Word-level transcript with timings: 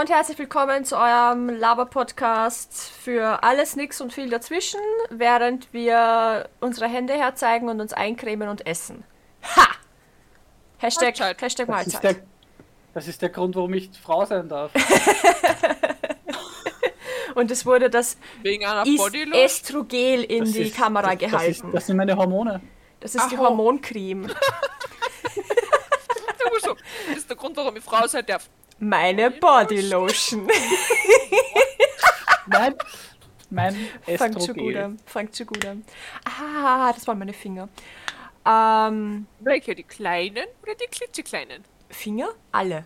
Und 0.00 0.10
herzlich 0.10 0.38
willkommen 0.38 0.84
zu 0.84 0.96
eurem 0.96 1.48
Laber-Podcast 1.48 2.90
für 3.02 3.42
alles, 3.42 3.76
nix 3.76 4.00
und 4.00 4.12
viel 4.12 4.28
dazwischen, 4.28 4.80
während 5.10 5.72
wir 5.72 6.48
unsere 6.60 6.88
Hände 6.88 7.12
herzeigen 7.14 7.68
und 7.68 7.80
uns 7.80 7.92
eincremen 7.92 8.48
und 8.48 8.66
essen. 8.66 9.04
Ha! 9.56 9.66
Hashtag, 10.78 11.18
Mahlzeit. 11.18 11.42
Hashtag 11.42 11.66
Das 11.68 11.86
ist, 11.86 11.92
Mahlzeit. 11.94 12.16
der, 12.16 12.24
das 12.94 13.08
ist 13.08 13.22
der 13.22 13.28
Grund, 13.28 13.54
warum 13.56 13.72
ich 13.74 13.90
Frau 14.02 14.24
sein 14.24 14.48
darf. 14.48 14.72
Und 17.34 17.50
es 17.50 17.66
wurde 17.66 17.90
das? 17.90 18.16
Estrogel 19.32 20.22
in 20.22 20.44
Das 20.44 20.52
die 20.52 20.62
ist- 20.62 20.76
Kamera 20.76 21.14
das, 21.16 21.18
das, 21.18 21.22
ist, 21.22 21.30
gehalten. 21.60 21.72
das 21.72 21.86
sind 21.86 21.96
meine 21.96 22.16
Hormone. 22.16 22.60
Das 23.00 23.14
ist 23.16 23.28
die 23.30 23.36
Aho. 23.36 23.44
Hormoncreme. 23.48 24.28
so. 26.62 26.76
Das 27.08 27.18
ist 27.18 27.28
der 27.28 27.36
Grund, 27.36 27.56
warum 27.56 27.76
ich 27.76 27.82
Frau 27.82 28.06
sein 28.06 28.24
darf. 28.24 28.48
Meine 28.78 29.30
Bodylotion. 29.30 30.48
Nein, 32.46 32.74
mein 33.50 33.76
Fangt 34.16 34.42
schon 34.42 34.54
gut 34.56 34.76
an. 34.76 34.98
Fangt 35.06 35.36
schon 35.36 35.46
gut 35.46 35.64
an. 35.64 35.84
Ah, 36.24 36.92
das 36.92 37.06
waren 37.06 37.18
meine 37.18 37.32
Finger. 37.32 37.68
Ähm, 38.46 39.26
Welche? 39.40 39.74
Die 39.74 39.84
kleinen 39.84 40.44
oder 40.62 40.74
die 40.74 40.86
klitzekleinen? 40.90 41.64
Finger? 41.88 42.28
Alle. 42.52 42.84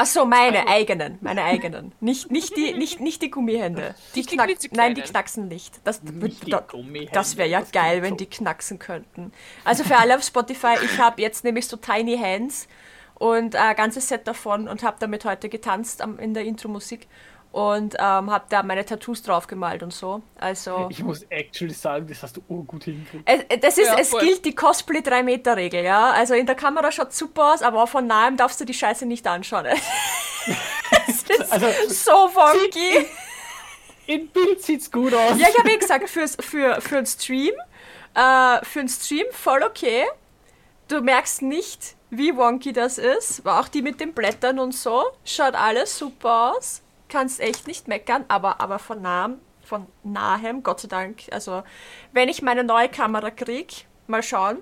Ach 0.00 0.06
so, 0.06 0.24
meine 0.24 0.60
Also- 0.60 0.72
eigenen, 0.72 1.18
meine 1.22 1.42
eigenen. 1.42 1.90
Nicht, 1.98 2.30
nicht, 2.30 2.56
die, 2.56 2.74
nicht, 2.74 3.00
nicht 3.00 3.20
die 3.20 3.30
Gummihände. 3.32 3.96
Die 4.14 4.22
die 4.22 4.26
knack, 4.36 4.46
klitzekleinen. 4.46 4.92
nein, 4.94 5.02
die 5.04 5.10
knacksen 5.10 5.48
nicht. 5.48 5.80
Das, 5.82 6.00
Nicht 6.04 6.52
da, 6.52 6.60
Gummihände, 6.60 7.10
das 7.12 7.36
wäre 7.36 7.48
ja 7.48 7.58
das 7.60 7.72
geil, 7.72 8.02
wenn 8.02 8.10
so. 8.10 8.16
die 8.18 8.26
knacksen 8.26 8.78
könnten. 8.78 9.32
Also 9.64 9.82
für 9.82 9.96
alle 9.96 10.14
auf 10.16 10.22
Spotify, 10.22 10.76
ich 10.84 10.98
habe 10.98 11.20
jetzt 11.20 11.42
nämlich 11.42 11.66
so 11.66 11.76
Tiny 11.76 12.16
Hands 12.16 12.68
und 13.18 13.56
ein 13.56 13.76
ganzes 13.76 14.08
Set 14.08 14.26
davon 14.26 14.68
und 14.68 14.82
habe 14.82 14.96
damit 15.00 15.24
heute 15.24 15.48
getanzt 15.48 16.00
am, 16.02 16.18
in 16.18 16.34
der 16.34 16.44
Intro-Musik 16.44 17.06
und 17.50 17.94
ähm, 17.98 18.30
habe 18.30 18.44
da 18.50 18.62
meine 18.62 18.84
Tattoos 18.84 19.22
drauf 19.22 19.46
gemalt 19.46 19.82
und 19.82 19.92
so. 19.92 20.22
Also 20.38 20.86
Ich 20.90 21.02
muss 21.02 21.22
actually 21.30 21.72
sagen, 21.72 22.06
das 22.06 22.22
hast 22.22 22.36
du 22.36 22.42
urgut 22.48 22.84
hingekriegt. 22.84 23.24
es, 23.26 23.40
äh, 23.48 23.58
das 23.58 23.78
ist, 23.78 23.86
Ja, 23.86 23.96
es 23.98 24.10
voll. 24.10 24.20
gilt 24.20 24.44
die 24.44 24.54
Cosplay 24.54 25.00
3 25.02 25.22
Meter 25.22 25.56
Regel, 25.56 25.82
ja. 25.82 26.10
Also 26.10 26.34
in 26.34 26.44
der 26.46 26.54
Kamera 26.56 26.92
schaut 26.92 27.12
super 27.14 27.54
aus, 27.54 27.62
aber 27.62 27.86
von 27.86 28.06
nahem 28.06 28.36
darfst 28.36 28.60
du 28.60 28.64
die 28.66 28.74
Scheiße 28.74 29.06
nicht 29.06 29.26
anschauen. 29.26 29.66
Es 31.06 31.22
ist 31.22 31.52
Also- 31.52 31.66
so 31.88 32.12
wonky. 32.12 33.06
Im 34.06 34.28
Bild 34.28 34.62
sieht's 34.62 34.90
gut 34.90 35.12
aus. 35.12 35.38
Ja, 35.38 35.48
ich 35.50 35.58
habe 35.58 35.70
eh 35.70 35.76
gesagt, 35.76 36.08
fürs, 36.08 36.36
für, 36.40 36.80
für 36.80 36.98
einen 36.98 37.06
Stream, 37.06 37.52
äh, 38.14 38.64
für 38.64 38.80
einen 38.80 38.88
Stream 38.88 39.26
voll 39.32 39.62
okay. 39.62 40.04
Du 40.88 41.00
merkst 41.02 41.42
nicht, 41.42 41.94
wie 42.10 42.36
wonky 42.36 42.72
das 42.72 42.98
ist. 42.98 43.40
Aber 43.46 43.60
auch 43.60 43.68
die 43.68 43.82
mit 43.82 44.00
den 44.00 44.12
Blättern 44.12 44.58
und 44.58 44.74
so. 44.74 45.04
Schaut 45.24 45.54
alles 45.54 45.98
super 45.98 46.54
aus. 46.56 46.82
Kannst 47.08 47.40
echt 47.40 47.66
nicht 47.66 47.88
meckern, 47.88 48.24
aber, 48.28 48.60
aber 48.60 48.78
von 48.78 49.00
nahem, 49.00 49.38
von 49.64 49.86
nahem, 50.04 50.62
Gott 50.62 50.80
sei 50.80 50.88
Dank. 50.88 51.22
Also, 51.30 51.62
wenn 52.12 52.28
ich 52.28 52.42
meine 52.42 52.64
neue 52.64 52.88
Kamera 52.88 53.30
krieg, 53.30 53.86
mal 54.06 54.22
schauen, 54.22 54.58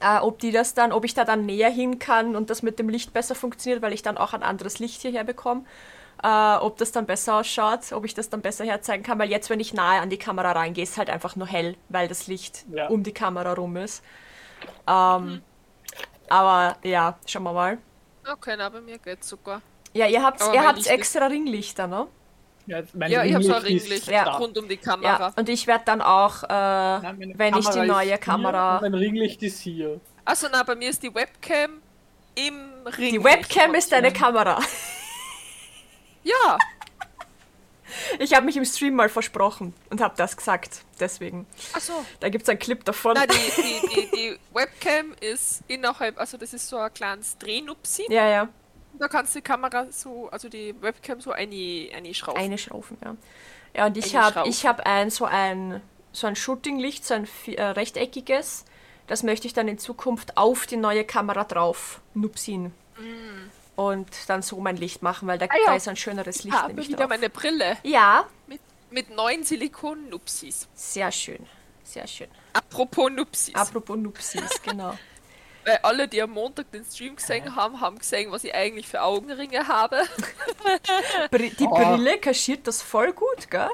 äh, 0.00 0.18
ob 0.18 0.38
die 0.38 0.52
das 0.52 0.74
dann, 0.74 0.92
ob 0.92 1.04
ich 1.04 1.14
da 1.14 1.24
dann 1.24 1.46
näher 1.46 1.70
hin 1.70 1.98
kann 1.98 2.36
und 2.36 2.50
das 2.50 2.62
mit 2.62 2.78
dem 2.78 2.88
Licht 2.88 3.12
besser 3.12 3.34
funktioniert, 3.34 3.82
weil 3.82 3.92
ich 3.92 4.02
dann 4.02 4.16
auch 4.18 4.32
ein 4.34 4.44
anderes 4.44 4.78
Licht 4.78 5.02
hierher 5.02 5.24
bekomme. 5.24 5.64
Äh, 6.22 6.56
ob 6.56 6.76
das 6.78 6.90
dann 6.92 7.06
besser 7.06 7.36
ausschaut, 7.36 7.92
ob 7.92 8.04
ich 8.04 8.14
das 8.14 8.28
dann 8.28 8.40
besser 8.40 8.64
herzeigen 8.64 9.02
kann, 9.04 9.18
weil 9.18 9.30
jetzt, 9.30 9.50
wenn 9.50 9.60
ich 9.60 9.72
nahe 9.72 10.00
an 10.00 10.10
die 10.10 10.16
Kamera 10.18 10.52
reingehe, 10.52 10.82
ist 10.84 10.98
halt 10.98 11.10
einfach 11.10 11.36
nur 11.36 11.46
hell, 11.46 11.76
weil 11.88 12.08
das 12.08 12.26
Licht 12.26 12.64
Ja. 12.72 12.88
um 12.88 13.02
die 13.04 13.12
Kamera 13.12 13.52
rum 13.54 13.76
ist. 13.76 14.02
Ähm, 14.88 15.42
Aber 16.30 16.76
ja, 16.82 17.18
schauen 17.26 17.42
wir 17.44 17.52
mal. 17.52 17.78
Okay, 18.30 18.54
na, 18.58 18.68
bei 18.68 18.80
mir 18.80 18.98
geht's 18.98 19.28
sogar. 19.28 19.62
Ja, 19.94 20.06
ihr 20.06 20.22
habt, 20.22 20.42
Aber 20.42 20.54
ihr 20.54 20.66
habt 20.66 20.86
extra 20.86 21.26
Ringlichter, 21.26 21.86
ne? 21.86 22.06
Ja, 22.66 22.82
mein 22.92 23.10
Ja, 23.10 23.24
ich 23.24 23.32
habe 23.34 23.42
so 23.44 23.54
ein 23.54 23.62
Ringlicht 23.62 23.90
Ringlicht 24.08 24.08
Ja. 24.08 24.36
rund 24.36 24.58
um 24.58 24.68
die 24.68 24.74
Ja, 24.74 24.80
Kamera. 24.82 25.32
und 25.36 25.48
ich 25.48 25.66
werde 25.66 25.84
dann 25.86 26.02
auch, 26.02 26.42
äh, 26.42 26.46
Nein, 26.48 27.32
wenn 27.36 27.56
ich 27.56 27.66
die 27.66 27.72
Kamera 27.72 27.86
neue 27.86 28.06
hier 28.08 28.18
Kamera. 28.18 28.78
Mein 28.82 28.94
Ringlicht 28.94 29.42
ist 29.42 29.60
hier. 29.60 30.00
Also 30.26 30.48
na, 30.52 30.62
bei 30.62 30.74
mir 30.74 30.90
ist 30.90 31.02
die 31.02 31.14
Webcam 31.14 31.80
im 32.34 32.86
Ring. 32.98 33.12
Die 33.12 33.24
Webcam 33.24 33.74
ist 33.74 33.90
deine 33.90 34.12
Kamera. 34.12 34.58
Ja, 36.22 36.58
Ich 38.18 38.34
habe 38.34 38.46
mich 38.46 38.56
im 38.56 38.64
Stream 38.64 38.94
mal 38.94 39.08
versprochen 39.08 39.74
und 39.90 40.00
habe 40.00 40.14
das 40.16 40.36
gesagt. 40.36 40.82
Deswegen. 41.00 41.46
achso. 41.72 42.04
Da 42.20 42.28
gibt 42.28 42.42
es 42.42 42.48
einen 42.48 42.58
Clip 42.58 42.84
davon. 42.84 43.14
Nein, 43.14 43.28
die, 43.30 43.62
die, 43.62 43.88
die, 43.94 44.10
die 44.16 44.38
Webcam 44.52 45.14
ist 45.20 45.62
innerhalb, 45.68 46.18
also 46.18 46.36
das 46.36 46.52
ist 46.52 46.68
so 46.68 46.76
ein 46.76 46.92
kleines 46.92 47.38
Drehnupsi. 47.38 48.06
Ja, 48.08 48.28
ja. 48.28 48.48
Da 48.98 49.08
kannst 49.08 49.34
du 49.34 49.38
die 49.38 49.44
Kamera 49.44 49.86
so, 49.90 50.28
also 50.30 50.48
die 50.48 50.74
Webcam 50.80 51.20
so 51.20 51.30
eine, 51.30 51.88
eine 51.94 52.14
schrauben. 52.14 52.40
Eine 52.40 52.58
Schraufen, 52.58 52.96
ja. 53.04 53.16
Ja, 53.74 53.86
und 53.86 53.96
ich 53.96 54.16
habe 54.16 54.50
hab 54.50 54.86
ein 54.86 55.10
so 55.10 55.24
ein 55.24 55.80
so 56.12 56.26
ein 56.26 56.36
Shooting-Licht, 56.36 57.04
so 57.04 57.14
ein 57.14 57.28
äh, 57.46 57.62
rechteckiges. 57.62 58.64
Das 59.06 59.22
möchte 59.22 59.46
ich 59.46 59.54
dann 59.54 59.68
in 59.68 59.78
Zukunft 59.78 60.36
auf 60.36 60.66
die 60.66 60.76
neue 60.76 61.04
Kamera 61.04 61.44
drauf 61.44 62.00
nupsin. 62.14 62.72
Und 63.78 64.08
dann 64.28 64.42
so 64.42 64.58
mein 64.58 64.76
Licht 64.76 65.02
machen, 65.02 65.28
weil 65.28 65.38
da. 65.38 65.46
Ah 65.46 65.54
ja. 65.56 65.66
da 65.66 65.74
ist 65.76 65.86
ein 65.86 65.94
schöneres 65.94 66.38
Ich 66.38 66.44
Licht 66.44 66.56
habe 66.56 66.68
nämlich 66.68 66.88
wieder 66.88 66.98
drauf. 66.98 67.08
meine 67.10 67.30
Brille 67.30 67.76
Ja, 67.84 68.26
mit, 68.48 68.60
mit 68.90 69.08
neuen 69.10 69.44
Silikon-Nupsis. 69.44 70.66
sehr 70.74 71.12
schön. 71.12 71.46
Sehr 71.84 72.06
schön. 72.08 72.26
Apropos 72.54 73.08
Nupsis. 73.10 73.54
Apropos 73.54 73.96
Nupsis, 73.96 74.60
genau. 74.64 74.98
Weil 75.64 75.78
alle, 75.82 76.08
die 76.08 76.20
am 76.20 76.30
Montag 76.32 76.72
den 76.72 76.84
Stream 76.84 77.14
gesehen 77.16 77.54
haben, 77.54 77.80
haben 77.80 77.98
gesehen, 77.98 78.32
was 78.32 78.42
ich 78.42 78.52
eigentlich 78.54 78.88
für 78.88 79.00
Augenringe 79.00 79.68
habe. 79.68 80.02
Die 81.32 81.66
Oh. 81.66 81.74
Brille 81.74 82.18
kaschiert 82.18 82.66
das 82.66 82.82
voll 82.82 83.12
gut, 83.12 83.48
gell? 83.50 83.68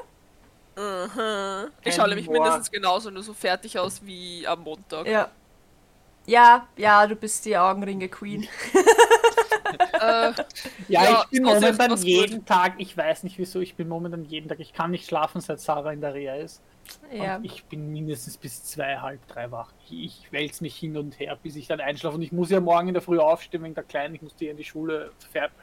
Ich 1.83 1.95
schaue 1.95 2.09
nämlich 2.09 2.29
mindestens 2.29 2.69
genauso 2.69 3.09
nur 3.09 3.23
so 3.23 3.33
fertig 3.33 3.79
aus 3.79 4.01
wie 4.05 4.45
am 4.47 4.61
Montag. 4.63 5.07
Ja. 5.07 5.31
Ja, 6.27 6.67
ja, 6.75 7.05
du 7.07 7.15
bist 7.15 7.45
die 7.45 7.55
Augenringe-Queen. 7.57 8.47
Äh, 9.93 9.97
Ja, 9.99 11.03
Ja, 11.03 11.21
ich 11.23 11.29
bin 11.31 11.43
momentan 11.43 11.91
was 11.91 12.01
gut. 12.01 12.09
jeden 12.09 12.45
Tag, 12.45 12.73
ich 12.77 12.95
weiß 12.95 13.23
nicht 13.23 13.37
wieso, 13.37 13.59
ich 13.61 13.75
bin 13.75 13.87
momentan 13.87 14.25
jeden 14.25 14.47
Tag, 14.49 14.59
ich 14.59 14.73
kann 14.73 14.91
nicht 14.91 15.05
schlafen, 15.07 15.41
seit 15.41 15.59
Sarah 15.59 15.91
in 15.91 16.01
der 16.01 16.13
Reha 16.13 16.35
ist. 16.35 16.61
Ja. 17.11 17.37
Und 17.37 17.45
ich 17.45 17.63
bin 17.65 17.91
mindestens 17.91 18.37
bis 18.37 18.63
zwei, 18.63 18.97
halb 18.97 19.25
drei 19.27 19.49
wach. 19.51 19.71
Ich 19.89 20.31
wälze 20.31 20.63
mich 20.63 20.75
hin 20.75 20.95
und 20.97 21.19
her, 21.19 21.35
bis 21.41 21.55
ich 21.55 21.65
dann 21.67 21.79
einschlafe. 21.81 22.15
Und 22.15 22.21
ich 22.21 22.31
muss 22.31 22.51
ja 22.51 22.59
morgen 22.59 22.87
in 22.89 22.93
der 22.93 23.01
Früh 23.01 23.17
aufstehen 23.17 23.63
wegen 23.63 23.73
der 23.73 23.83
Kleinen. 23.83 24.13
Ich 24.15 24.21
muss 24.21 24.35
die 24.35 24.47
in 24.49 24.57
die 24.57 24.63
Schule 24.63 25.11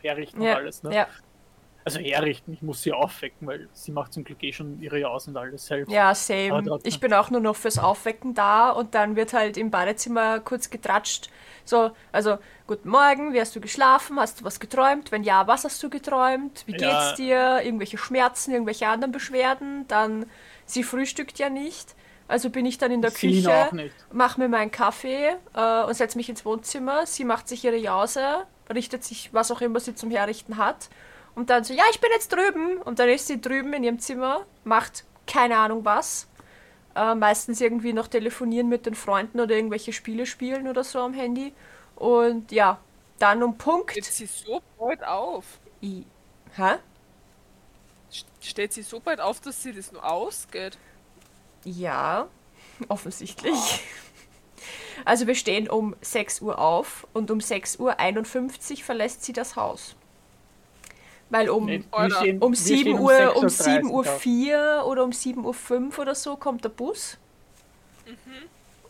herrichten 0.03 0.43
Ja, 0.43 0.53
und 0.53 0.57
alles. 0.57 0.83
Ne? 0.83 0.95
ja, 0.95 1.07
Also 1.85 1.99
herrichten, 1.99 2.53
ich 2.53 2.63
muss 2.63 2.83
sie 2.83 2.93
aufwecken, 2.93 3.47
weil 3.49 3.69
sie 3.73 3.93
macht 3.93 4.13
zum 4.13 4.25
Glück 4.25 4.43
eh 4.43 4.53
schon 4.53 4.81
ihre 4.81 5.01
Jaus 5.01 5.27
und 5.29 5.37
alles 5.37 5.67
selbst. 5.67 5.93
ja, 5.93 6.15
same. 6.15 6.79
Ich 6.85 7.01
bin 7.01 7.13
auch 7.13 7.31
nur 7.31 7.41
noch 7.41 7.57
fürs 7.57 7.79
Aufwecken 7.79 8.35
da 8.35 8.71
und 8.71 8.95
dann 8.95 9.17
wird 9.17 9.33
halt 9.33 9.57
im 9.57 9.71
Badezimmer 9.71 10.41
kurz 10.41 10.71
getratscht. 10.71 11.29
So, 11.65 11.91
also, 12.11 12.39
guten 12.67 12.89
Morgen, 12.89 13.33
wie 13.33 13.41
hast 13.41 13.55
du 13.57 13.61
geschlafen? 13.61 14.19
Hast 14.19 14.41
du 14.41 14.45
was 14.45 14.61
geträumt? 14.61 15.13
Wenn 15.13 15.23
ja, 15.25 15.47
was 15.47 15.65
hast 15.65 15.83
du 15.83 15.91
geträumt? 15.91 16.65
Wie 16.67 16.75
geht's 16.75 17.11
Ja. 17.11 17.17
dir? 17.17 17.61
Irgendwelche 17.65 17.99
Schmerzen, 17.99 18.53
irgendwelche 18.53 18.89
anderen 18.89 19.13
Beschwerden? 19.13 19.87
Dann, 19.89 20.27
sie 20.67 20.83
frühstückt 20.83 21.39
ja 21.39 21.51
nicht. 21.51 21.95
Also 22.29 22.51
bin 22.51 22.65
ich 22.67 22.79
dann 22.79 22.91
in 22.93 23.03
der 23.03 23.11
Celine 23.11 23.51
Küche, 23.51 23.53
auch 23.53 23.73
nicht. 23.73 24.07
mach 24.11 24.37
mir 24.39 24.49
meinen 24.49 24.71
Kaffee 24.71 25.35
äh, 25.55 25.83
und 25.85 25.95
setze 25.95 26.17
mich 26.17 26.29
ins 26.29 26.45
Wohnzimmer. 26.45 27.07
Sie 27.07 27.25
macht 27.25 27.49
sich 27.49 27.65
ihre 27.65 27.77
Jause, 27.77 28.47
richtet 28.73 29.05
sich, 29.05 29.33
was 29.35 29.51
auch 29.51 29.61
immer 29.61 29.81
sie 29.81 29.95
zum 29.95 30.11
Herrichten 30.11 30.57
hat. 30.57 30.89
Und 31.35 31.51
dann 31.51 31.65
so, 31.65 31.73
ja, 31.75 31.85
ich 31.91 32.01
bin 32.01 32.11
jetzt 32.13 32.33
drüben. 32.33 32.79
Und 32.83 32.99
dann 32.99 33.09
ist 33.09 33.27
sie 33.27 33.41
drüben 33.41 33.73
in 33.73 33.85
ihrem 33.85 33.99
Zimmer, 33.99 34.47
macht 34.65 35.05
keine 35.27 35.59
Ahnung 35.59 35.85
was. 35.85 36.29
Äh, 36.97 37.15
meistens 37.15 37.61
irgendwie 37.61 37.93
noch 37.95 38.09
telefonieren 38.09 38.69
mit 38.69 38.87
den 38.87 38.95
Freunden 38.95 39.41
oder 39.41 39.55
irgendwelche 39.57 39.93
Spiele 39.93 40.27
spielen 40.27 40.69
oder 40.69 40.85
so 40.85 41.01
am 41.01 41.15
Handy. 41.15 41.55
Und 41.97 42.53
ja, 42.53 42.81
dann 43.19 43.43
um 43.43 43.59
Punkt. 43.59 43.93
steht 43.93 44.05
sie 44.07 44.27
so 44.27 44.63
bald 44.79 45.05
auf? 45.05 45.61
I, 45.83 46.07
hä? 46.57 46.77
St- 48.11 48.27
Steht 48.41 48.73
sie 48.73 48.83
so 48.83 49.01
bald 49.01 49.21
auf, 49.21 49.41
dass 49.41 49.61
sie 49.63 49.73
das 49.73 49.91
nur 49.93 50.05
ausgeht? 50.05 50.79
Ja, 51.65 52.29
offensichtlich. 52.89 53.83
Also 55.05 55.27
wir 55.27 55.35
stehen 55.35 55.69
um 55.69 55.95
6 56.01 56.41
Uhr 56.43 56.59
auf 56.59 57.07
und 57.13 57.31
um 57.31 57.41
6.51 57.41 58.79
Uhr 58.81 58.85
verlässt 58.85 59.25
sie 59.25 59.33
das 59.33 59.57
Haus. 59.57 59.97
Weil 61.33 61.49
um, 61.49 61.65
Nee, 61.65 61.83
stehen- 62.19 62.39
um 62.43 62.53
wir 62.53 62.57
stehen 62.59 62.77
7 62.85 62.99
Uhr, 63.01 63.37
um 63.37 63.45
6.30 63.47 63.63
7 63.63 63.91
Uhr 63.91 64.01
auf. 64.01 64.21
4 64.21 64.83
oder 64.87 65.03
um 65.03 65.13
7 65.13 65.45
Uhr 65.47 65.55
5 65.55 65.99
oder 65.99 66.15
so 66.15 66.37
kommt 66.37 66.63
der 66.63 66.69
Bus. 66.69 67.17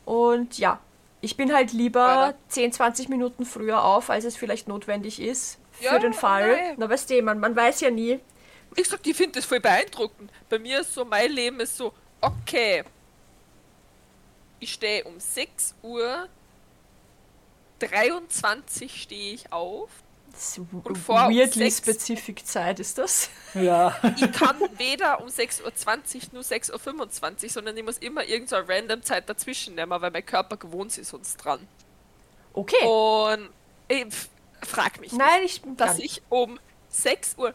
Und 0.05 0.59
ja, 0.59 0.81
ich 1.21 1.37
bin 1.37 1.55
halt 1.55 1.73
lieber 1.73 2.03
Alter. 2.05 2.39
10, 2.49 2.73
20 2.73 3.09
Minuten 3.09 3.47
früher 3.47 3.85
auf, 3.85 4.11
als 4.11 4.25
es 4.25 4.37
vielleicht 4.37 4.67
notwendig 4.67 5.21
ist. 5.21 5.59
Für 5.71 5.85
Ja, 5.85 5.99
den 6.01 6.13
Fall. 6.13 6.51
nein. 6.57 6.75
Na, 6.79 6.91
weißt 6.91 7.11
du, 7.11 7.23
man, 7.23 7.39
man 7.39 7.55
weiß 7.55 7.81
ja 7.83 7.91
nie. 7.93 8.19
Ich 8.75 8.89
sag, 8.89 9.07
ich 9.07 9.17
finde 9.17 9.39
das 9.39 9.45
voll 9.45 9.61
beeindruckend. 9.61 10.29
Bei 10.49 10.59
mir 10.59 10.81
ist 10.81 10.93
so, 10.95 11.05
mein 11.05 11.31
Leben 11.31 11.61
ist 11.61 11.77
so, 11.77 11.93
okay. 12.21 12.83
Ich 14.59 14.73
stehe 14.73 15.05
um 15.05 15.21
6 15.21 15.77
Uhr 15.83 16.27
23 17.79 19.01
stehe 19.03 19.35
ich 19.35 19.53
auf. 19.53 19.91
Und 20.85 20.97
vor 20.99 21.27
um 21.27 21.35
weirdly 21.35 21.71
sechs- 21.71 21.79
specific 21.79 22.47
Zeit 22.47 22.81
ist 22.81 22.99
das. 22.99 23.29
Ja. 23.55 23.97
Ich 24.17 24.33
kann 24.33 24.57
weder 24.79 25.21
um 25.21 25.29
6.20 25.29 25.63
Uhr 25.63 26.21
nur 26.33 26.43
6.25 26.43 27.43
Uhr, 27.45 27.51
sondern 27.51 27.77
ich 27.77 27.85
muss 27.85 27.99
immer 27.99 28.25
irgendeine 28.25 28.69
random 28.69 29.03
Zeit 29.03 29.29
dazwischen 29.29 29.75
nehmen, 29.75 29.91
weil 30.01 30.11
mein 30.11 30.25
Körper 30.25 30.57
gewohnt 30.57 30.97
ist 30.97 31.11
sonst 31.11 31.37
dran. 31.37 31.67
Okay. 32.55 32.85
Und 32.87 33.49
ich 33.89 34.07
frag 34.67 35.01
mich, 35.01 35.13
Nein, 35.13 35.43
ich 35.45 35.65
nicht, 35.65 35.81
dass 35.81 35.97
dann- 35.97 36.01
ich 36.05 36.23
um 36.29 36.59
6.49 36.91 37.39
Uhr 37.39 37.55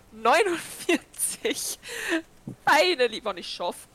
finally, 2.66 3.22
wenn 3.24 3.38
ich 3.38 3.48
schaffe, 3.48 3.88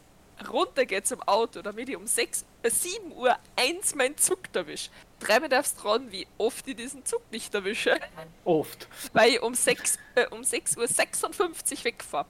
runtergehe 0.51 1.03
zum 1.03 1.23
Auto, 1.23 1.63
damit 1.63 1.89
ich 1.89 1.97
um 1.97 2.07
6, 2.07 2.45
äh, 2.63 2.71
7 2.71 3.13
Uhr 3.13 3.37
eins 3.57 3.95
meinen 3.95 4.17
Zug 4.17 4.39
erwische. 4.53 4.91
Drei 5.27 5.41
mir 5.41 5.49
darfst 5.49 5.83
dran, 5.83 6.11
wie 6.11 6.27
oft 6.39 6.67
ich 6.67 6.77
diesen 6.77 7.05
Zug 7.05 7.23
nicht 7.31 7.55
erwische, 7.55 7.99
Oft. 8.45 8.89
weil 9.13 9.31
ich 9.31 9.43
um 9.43 9.55
6, 9.55 9.99
äh, 10.15 10.27
um 10.31 10.43
6 10.43 10.77
Uhr 10.77 10.89
56 10.89 11.85
wegfahre. 11.85 12.27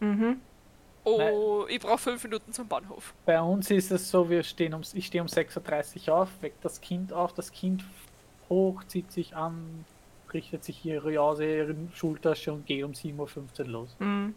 Mhm. 0.00 0.40
Oh, 1.04 1.66
ich 1.68 1.78
brauche 1.80 1.98
5 1.98 2.24
Minuten 2.24 2.52
zum 2.52 2.66
Bahnhof. 2.66 3.14
Bei 3.24 3.40
uns 3.40 3.70
ist 3.70 3.92
es 3.92 4.10
so, 4.10 4.28
wir 4.28 4.42
stehen 4.42 4.74
um, 4.74 4.82
ich 4.92 5.06
stehe 5.06 5.22
um 5.22 5.28
6.30 5.28 6.08
Uhr 6.08 6.16
auf, 6.16 6.28
weckt 6.40 6.64
das 6.64 6.80
Kind 6.80 7.12
auf, 7.12 7.32
das 7.32 7.52
Kind 7.52 7.84
hoch, 8.48 8.82
zieht 8.88 9.12
sich 9.12 9.36
an, 9.36 9.84
richtet 10.34 10.64
sich 10.64 10.84
ihre 10.84 11.12
Jause, 11.12 11.46
ihre 11.46 11.76
Schultasche 11.94 12.52
und 12.52 12.66
geht 12.66 12.82
um 12.82 12.90
7.15 12.90 13.60
Uhr 13.60 13.66
los. 13.66 13.96
Mhm. 14.00 14.34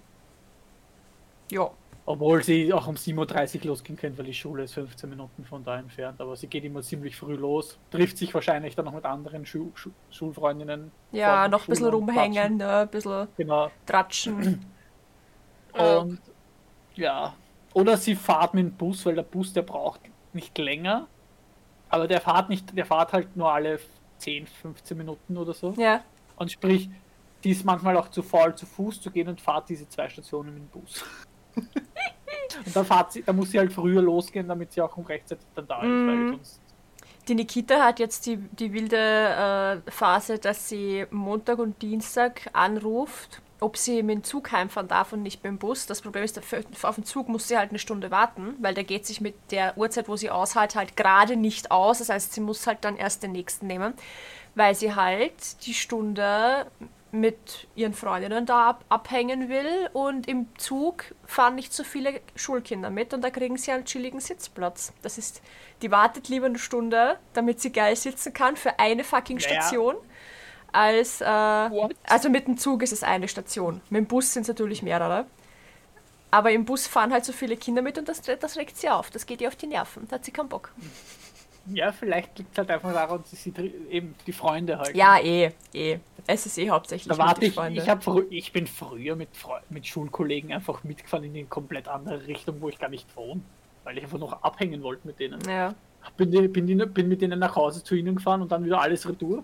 Ja. 1.49 1.71
Obwohl 2.05 2.43
sie 2.43 2.73
auch 2.73 2.87
um 2.87 2.95
7.30 2.95 3.59
Uhr 3.59 3.67
losgehen 3.67 3.97
könnte, 3.97 4.17
weil 4.17 4.25
die 4.25 4.33
Schule 4.33 4.63
ist 4.63 4.73
15 4.73 5.09
Minuten 5.09 5.45
von 5.45 5.63
da 5.63 5.77
entfernt. 5.77 6.19
Aber 6.19 6.35
sie 6.35 6.47
geht 6.47 6.63
immer 6.63 6.81
ziemlich 6.81 7.15
früh 7.15 7.35
los, 7.35 7.77
trifft 7.91 8.17
sich 8.17 8.33
wahrscheinlich 8.33 8.75
dann 8.75 8.85
noch 8.85 8.93
mit 8.93 9.05
anderen 9.05 9.45
Schu 9.45 9.71
Schu 9.75 9.91
Schulfreundinnen. 10.09 10.91
Ja, 11.11 11.47
noch 11.47 11.67
ein 11.67 11.69
bisschen 11.69 11.87
rumhängen, 11.87 12.57
ne, 12.57 12.77
ein 12.77 12.89
bisschen. 12.89 13.27
Genau. 13.37 13.69
tratschen. 13.85 14.65
Ja. 15.75 15.97
Und 15.99 16.19
ja. 16.95 17.35
Oder 17.73 17.97
sie 17.97 18.15
fahrt 18.15 18.55
mit 18.55 18.65
dem 18.65 18.73
Bus, 18.73 19.05
weil 19.05 19.15
der 19.15 19.23
Bus, 19.23 19.53
der 19.53 19.61
braucht 19.61 20.01
nicht 20.33 20.57
länger. 20.57 21.07
Aber 21.89 22.07
der 22.07 22.21
fahrt 22.21 22.49
nicht, 22.49 22.75
der 22.75 22.85
fahrt 22.85 23.13
halt 23.13 23.35
nur 23.35 23.51
alle 23.51 23.79
10, 24.17 24.47
15 24.47 24.97
Minuten 24.97 25.37
oder 25.37 25.53
so. 25.53 25.73
ja. 25.77 26.01
Und 26.37 26.49
sprich, 26.51 26.89
die 27.43 27.51
ist 27.51 27.65
manchmal 27.65 27.97
auch 27.97 28.09
zu 28.09 28.21
faul, 28.21 28.55
zu 28.55 28.65
Fuß 28.65 29.01
zu 29.01 29.11
gehen 29.11 29.27
und 29.27 29.41
fahrt 29.41 29.69
diese 29.69 29.87
zwei 29.89 30.07
Stationen 30.07 30.53
mit 30.53 30.63
dem 30.63 30.69
Bus. 30.69 31.03
und 32.65 32.75
dann 32.75 32.85
fahrt 32.85 33.13
sie, 33.13 33.23
da 33.23 33.33
muss 33.33 33.51
sie 33.51 33.59
halt 33.59 33.71
früher 33.73 34.01
losgehen, 34.01 34.47
damit 34.47 34.71
sie 34.73 34.81
auch 34.81 34.95
um 34.97 35.05
rechtzeitig 35.05 35.45
dann 35.55 35.67
da 35.67 35.81
ist, 35.81 35.87
Mhm. 35.87 36.07
weil 36.07 36.29
sonst. 36.37 36.59
Die 37.27 37.35
Nikita 37.35 37.83
hat 37.83 37.99
jetzt 37.99 38.25
die, 38.25 38.37
die 38.37 38.73
wilde 38.73 38.97
äh, 39.85 39.91
Phase, 39.91 40.39
dass 40.39 40.67
sie 40.67 41.05
Montag 41.11 41.59
und 41.59 41.79
Dienstag 41.81 42.49
anruft, 42.53 43.41
ob 43.59 43.77
sie 43.77 44.01
mit 44.01 44.15
dem 44.15 44.23
Zug 44.23 44.51
heimfahren 44.51 44.87
darf 44.87 45.13
und 45.13 45.21
nicht 45.21 45.43
mit 45.43 45.51
dem 45.51 45.57
Bus. 45.59 45.85
Das 45.85 46.01
Problem 46.01 46.23
ist, 46.23 46.39
auf 46.83 46.95
den 46.95 47.03
Zug 47.03 47.27
muss 47.27 47.47
sie 47.47 47.57
halt 47.57 47.69
eine 47.69 47.77
Stunde 47.77 48.09
warten, 48.09 48.55
weil 48.61 48.73
der 48.73 48.83
geht 48.85 49.05
sich 49.05 49.21
mit 49.21 49.35
der 49.51 49.77
Uhrzeit, 49.77 50.07
wo 50.07 50.15
sie 50.15 50.31
aushält, 50.31 50.75
halt 50.75 50.95
gerade 50.97 51.35
nicht 51.35 51.69
aus. 51.69 51.99
Das 51.99 52.09
heißt, 52.09 52.33
sie 52.33 52.41
muss 52.41 52.65
halt 52.65 52.79
dann 52.81 52.95
erst 52.95 53.21
den 53.21 53.33
nächsten 53.33 53.67
nehmen, 53.67 53.93
weil 54.55 54.73
sie 54.73 54.95
halt 54.95 55.65
die 55.67 55.73
Stunde 55.75 56.65
mit 57.11 57.67
ihren 57.75 57.93
Freundinnen 57.93 58.45
da 58.45 58.69
ab 58.69 58.85
abhängen 58.89 59.49
will 59.49 59.89
und 59.93 60.27
im 60.27 60.47
Zug 60.57 61.05
fahren 61.25 61.55
nicht 61.55 61.73
so 61.73 61.83
viele 61.83 62.21
Schulkinder 62.35 62.89
mit 62.89 63.13
und 63.13 63.21
da 63.21 63.29
kriegen 63.29 63.57
sie 63.57 63.71
einen 63.71 63.85
chilligen 63.85 64.19
Sitzplatz. 64.19 64.93
Das 65.01 65.17
ist, 65.17 65.41
die 65.81 65.91
wartet 65.91 66.29
lieber 66.29 66.45
eine 66.45 66.59
Stunde, 66.59 67.17
damit 67.33 67.61
sie 67.61 67.71
geil 67.71 67.95
sitzen 67.95 68.33
kann 68.33 68.55
für 68.55 68.79
eine 68.79 69.03
fucking. 69.03 69.39
Station, 69.39 69.95
als, 70.71 71.21
äh, 71.21 71.25
also 71.25 72.29
mit 72.29 72.47
dem 72.47 72.57
Zug 72.57 72.83
ist 72.83 72.93
es 72.93 73.03
eine 73.03 73.27
Station. 73.27 73.81
Mit 73.89 73.99
dem 73.99 74.07
Bus 74.07 74.33
sind 74.33 74.43
es 74.43 74.47
natürlich 74.47 74.83
mehrere. 74.83 75.25
Aber 76.31 76.51
im 76.51 76.65
Bus 76.65 76.85
fahren 76.85 77.11
halt 77.11 77.25
so 77.25 77.33
viele 77.33 77.57
Kinder 77.57 77.81
mit 77.81 77.97
und 77.97 78.07
das, 78.07 78.21
das 78.21 78.57
regt 78.57 78.77
sie 78.77 78.89
auf. 78.89 79.09
Das 79.09 79.25
geht 79.25 79.41
ihr 79.41 79.47
auf 79.47 79.55
die 79.55 79.67
Nerven. 79.67 80.07
Da 80.07 80.15
hat 80.15 80.25
sie 80.25 80.31
keinen 80.31 80.49
Bock. 80.49 80.71
Ja, 81.73 81.91
vielleicht 81.91 82.37
liegt 82.37 82.51
es 82.51 82.57
halt 82.57 82.71
einfach 82.71 82.93
daran, 82.93 83.19
dass 83.29 83.31
sie 83.43 83.51
dr- 83.51 83.69
eben 83.89 84.15
die 84.25 84.33
Freunde 84.33 84.77
halt. 84.77 84.95
Ja, 84.95 85.19
eh, 85.19 85.51
eh. 85.73 85.99
Es 86.27 86.45
ist 86.45 86.57
eh 86.57 86.69
hauptsächlich 86.69 87.07
Da 87.07 87.17
warte 87.17 87.45
ich, 87.45 87.53
Freunden. 87.55 87.79
ich, 87.79 88.03
frü 88.03 88.25
ich 88.29 88.51
bin 88.51 88.67
früher 88.67 89.15
mit, 89.15 89.29
mit 89.69 89.87
Schulkollegen 89.87 90.51
einfach 90.53 90.83
mitgefahren 90.83 91.23
in 91.25 91.35
eine 91.35 91.45
komplett 91.45 91.87
andere 91.87 92.25
Richtung, 92.27 92.61
wo 92.61 92.69
ich 92.69 92.77
gar 92.77 92.89
nicht 92.89 93.15
wohne. 93.15 93.41
Weil 93.83 93.97
ich 93.97 94.03
einfach 94.03 94.19
noch 94.19 94.43
abhängen 94.43 94.83
wollte 94.83 95.07
mit 95.07 95.19
denen. 95.19 95.39
ja. 95.47 95.73
Bin, 96.15 96.31
bin, 96.31 96.93
bin 96.93 97.09
mit 97.09 97.21
denen 97.21 97.39
nach 97.39 97.55
Hause 97.57 97.83
zu 97.83 97.93
ihnen 97.93 98.15
gefahren 98.15 98.41
und 98.41 98.51
dann 98.51 98.63
wieder 98.63 98.79
alles 98.79 99.07
retour. 99.07 99.43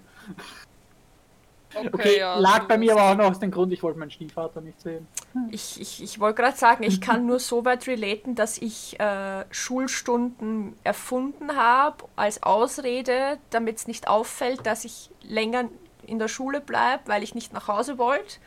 Okay, 1.73 1.89
Okay, 1.91 2.19
ja, 2.19 2.37
lag 2.37 2.67
bei 2.67 2.77
mir 2.77 2.93
aber 2.93 3.11
auch 3.11 3.15
noch 3.15 3.31
aus 3.31 3.39
dem 3.39 3.51
Grund, 3.51 3.73
ich 3.73 3.83
wollte 3.83 3.99
meinen 3.99 4.11
Stiefvater 4.11 4.61
nicht 4.61 4.79
sehen. 4.81 5.07
Ich, 5.51 5.79
ich, 5.81 6.01
ich 6.03 6.19
wollte 6.19 6.41
gerade 6.41 6.57
sagen, 6.57 6.83
ich 6.83 7.01
kann 7.01 7.25
nur 7.27 7.39
so 7.39 7.65
weit 7.65 7.87
relaten, 7.87 8.35
dass 8.35 8.57
ich 8.57 8.99
äh, 8.99 9.45
Schulstunden 9.51 10.75
erfunden 10.83 11.55
habe 11.55 12.05
als 12.15 12.43
Ausrede, 12.43 13.37
damit 13.49 13.77
es 13.77 13.87
nicht 13.87 14.07
auffällt, 14.07 14.65
dass 14.65 14.85
ich 14.85 15.09
länger 15.21 15.65
in 16.05 16.19
der 16.19 16.27
Schule 16.27 16.61
bleibe, 16.61 17.03
weil 17.07 17.23
ich 17.23 17.35
nicht 17.35 17.51
nach 17.53 17.67
Hause 17.67 17.97
wollte. 17.97 18.37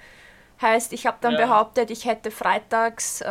Heißt, 0.61 0.93
ich 0.93 1.07
habe 1.07 1.19
dann 1.21 1.37
Ja. 1.37 1.37
behauptet, 1.37 1.89
ich 1.93 2.05
hätte 2.05 2.33
freitags 2.33 3.21
äh, 3.21 3.25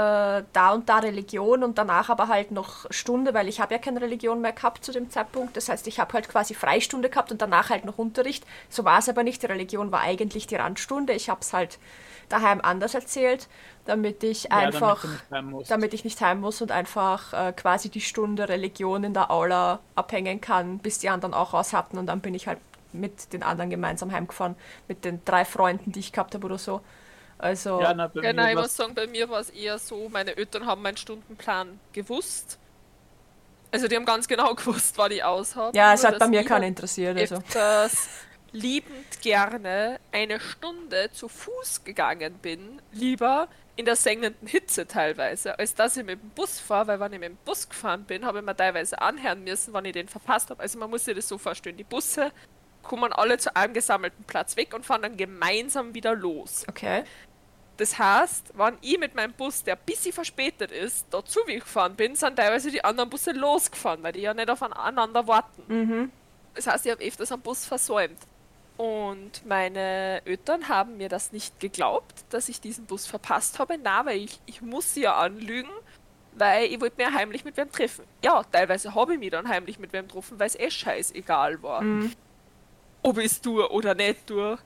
da 0.53 0.71
und 0.74 0.88
da 0.88 1.00
Religion 1.00 1.62
und 1.62 1.77
danach 1.77 2.09
aber 2.09 2.29
halt 2.29 2.51
noch 2.51 2.85
Stunde, 2.89 3.33
weil 3.33 3.50
ich 3.50 3.59
habe 3.59 3.74
ja 3.74 3.79
keine 3.79 4.00
Religion 4.01 4.39
mehr 4.39 4.53
gehabt 4.53 4.85
zu 4.85 4.94
dem 4.94 5.09
Zeitpunkt. 5.09 5.57
Das 5.57 5.68
heißt, 5.68 5.88
ich 5.88 6.00
habe 6.00 6.13
halt 6.13 6.29
quasi 6.29 6.53
Freistunde 6.53 7.09
gehabt 7.09 7.31
und 7.33 7.41
danach 7.41 7.69
halt 7.69 7.83
noch 7.83 7.97
Unterricht. 7.97 8.45
So 8.69 8.85
war 8.85 9.00
es 9.00 9.09
aber 9.09 9.24
nicht. 9.24 9.41
Die 9.44 9.47
Religion 9.47 9.91
war 9.91 10.01
eigentlich 10.01 10.47
die 10.47 10.56
Randstunde. 10.56 11.12
Ich 11.12 11.29
habe 11.29 11.41
es 11.41 11.51
halt 11.51 11.79
daheim 12.29 12.62
anders 12.62 12.94
erzählt, 12.94 13.47
damit 13.85 14.23
ich 14.23 14.51
Ja, 14.51 14.71
einfach, 14.71 15.19
damit 15.30 15.68
damit 15.68 15.94
ich 15.94 16.06
nicht 16.06 16.21
heim 16.21 16.39
muss 16.39 16.62
und 16.62 16.71
einfach 16.71 17.33
äh, 17.33 17.51
quasi 17.53 17.89
die 17.89 18.01
Stunde 18.01 18.47
Religion 18.47 19.03
in 19.03 19.13
der 19.13 19.31
Aula 19.31 19.80
abhängen 19.95 20.39
kann, 20.39 20.80
bis 20.80 21.00
die 21.00 21.09
anderen 21.09 21.33
auch 21.33 21.53
raus 21.53 21.73
hatten 21.73 21.97
und 21.97 22.06
dann 22.06 22.21
bin 22.21 22.33
ich 22.33 22.47
halt 22.47 22.59
mit 22.94 23.33
den 23.33 23.44
anderen 23.44 23.69
gemeinsam 23.69 24.12
heimgefahren, 24.13 24.56
mit 24.88 25.03
den 25.03 25.19
drei 25.25 25.44
Freunden, 25.45 25.91
die 25.91 26.00
ich 26.00 26.13
gehabt 26.13 26.33
habe 26.35 26.45
oder 26.45 26.57
so. 26.57 26.81
Also, 27.39 27.81
ja, 27.81 27.93
na, 27.93 28.07
bei 28.07 28.21
Ja, 28.21 28.27
mir 28.29 28.33
nein, 28.33 28.49
ich 28.51 28.55
war's- 28.55 28.63
muss 28.65 28.75
sagen, 28.77 28.95
bei 28.95 29.07
mir 29.07 29.29
war 29.29 29.39
es 29.39 29.49
eher 29.51 29.77
so, 29.77 30.09
meine 30.09 30.35
Eltern 30.35 30.65
haben 30.65 30.81
meinen 30.81 30.97
Stundenplan 30.97 31.79
gewusst. 31.94 32.57
Also 33.71 33.87
die 33.87 33.95
haben 33.95 34.06
ganz 34.06 34.27
genau 34.27 34.56
gewusst, 34.56 34.97
wann 34.97 35.11
ich 35.11 35.23
aus 35.23 35.56
habe. 35.56 35.77
ja, 35.77 35.94
es 35.94 36.03
hat 36.03 36.17
bei 36.19 36.27
mir 36.27 36.41
ich 36.41 36.47
keinen 36.47 36.63
interessiert. 36.63 37.17
Also. 37.17 37.35
öfters 37.35 38.07
liebend 38.53 39.21
gerne 39.21 39.99
eine 40.11 40.39
Stunde 40.39 41.09
zu 41.11 41.27
Fuß 41.27 41.83
gegangen 41.83 42.33
bin, 42.41 42.81
lieber 42.94 43.47
in 43.75 43.85
der 43.85 43.95
sengenden 43.97 44.47
Hitze 44.47 44.87
teilweise, 44.87 45.59
als 45.59 45.75
dass 45.75 45.95
ich 45.97 46.03
mit 46.06 46.19
dem 46.19 46.29
Bus 46.31 46.59
fahre, 46.59 46.87
weil 46.87 46.99
wenn 46.99 47.13
ich 47.13 47.19
mit 47.19 47.29
dem 47.29 47.37
Bus 47.45 47.69
gefahren 47.69 48.06
bin, 48.06 48.25
habe 48.25 48.39
ich 48.39 48.45
mir 48.45 48.56
teilweise 48.56 48.99
anhören 48.99 49.44
müssen, 49.44 49.73
wann 49.73 49.85
ich 49.85 49.94
den 49.94 50.07
verpasst 50.07 50.49
habe. 50.49 50.61
Also 50.63 50.79
man 50.79 50.89
muss 50.89 51.06
sich 51.06 51.13
das 51.15 51.27
so 51.27 51.37
vorstellen, 51.37 51.77
die 51.77 51.83
Busse 51.83 52.31
kommen 52.87 53.13
alle 53.13 53.37
zu 53.37 53.56
einem 53.56 53.73
gesammelten 53.73 54.23
Platz 54.23 54.56
weg 54.56 54.73
und 54.73 54.85
fahren 54.85 55.03
dann 55.03 55.17
gemeinsam 55.17 55.94
wieder 55.94 56.15
los. 56.15 56.65
Okay. 56.67 57.03
Das 57.77 57.99
heißt, 57.99 58.53
wenn 58.56 58.77
ich 58.81 58.97
mit 58.97 59.13
meinem 59.13 59.33
Bus, 59.33 59.63
der 59.63 59.75
ein 59.75 59.81
bisschen 59.85 60.11
verspätet 60.11 60.71
ist, 60.71 61.06
da 61.11 61.23
zugefahren 61.23 61.95
bin, 61.95 62.15
sind 62.15 62.35
teilweise 62.35 62.71
die 62.71 62.83
anderen 62.83 63.09
Busse 63.09 63.31
losgefahren, 63.33 64.01
weil 64.01 64.13
die 64.13 64.21
ja 64.21 64.33
nicht 64.33 64.49
aufeinander 64.49 65.27
warten. 65.27 65.63
Mhm. 65.67 66.11
Das 66.56 66.65
heißt, 66.65 66.87
ich 66.87 66.91
habe 66.91 67.03
öfters 67.03 67.31
am 67.31 67.41
Bus 67.41 67.65
versäumt. 67.65 68.17
Und 68.77 69.45
meine 69.45 70.21
Eltern 70.25 70.69
haben 70.69 70.97
mir 70.97 71.09
das 71.09 71.31
nicht 71.31 71.59
geglaubt, 71.59 72.25
dass 72.29 72.49
ich 72.49 72.61
diesen 72.61 72.85
Bus 72.85 73.06
verpasst 73.06 73.59
habe. 73.59 73.77
Na, 73.81 74.06
weil 74.06 74.17
ich, 74.17 74.39
ich 74.45 74.61
muss 74.61 74.94
sie 74.94 75.01
ja 75.01 75.15
anlügen, 75.15 75.69
weil 76.33 76.65
ich 76.65 76.79
wollte 76.81 76.97
mir 76.97 77.13
heimlich 77.13 77.44
mit 77.44 77.57
wem 77.57 77.71
treffen. 77.71 78.06
Ja, 78.23 78.44
teilweise 78.44 78.95
habe 78.95 79.13
ich 79.13 79.19
mich 79.19 79.31
dann 79.31 79.47
heimlich 79.47 79.77
mit 79.77 79.94
wem 79.94 80.07
getroffen, 80.07 80.39
weil 80.39 80.47
es 80.47 80.57
eh 80.57 80.69
scheißegal 80.69 81.61
war. 81.61 81.81
Mhm. 81.81 82.13
Ob 83.07 83.18
ich 83.19 83.26
es 83.26 83.42
tue 83.42 83.69
oder 83.71 83.95
nicht 83.95 84.28
tue. 84.28 84.57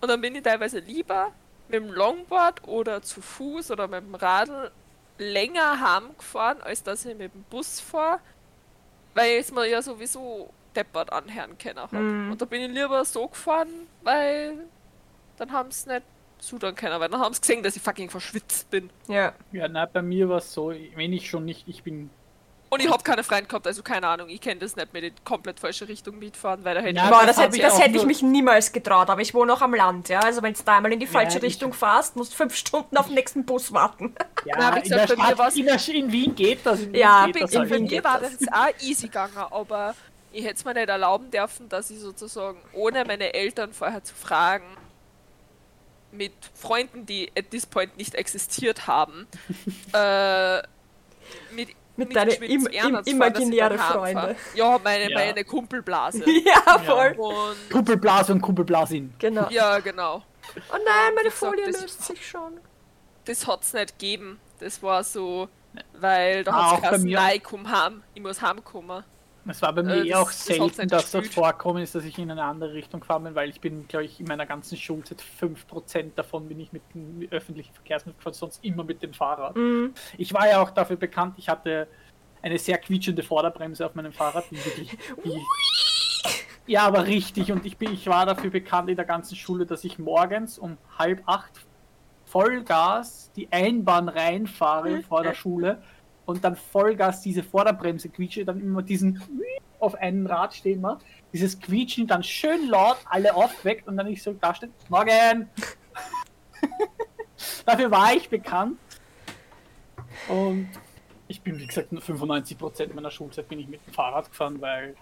Und 0.00 0.08
dann 0.08 0.20
bin 0.20 0.34
ich 0.34 0.42
teilweise 0.42 0.80
lieber 0.80 1.32
mit 1.68 1.80
dem 1.80 1.90
Longboard 1.90 2.66
oder 2.68 3.00
zu 3.00 3.22
Fuß 3.22 3.70
oder 3.70 3.88
mit 3.88 4.02
dem 4.02 4.14
Radl 4.14 4.70
länger 5.18 5.80
heimgefahren, 5.80 6.60
als 6.60 6.82
dass 6.82 7.06
ich 7.06 7.16
mit 7.16 7.32
dem 7.32 7.42
Bus 7.44 7.80
fahre, 7.80 8.20
weil 9.14 9.32
ich 9.32 9.46
es 9.46 9.52
mir 9.52 9.66
ja 9.66 9.80
sowieso 9.80 10.50
deppert 10.74 11.10
anhören 11.10 11.56
können 11.56 11.78
hab. 11.78 11.92
Mhm. 11.92 12.32
Und 12.32 12.42
da 12.42 12.44
bin 12.44 12.60
ich 12.60 12.70
lieber 12.70 13.02
so 13.06 13.28
gefahren, 13.28 13.88
weil 14.02 14.66
dann 15.38 15.52
haben 15.52 15.70
sie 15.70 15.88
nicht 15.88 16.02
sudern 16.38 16.74
können, 16.74 17.00
weil 17.00 17.08
dann 17.08 17.20
haben 17.20 17.32
sie 17.32 17.40
gesehen, 17.40 17.62
dass 17.62 17.76
ich 17.76 17.82
fucking 17.82 18.10
verschwitzt 18.10 18.68
bin. 18.70 18.90
Ja. 19.08 19.32
Ja, 19.52 19.68
na, 19.68 19.86
bei 19.86 20.02
mir 20.02 20.28
war 20.28 20.38
es 20.38 20.52
so, 20.52 20.68
wenn 20.68 21.12
ich 21.14 21.30
schon 21.30 21.46
nicht, 21.46 21.66
ich 21.66 21.82
bin. 21.82 22.10
Und 22.78 22.84
ich 22.86 22.90
habe 22.92 23.02
keine 23.02 23.24
Freunde 23.24 23.46
gehabt, 23.46 23.66
also 23.66 23.82
keine 23.82 24.06
Ahnung, 24.08 24.28
ich 24.28 24.40
kenne 24.40 24.60
das 24.60 24.76
nicht 24.76 24.92
mit 24.92 25.02
in 25.04 25.12
komplett 25.24 25.58
falsche 25.60 25.88
Richtung 25.88 26.18
mitfahren, 26.18 26.64
weil 26.64 26.74
da 26.74 26.80
hätte 26.82 26.96
Ja, 26.96 27.04
ich 27.04 27.10
Boah, 27.10 27.26
das 27.26 27.38
hätte, 27.38 27.56
ich 27.56 27.62
das 27.62 27.78
hätte 27.80 27.96
ich 27.96 28.04
mich 28.04 28.22
niemals 28.22 28.72
getraut, 28.72 29.08
aber 29.10 29.20
ich 29.22 29.32
wohne 29.34 29.52
auch 29.52 29.62
am 29.62 29.74
Land, 29.74 30.08
ja. 30.08 30.20
Also 30.20 30.42
wenn 30.42 30.52
du 30.54 30.62
da 30.64 30.76
einmal 30.76 30.92
in 30.92 31.00
die 31.00 31.06
falsche 31.06 31.38
ich- 31.38 31.44
Richtung 31.44 31.72
fährst, 31.72 32.16
musst 32.16 32.32
du 32.32 32.36
fünf 32.36 32.54
Stunden 32.54 32.96
auf 32.96 33.06
den 33.06 33.14
nächsten 33.14 33.44
Bus 33.44 33.72
warten. 33.72 34.14
Ja, 34.44 34.54
Na, 34.58 34.68
in, 34.68 34.74
der 34.74 34.82
gesagt, 34.82 35.08
bei 35.08 35.16
mir 35.16 35.22
Stadt, 35.26 35.38
war's- 35.38 35.56
in, 35.56 35.64
der, 35.66 35.88
in 35.88 36.12
Wien 36.12 36.34
geht 36.34 36.64
das. 36.64 36.80
In 36.80 36.92
Wien 36.92 37.00
Ja, 37.00 37.26
geht 37.26 37.42
das 37.42 37.52
in 37.52 37.58
halt. 37.60 37.70
bei 37.70 37.76
Wien 37.76 37.84
mir 37.86 38.04
war 38.04 38.20
das. 38.20 38.32
das 38.32 38.40
jetzt 38.40 38.52
auch 38.52 38.82
easy 38.86 39.06
gegangen, 39.06 39.36
aber 39.50 39.94
ich 40.32 40.44
hätte 40.44 40.54
es 40.56 40.64
mir 40.64 40.74
nicht 40.74 40.88
erlauben 40.88 41.30
dürfen, 41.30 41.68
dass 41.68 41.90
ich 41.90 41.98
sozusagen, 42.00 42.58
ohne 42.74 43.04
meine 43.06 43.32
Eltern 43.32 43.72
vorher 43.72 44.04
zu 44.04 44.14
fragen, 44.14 44.66
mit 46.12 46.32
Freunden, 46.54 47.04
die 47.06 47.30
at 47.36 47.50
this 47.50 47.66
point 47.66 47.96
nicht 47.96 48.14
existiert 48.14 48.86
haben, 48.86 49.26
äh, 49.92 50.58
mit 51.52 51.70
Mit 51.96 52.14
deinen 52.14 52.30
im- 52.42 52.66
im- 52.66 53.00
imaginäre 53.04 53.78
Freunde. 53.78 54.36
Ja, 54.54 54.78
meine, 54.82 55.10
Ja. 55.10 55.18
meine 55.18 55.44
Kumpelblase. 55.44 56.24
ja, 56.44 56.78
voll. 56.78 57.14
Und 57.16 57.70
Kumpelblase 57.72 58.32
und 58.32 58.40
Kumpelblasin. 58.42 59.14
Genau. 59.18 59.48
ja, 59.50 59.78
genau. 59.80 60.22
Oh 60.72 60.74
nein, 60.74 61.14
meine 61.14 61.30
Folie 61.30 61.66
das- 61.70 61.82
löst 61.82 62.02
sich 62.04 62.26
schon. 62.26 62.58
Das 63.24 63.46
hat's 63.46 63.72
nicht 63.72 63.98
gegeben. 63.98 64.38
Das 64.60 64.82
war 64.82 65.02
so, 65.02 65.48
weil 65.94 66.44
da 66.44 66.52
Ah, 66.52 66.80
hat's 66.82 67.02
nein, 67.02 67.36
ich 67.36 67.42
komm 67.42 67.68
heim, 67.70 68.02
ich 68.14 68.22
muss 68.22 68.40
heimkommen. 68.42 69.02
Es 69.48 69.62
war 69.62 69.72
bei 69.72 69.82
mir 69.82 69.94
Äh, 69.94 70.06
eh 70.06 70.10
das- 70.10 70.18
auch 70.18 70.30
selten, 70.30 70.88
dass 70.88 71.10
das 71.12 71.28
vorkommen 71.28 71.82
ist, 71.82 71.94
dass 71.94 72.04
ich 72.04 72.18
in 72.18 72.30
eine 72.30 72.42
andere 72.44 72.72
Richtung 72.74 73.00
gefahren 73.00 73.24
bin, 73.24 73.34
weil 73.34 73.48
ich 73.48 73.60
bin, 73.60 73.86
glaube 73.86 74.04
ich, 74.04 74.18
in 74.20 74.26
meiner 74.26 74.46
ganzen 74.46 74.76
Schulzeit 74.76 75.20
5% 75.20 76.18
davon 76.18 76.48
bin 76.48 76.58
ich 76.60 76.72
mit 76.72 76.82
dem 76.94 77.26
öffentlichen 77.30 77.72
Verkehrsmittel 77.72 78.18
gefahren, 78.18 78.34
sonst 78.34 78.64
immer 78.64 78.82
mit 78.84 79.02
dem 79.02 79.12
Fahrrad. 79.12 79.54
Mhm. 79.56 79.94
Ich 80.18 80.32
war 80.34 80.48
ja 80.48 80.60
auch 80.62 80.70
dafür 80.70 80.96
bekannt, 80.96 81.34
ich 81.38 81.48
hatte 81.48 81.86
eine 82.42 82.58
sehr 82.58 82.78
quietschende 82.78 83.22
Vorderbremse 83.22 83.84
auf 83.86 83.94
meinem 83.94 84.12
Fahrrad, 84.12 84.44
die 84.50 84.56
wirklich. 84.64 84.96
Die, 85.24 85.40
ja, 86.72 86.82
aber 86.82 87.06
richtig. 87.06 87.52
Und 87.52 87.64
ich, 87.64 87.76
bin, 87.76 87.92
ich 87.92 88.06
war 88.08 88.26
dafür 88.26 88.50
bekannt 88.50 88.90
in 88.90 88.96
der 88.96 89.04
ganzen 89.04 89.36
Schule, 89.36 89.66
dass 89.66 89.84
ich 89.84 89.98
morgens 89.98 90.58
um 90.58 90.76
halb 90.98 91.22
acht 91.26 91.52
Vollgas 92.24 93.30
die 93.36 93.50
Einbahn 93.52 94.08
reinfahre 94.08 95.00
vor 95.02 95.22
der 95.22 95.34
Schule 95.34 95.80
und 96.26 96.44
dann 96.44 96.56
Vollgas 96.56 97.22
diese 97.22 97.42
Vorderbremse 97.42 98.08
quietsche, 98.08 98.44
dann 98.44 98.60
immer 98.60 98.82
diesen 98.82 99.22
auf 99.78 99.94
einem 99.94 100.26
Rad 100.26 100.54
stehen 100.54 100.80
mache, 100.80 100.98
dieses 101.32 101.58
Quietschen 101.58 102.06
dann 102.06 102.22
schön 102.22 102.68
laut 102.68 102.98
alle 103.06 103.34
aufweckt 103.34 103.88
und 103.88 103.96
dann 103.96 104.06
ich 104.08 104.22
so 104.22 104.32
da 104.32 104.54
stehe, 104.54 104.72
Morgen! 104.88 105.48
Dafür 107.66 107.90
war 107.90 108.14
ich 108.14 108.28
bekannt. 108.28 108.78
Und 110.28 110.68
ich 111.28 111.40
bin, 111.40 111.58
wie 111.58 111.66
gesagt, 111.66 111.92
nur 111.92 112.02
95% 112.02 112.94
meiner 112.94 113.10
Schulzeit 113.10 113.48
bin 113.48 113.58
ich 113.58 113.68
mit 113.68 113.84
dem 113.86 113.92
Fahrrad 113.92 114.30
gefahren, 114.30 114.60
weil 114.60 114.94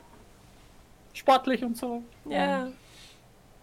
sportlich 1.12 1.62
und 1.62 1.76
so. 1.76 2.02
Ja. 2.28 2.68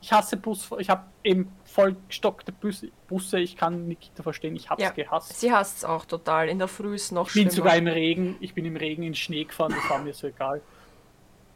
Ich 0.04 0.12
hasse 0.12 0.36
Bus, 0.38 0.68
ich 0.80 0.90
habe 0.90 1.04
eben 1.24 1.52
vollgestockte 1.64 2.52
Busse, 2.52 2.90
Busse, 3.08 3.40
ich 3.40 3.56
kann 3.56 3.88
Nikita 3.88 4.24
verstehen, 4.24 4.56
ich 4.56 4.68
hab's 4.70 4.82
Ja. 4.82 4.90
gehasst. 4.90 5.40
Sie 5.40 5.52
hasst 5.54 5.78
es 5.78 5.86
auch 5.86 6.06
total. 6.06 6.50
In 6.50 6.58
der 6.58 6.68
Früh 6.68 6.96
ist 6.96 7.12
noch 7.12 7.28
Ich 7.28 7.34
bin 7.36 7.44
schlimmer. 7.44 7.52
sogar 7.56 7.76
im 7.76 7.88
Regen, 7.88 8.36
ich 8.40 8.54
bin 8.56 8.66
im 8.66 8.76
Regen 8.76 9.04
in 9.04 9.14
Schnee 9.14 9.44
gefahren, 9.44 9.74
das 9.80 9.90
war 9.90 10.00
mir 10.00 10.14
so 10.14 10.28
egal. 10.28 10.62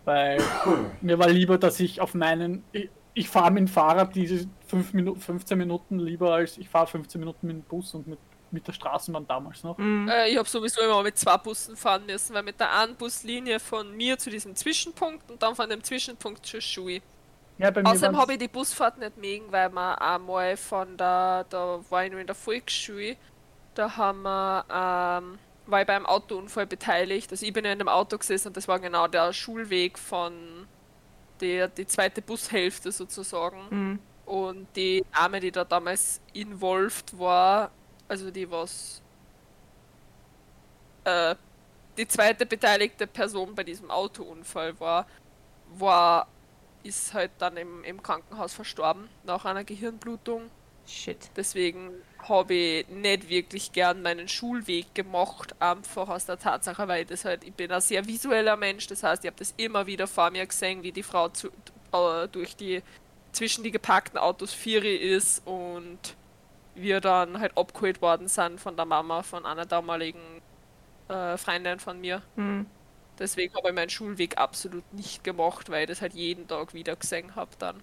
Weil 0.05 0.39
mir 1.01 1.17
war 1.17 1.29
lieber, 1.29 1.57
dass 1.57 1.79
ich 1.79 1.99
auf 1.99 2.13
meinen. 2.13 2.63
Ich, 2.71 2.89
ich 3.15 3.27
fahre 3.29 3.49
mit 3.49 3.61
dem 3.61 3.67
Fahrrad 3.67 4.13
diese 4.15 4.47
5 4.67 4.93
Minuten, 4.93 5.19
15 5.19 5.57
Minuten 5.57 5.97
lieber 5.99 6.33
als 6.35 6.57
ich 6.59 6.69
fahre 6.69 6.85
15 6.85 7.17
Minuten 7.19 7.47
mit 7.47 7.55
dem 7.55 7.63
Bus 7.63 7.95
und 7.95 8.05
mit, 8.05 8.19
mit 8.51 8.67
der 8.67 8.73
Straßenbahn 8.73 9.25
damals 9.25 9.63
noch. 9.63 9.77
Mhm. 9.79 10.07
Äh, 10.07 10.29
ich 10.29 10.37
habe 10.37 10.47
sowieso 10.47 10.81
immer 10.81 11.01
mit 11.01 11.17
zwei 11.17 11.37
Bussen 11.37 11.75
fahren 11.75 12.05
müssen, 12.05 12.35
weil 12.35 12.43
mit 12.43 12.59
der 12.59 12.71
einen 12.77 12.95
Buslinie 12.95 13.59
von 13.59 13.97
mir 13.97 14.19
zu 14.19 14.29
diesem 14.29 14.53
Zwischenpunkt 14.55 15.31
und 15.31 15.41
dann 15.41 15.55
von 15.55 15.67
dem 15.67 15.83
Zwischenpunkt 15.83 16.45
zur 16.45 16.61
Schule. 16.61 17.01
Ja, 17.57 17.71
Außerdem 17.71 18.17
habe 18.17 18.33
ich 18.33 18.39
die 18.39 18.47
Busfahrt 18.47 18.97
nicht 18.97 19.17
mögen, 19.17 19.51
weil 19.51 19.69
wir 19.69 20.01
einmal 20.01 20.57
von 20.57 20.97
der, 20.97 21.45
da 21.49 21.79
war 21.89 22.05
ich 22.05 22.11
noch 22.11 22.19
in 22.19 22.27
der 22.27 22.35
Volksschule, 22.35 23.15
da 23.75 23.95
haben 23.95 24.23
wir, 24.23 24.65
ähm, 24.69 25.39
war 25.65 25.81
ich 25.81 25.87
beim 25.87 26.05
Autounfall 26.05 26.65
beteiligt. 26.65 27.31
Also 27.31 27.45
ich 27.45 27.53
bin 27.53 27.65
ja 27.65 27.71
in 27.71 27.79
dem 27.79 27.87
Auto 27.87 28.17
gesessen 28.17 28.49
und 28.49 28.57
das 28.57 28.67
war 28.67 28.79
genau 28.79 29.07
der 29.07 29.31
Schulweg 29.31 29.97
von 29.97 30.67
der 31.39 31.67
die 31.67 31.85
zweite 31.85 32.21
Bushälfte 32.21 32.91
sozusagen. 32.91 33.59
Mhm. 33.69 33.99
Und 34.25 34.67
die 34.75 35.05
Dame, 35.13 35.39
die 35.39 35.51
da 35.51 35.63
damals 35.63 36.19
involviert 36.33 37.17
war, 37.17 37.71
also 38.07 38.31
die 38.31 38.49
was 38.49 39.01
äh, 41.03 41.35
die 41.97 42.07
zweite 42.07 42.45
beteiligte 42.45 43.07
Person 43.07 43.55
bei 43.55 43.63
diesem 43.63 43.89
Autounfall 43.89 44.77
war, 44.79 45.05
war 45.77 46.27
ist 46.85 47.13
halt 47.13 47.31
dann 47.39 47.57
im, 47.57 47.83
im 47.83 48.01
Krankenhaus 48.01 48.53
verstorben 48.53 49.09
nach 49.23 49.45
einer 49.45 49.63
Gehirnblutung. 49.63 50.49
Shit. 50.87 51.31
Deswegen 51.35 51.89
habe 52.29 52.53
ich 52.53 52.87
nicht 52.89 53.29
wirklich 53.29 53.71
gern 53.71 54.01
meinen 54.01 54.27
Schulweg 54.27 54.93
gemacht, 54.93 55.55
einfach 55.59 56.09
aus 56.09 56.25
der 56.25 56.37
Tatsache, 56.37 56.87
weil 56.87 57.03
ich 57.03 57.07
das 57.07 57.25
halt, 57.25 57.43
ich 57.43 57.53
bin 57.53 57.71
ein 57.71 57.81
sehr 57.81 58.05
visueller 58.05 58.55
Mensch, 58.55 58.87
das 58.87 59.03
heißt, 59.03 59.23
ich 59.23 59.27
habe 59.27 59.39
das 59.39 59.53
immer 59.57 59.87
wieder 59.87 60.05
vor 60.05 60.29
mir 60.29 60.45
gesehen, 60.45 60.83
wie 60.83 60.91
die 60.91 61.03
Frau 61.03 61.29
zu, 61.29 61.49
äh, 61.91 62.27
durch 62.31 62.55
die 62.55 62.83
zwischen 63.31 63.63
die 63.63 63.71
geparkten 63.71 64.17
Autos 64.17 64.53
Vieri 64.53 64.95
ist 64.95 65.45
und 65.45 65.99
wir 66.75 67.01
dann 67.01 67.39
halt 67.39 67.57
abgeholt 67.57 68.01
worden 68.01 68.27
sind 68.27 68.59
von 68.59 68.75
der 68.75 68.85
Mama 68.85 69.23
von 69.23 69.45
einer 69.45 69.65
damaligen 69.65 70.41
äh, 71.09 71.37
Freundin 71.37 71.79
von 71.79 71.99
mir. 71.99 72.21
Mhm. 72.35 72.65
Deswegen 73.19 73.53
habe 73.55 73.69
ich 73.69 73.75
meinen 73.75 73.89
Schulweg 73.89 74.37
absolut 74.37 74.83
nicht 74.93 75.23
gemacht, 75.23 75.69
weil 75.69 75.83
ich 75.83 75.89
das 75.89 76.01
halt 76.01 76.13
jeden 76.13 76.47
Tag 76.47 76.73
wieder 76.73 76.95
gesehen 76.95 77.35
habe 77.35 77.51
dann. 77.59 77.81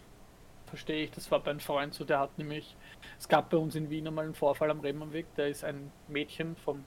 verstehe 0.67 1.05
ich, 1.05 1.11
das 1.11 1.31
war 1.31 1.41
bei 1.41 1.51
einem 1.51 1.61
Freund 1.61 1.93
so, 1.95 2.05
der 2.05 2.19
hat 2.21 2.37
nämlich, 2.39 2.77
es 3.19 3.29
gab 3.29 3.51
bei 3.51 3.57
uns 3.59 3.75
in 3.75 3.91
Wien 3.91 4.07
einmal 4.09 4.25
einen 4.25 4.35
Vorfall 4.35 4.71
am 4.71 4.81
Rehmannweg, 4.81 5.27
da 5.37 5.45
ist 5.45 5.65
ein 5.65 5.91
Mädchen 6.09 6.57
vom, 6.57 6.85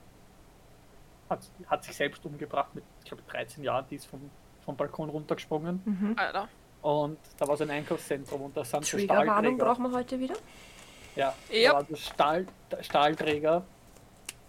hat, 1.30 1.40
hat 1.66 1.84
sich 1.84 1.94
selbst 1.96 2.24
umgebracht 2.24 2.74
mit, 2.74 2.82
ich 3.00 3.06
glaube, 3.08 3.22
13 3.28 3.62
Jahren, 3.64 3.84
die 3.90 3.96
ist 3.96 4.06
vom, 4.06 4.28
vom 4.64 4.76
Balkon 4.76 5.08
runtergesprungen 5.08 5.80
Mhm. 5.84 6.14
Alter. 6.18 6.48
und 6.82 7.18
da 7.38 7.46
war 7.48 7.56
so 7.56 7.64
ein 7.64 7.70
Einkaufszentrum 7.70 8.42
und 8.42 8.56
da 8.56 8.64
sind 8.64 8.84
so 8.84 8.98
Stahlträger. 8.98 9.64
brauchen 9.64 9.82
wir 9.90 9.96
heute 9.96 10.18
wieder. 10.20 10.34
Ja, 11.14 11.32
Ja. 11.50 11.70
da 11.70 11.76
war 11.78 11.84
das 11.84 12.00
Stahl, 12.00 12.46
Stahlträger 12.80 13.64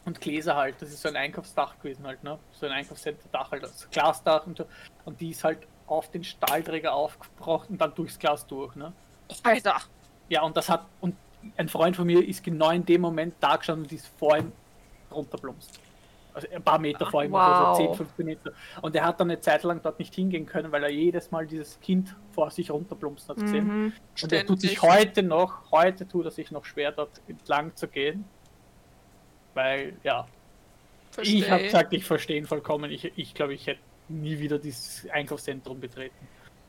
und 0.08 0.22
Gläser 0.22 0.56
halt, 0.56 0.82
das 0.82 0.90
ist 0.90 1.02
so 1.02 1.10
ein 1.10 1.18
Einkaufsdach 1.18 1.78
gewesen 1.80 2.08
halt, 2.08 2.24
ne? 2.24 2.40
So 2.54 2.66
ein 2.66 2.72
Einkaufscenter-Dach 2.72 3.52
halt, 3.52 3.64
das 3.64 3.90
Glasdach 3.92 4.48
und 4.48 4.58
so. 4.58 4.66
Und 5.04 5.20
die 5.20 5.32
ist 5.32 5.44
halt 5.44 5.68
auf 5.86 6.10
den 6.10 6.24
Stahlträger 6.24 6.94
aufgebrochen 6.94 7.74
und 7.74 7.82
dann 7.82 7.94
durchs 7.94 8.18
Glas 8.18 8.48
durch, 8.48 8.74
ne? 8.76 8.94
Alter. 9.44 9.76
Ja, 10.30 10.44
und 10.44 10.56
das 10.56 10.70
hat, 10.70 10.86
und 11.02 11.16
ein 11.58 11.68
Freund 11.68 11.98
von 11.98 12.08
mir 12.08 12.26
ist 12.26 12.42
genau 12.42 12.72
in 12.72 12.86
dem 12.86 13.02
Moment 13.02 13.36
da 13.42 13.58
gestanden 13.58 13.84
und 13.84 13.92
ist 13.92 14.08
vor 14.18 14.38
ihm 14.38 14.54
runterplumpst. 15.12 15.78
Also 16.34 16.48
ein 16.52 16.64
paar 16.64 16.80
Meter 16.80 17.06
vor 17.06 17.26
ihm, 17.26 17.32
Wow. 17.32 17.42
also 17.42 17.82
so 17.82 17.88
10, 17.88 17.96
15 17.96 18.26
Meter. 18.26 18.52
Und 18.82 18.96
er 18.96 19.04
hat 19.04 19.20
dann 19.20 19.30
eine 19.30 19.42
Zeit 19.42 19.64
lang 19.64 19.82
dort 19.82 20.00
nicht 20.00 20.16
hingehen 20.16 20.46
können, 20.46 20.72
weil 20.72 20.84
er 20.84 20.92
jedes 20.92 21.32
Mal 21.32 21.46
dieses 21.46 21.82
Kind 21.82 22.16
vor 22.32 22.50
sich 22.50 22.72
runterplumpsen 22.72 23.30
hat 23.30 23.38
gesehen. 23.38 23.68
Mhm. 23.68 23.94
Und 24.24 24.32
er 24.32 24.46
tut 24.46 24.62
sich 24.62 24.82
heute 24.82 25.22
noch, 25.24 25.72
heute 25.72 26.08
tut 26.08 26.26
er 26.26 26.32
sich 26.32 26.52
noch 26.52 26.64
schwer, 26.64 26.94
dort 26.94 27.22
entlang 27.28 27.76
zu 27.76 27.90
gehen. 27.90 28.24
Weil, 29.58 29.94
ja, 30.04 30.28
ich 31.22 31.50
habe 31.50 31.64
gesagt, 31.64 31.94
ich 31.94 32.06
verstehe 32.06 32.38
ihn 32.38 32.46
vollkommen. 32.46 32.92
Ich, 32.92 33.12
ich 33.18 33.34
glaube, 33.34 33.56
ich 33.56 33.66
hätte 33.66 33.82
nie 34.08 34.38
wieder 34.38 34.60
dieses 34.60 35.10
Einkaufszentrum 35.10 35.80
betreten. 35.80 36.16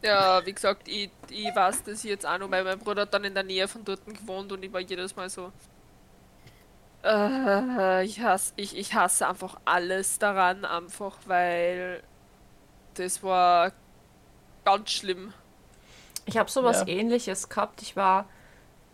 Ja, 0.03 0.45
wie 0.47 0.53
gesagt, 0.55 0.89
ich, 0.89 1.11
ich 1.29 1.55
weiß 1.55 1.83
das 1.85 2.03
jetzt 2.03 2.25
auch 2.27 2.39
noch, 2.39 2.51
weil 2.51 2.65
mein 2.65 2.79
Bruder 2.79 3.03
hat 3.03 3.13
dann 3.13 3.25
in 3.25 3.35
der 3.35 3.43
Nähe 3.43 3.69
von 3.69 3.85
dort 3.85 4.05
gewohnt 4.07 4.51
und 4.53 4.65
ich 4.65 4.73
war 4.73 4.81
jedes 4.81 5.15
Mal 5.15 5.29
so. 5.29 5.53
Äh, 7.05 8.05
ich, 8.05 8.21
hasse, 8.21 8.53
ich, 8.57 8.77
ich 8.77 8.95
hasse 8.95 9.29
einfach 9.29 9.61
alles 9.65 10.19
daran, 10.19 10.65
einfach 10.65 11.17
weil 11.27 12.03
das 12.95 13.23
war 13.23 13.73
ganz 14.65 14.91
schlimm. 14.91 15.33
Ich 16.27 16.37
habe 16.39 16.51
sowas 16.51 16.81
Ja. 16.81 16.89
ähnliches 16.89 17.49
gehabt. 17.49 17.83
Ich 17.83 17.97
war 17.97 18.27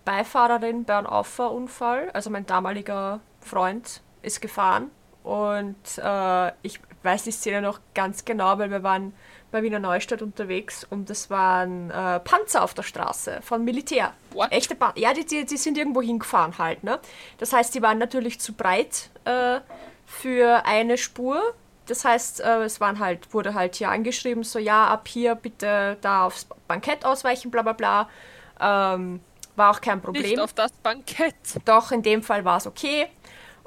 Beifahrerin 0.04 0.84
bei 0.84 0.96
einem 0.96 1.06
Auffahrunfall. 1.06 2.10
Also 2.12 2.30
mein 2.30 2.46
damaliger 2.46 3.20
Freund 3.44 4.02
ist 4.22 4.40
gefahren. 4.40 4.90
Und 5.22 5.76
äh, 5.98 6.52
ich 6.62 6.80
weiß 7.02 7.24
die 7.24 7.30
Szene 7.30 7.62
noch 7.62 7.80
ganz 7.94 8.24
genau, 8.24 8.58
weil 8.58 8.70
wir 8.70 8.82
waren 8.82 9.14
bei 9.50 9.62
Wiener 9.62 9.78
Neustadt 9.78 10.20
unterwegs 10.20 10.84
und 10.84 11.08
es 11.10 11.30
waren 11.30 11.90
äh, 11.90 12.20
Panzer 12.20 12.62
auf 12.62 12.74
der 12.74 12.82
Straße 12.82 13.40
von 13.40 13.64
Militär. 13.64 14.12
What? 14.32 14.50
Echte 14.50 14.74
Panzer. 14.74 14.98
Ja, 14.98 15.14
die, 15.14 15.24
die, 15.24 15.46
die 15.46 15.56
sind 15.56 15.78
irgendwo 15.78 16.02
hingefahren 16.02 16.58
halt. 16.58 16.82
Ne? 16.82 16.98
Das 17.38 17.52
heißt, 17.52 17.74
die 17.74 17.80
waren 17.80 17.98
natürlich 17.98 18.40
zu 18.40 18.52
breit 18.52 19.10
äh, 19.24 19.60
für 20.04 20.66
eine 20.66 20.98
Spur. 20.98 21.40
Das 21.86 22.04
heißt, 22.04 22.40
äh, 22.40 22.64
es 22.64 22.80
waren 22.80 22.98
halt, 22.98 23.32
wurde 23.32 23.54
halt 23.54 23.76
hier 23.76 23.90
angeschrieben, 23.90 24.42
so 24.42 24.58
ja, 24.58 24.88
ab 24.88 25.06
hier 25.06 25.36
bitte 25.36 25.98
da 26.00 26.26
aufs 26.26 26.46
Bankett 26.66 27.04
ausweichen, 27.04 27.50
bla 27.50 27.62
bla 27.62 27.74
bla. 27.74 28.08
Ähm, 28.60 29.20
war 29.56 29.70
auch 29.70 29.80
kein 29.80 29.98
Nicht 29.98 30.04
Problem. 30.04 30.40
auf 30.40 30.52
das 30.52 30.72
Bankett. 30.72 31.34
Doch, 31.64 31.92
in 31.92 32.02
dem 32.02 32.22
Fall 32.22 32.44
war 32.44 32.56
es 32.56 32.66
okay. 32.66 33.06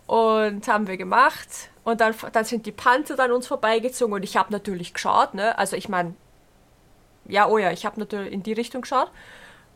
Und 0.08 0.68
haben 0.68 0.88
wir 0.88 0.98
gemacht. 0.98 1.70
Und 1.84 2.02
dann, 2.02 2.16
dann 2.34 2.46
sind 2.46 2.66
die 2.66 2.72
Panzer 2.72 3.20
an 3.20 3.32
uns 3.32 3.48
vorbeigezogen 3.48 4.14
und 4.14 4.24
ich 4.24 4.36
habe 4.36 4.52
natürlich 4.52 4.94
geschaut, 4.94 5.34
ne? 5.34 5.58
Also 5.58 5.76
ich 5.76 5.88
meine, 5.88 6.16
ja, 7.26 7.48
oh 7.48 7.58
ja, 7.58 7.72
ich 7.72 7.86
habe 7.86 8.00
natürlich 8.00 8.32
in 8.32 8.44
die 8.44 8.54
Richtung 8.54 8.82
geschaut. 8.82 9.12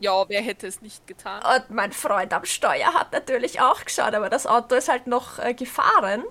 Ja, 0.01 0.27
wer 0.27 0.41
hätte 0.41 0.65
es 0.65 0.81
nicht 0.81 1.05
getan? 1.05 1.41
Und 1.43 1.69
mein 1.69 1.91
Freund 1.91 2.33
am 2.33 2.43
Steuer 2.43 2.93
hat 2.95 3.13
natürlich 3.13 3.61
auch 3.61 3.85
geschaut, 3.85 4.15
aber 4.15 4.29
das 4.29 4.47
Auto 4.47 4.73
ist 4.75 4.89
halt 4.89 5.05
noch 5.05 5.37
äh, 5.37 5.53
gefahren. 5.53 6.23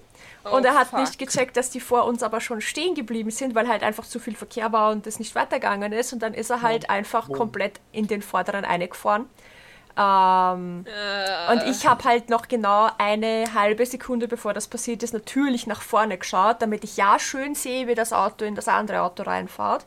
Oh, 0.45 0.57
und 0.57 0.65
er 0.65 0.75
hat 0.75 0.89
fuck. 0.89 0.99
nicht 0.99 1.19
gecheckt, 1.19 1.57
dass 1.57 1.71
die 1.71 1.81
vor 1.81 2.05
uns 2.05 2.25
aber 2.25 2.41
schon 2.41 2.61
stehen 2.61 2.97
geblieben 2.97 3.31
sind, 3.31 3.55
weil 3.55 3.69
halt 3.69 3.85
einfach 3.85 4.05
zu 4.05 4.19
viel 4.19 4.35
Verkehr 4.35 4.73
war 4.73 4.91
und 4.91 5.07
es 5.07 5.21
nicht 5.21 5.37
weitergegangen 5.37 5.93
ist. 5.93 6.13
Und 6.13 6.19
dann 6.21 6.35
ist 6.35 6.51
er 6.51 6.63
halt 6.63 6.91
einfach 6.91 7.29
Boom. 7.29 7.37
komplett 7.37 7.81
in 7.93 8.09
den 8.09 8.23
vorderen 8.23 8.65
eingefahren. 8.65 9.31
Ähm, 9.97 10.87
Äh, 10.87 11.53
und 11.53 11.63
ich 11.65 11.87
habe 11.87 12.05
halt 12.05 12.31
noch 12.31 12.49
genau 12.49 12.89
eine 12.99 13.53
halbe 13.55 13.85
Sekunde, 13.87 14.29
bevor 14.29 14.55
das 14.55 14.69
passiert 14.69 15.03
ist, 15.03 15.13
natürlich 15.13 15.67
nach 15.67 15.83
vorne 15.83 16.17
geschaut, 16.19 16.63
damit 16.63 16.85
ich 16.85 16.97
ja 16.97 17.19
schön 17.19 17.55
sehe, 17.55 17.87
wie 17.87 17.95
das 17.95 18.13
Auto 18.13 18.45
in 18.45 18.55
das 18.55 18.69
andere 18.69 19.03
Auto 19.03 19.23
reinfährt. 19.25 19.85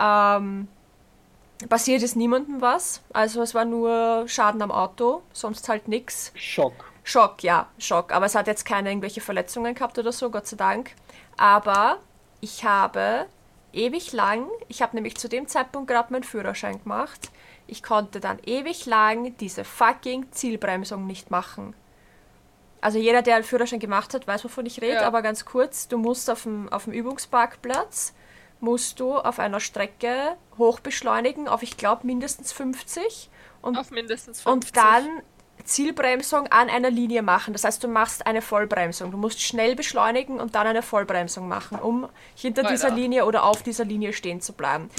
Ähm, 0.00 0.68
passiert 1.68 2.02
ist 2.02 2.16
niemandem 2.16 2.60
was. 2.60 3.00
Also 3.12 3.42
es 3.42 3.54
war 3.54 3.64
nur 3.64 4.24
Schaden 4.28 4.62
am 4.62 4.70
Auto, 4.70 5.22
sonst 5.32 5.68
halt 5.68 5.88
nichts. 5.88 6.32
Schock. 6.34 6.92
Schock, 7.04 7.42
ja, 7.42 7.68
Schock. 7.78 8.12
Aber 8.12 8.26
es 8.26 8.34
hat 8.34 8.46
jetzt 8.46 8.64
keine 8.64 8.90
irgendwelche 8.90 9.20
Verletzungen 9.20 9.74
gehabt 9.74 9.98
oder 9.98 10.12
so, 10.12 10.30
Gott 10.30 10.46
sei 10.46 10.56
Dank. 10.56 10.92
Aber 11.36 11.98
ich 12.40 12.64
habe 12.64 13.26
ewig 13.72 14.12
lang, 14.12 14.46
ich 14.68 14.82
habe 14.82 14.96
nämlich 14.96 15.16
zu 15.16 15.28
dem 15.28 15.48
Zeitpunkt 15.48 15.88
gerade 15.88 16.12
meinen 16.12 16.24
Führerschein 16.24 16.82
gemacht, 16.82 17.30
ich 17.66 17.82
konnte 17.82 18.20
dann 18.20 18.38
ewig 18.44 18.86
lang 18.86 19.36
diese 19.38 19.64
fucking 19.64 20.30
Zielbremsung 20.32 21.06
nicht 21.06 21.30
machen. 21.30 21.74
Also 22.80 22.98
jeder, 22.98 23.22
der 23.22 23.36
einen 23.36 23.44
Führerschein 23.44 23.80
gemacht 23.80 24.14
hat, 24.14 24.26
weiß, 24.26 24.44
wovon 24.44 24.66
ich 24.66 24.80
rede, 24.80 24.94
Ja. 24.94 25.06
aber 25.06 25.22
ganz 25.22 25.44
kurz, 25.44 25.88
du 25.88 25.98
musst 25.98 26.30
auf 26.30 26.44
dem, 26.44 26.68
auf 26.72 26.84
dem 26.84 26.92
Übungsparkplatz, 26.92 28.14
musst 28.60 29.00
du 29.00 29.16
auf 29.16 29.38
einer 29.38 29.60
Strecke 29.60 30.36
hoch 30.58 30.80
beschleunigen 30.80 31.48
auf, 31.48 31.62
ich 31.62 31.76
glaube, 31.76 32.06
mindestens 32.06 32.52
50 32.52 33.28
und 33.62 33.76
auf 33.76 33.90
mindestens 33.90 34.42
50. 34.42 34.46
und 34.52 34.76
dann 34.76 35.22
Zielbremsung 35.64 36.46
an 36.48 36.68
einer 36.70 36.90
Linie 36.90 37.22
machen. 37.22 37.52
Das 37.52 37.64
heißt, 37.64 37.82
du 37.82 37.88
machst 37.88 38.26
eine 38.26 38.40
Vollbremsung. 38.42 39.10
Du 39.10 39.16
musst 39.16 39.42
schnell 39.42 39.74
beschleunigen 39.74 40.38
und 40.38 40.54
dann 40.54 40.66
eine 40.66 40.82
Vollbremsung 40.82 41.48
machen, 41.48 41.78
um 41.78 42.08
hinter 42.36 42.62
Alter. 42.62 42.72
dieser 42.72 42.90
Linie 42.90 43.24
oder 43.26 43.42
auf 43.44 43.62
dieser 43.62 43.84
Linie 43.84 44.12
stehen 44.12 44.40
zu 44.40 44.52
bleiben. 44.52 44.90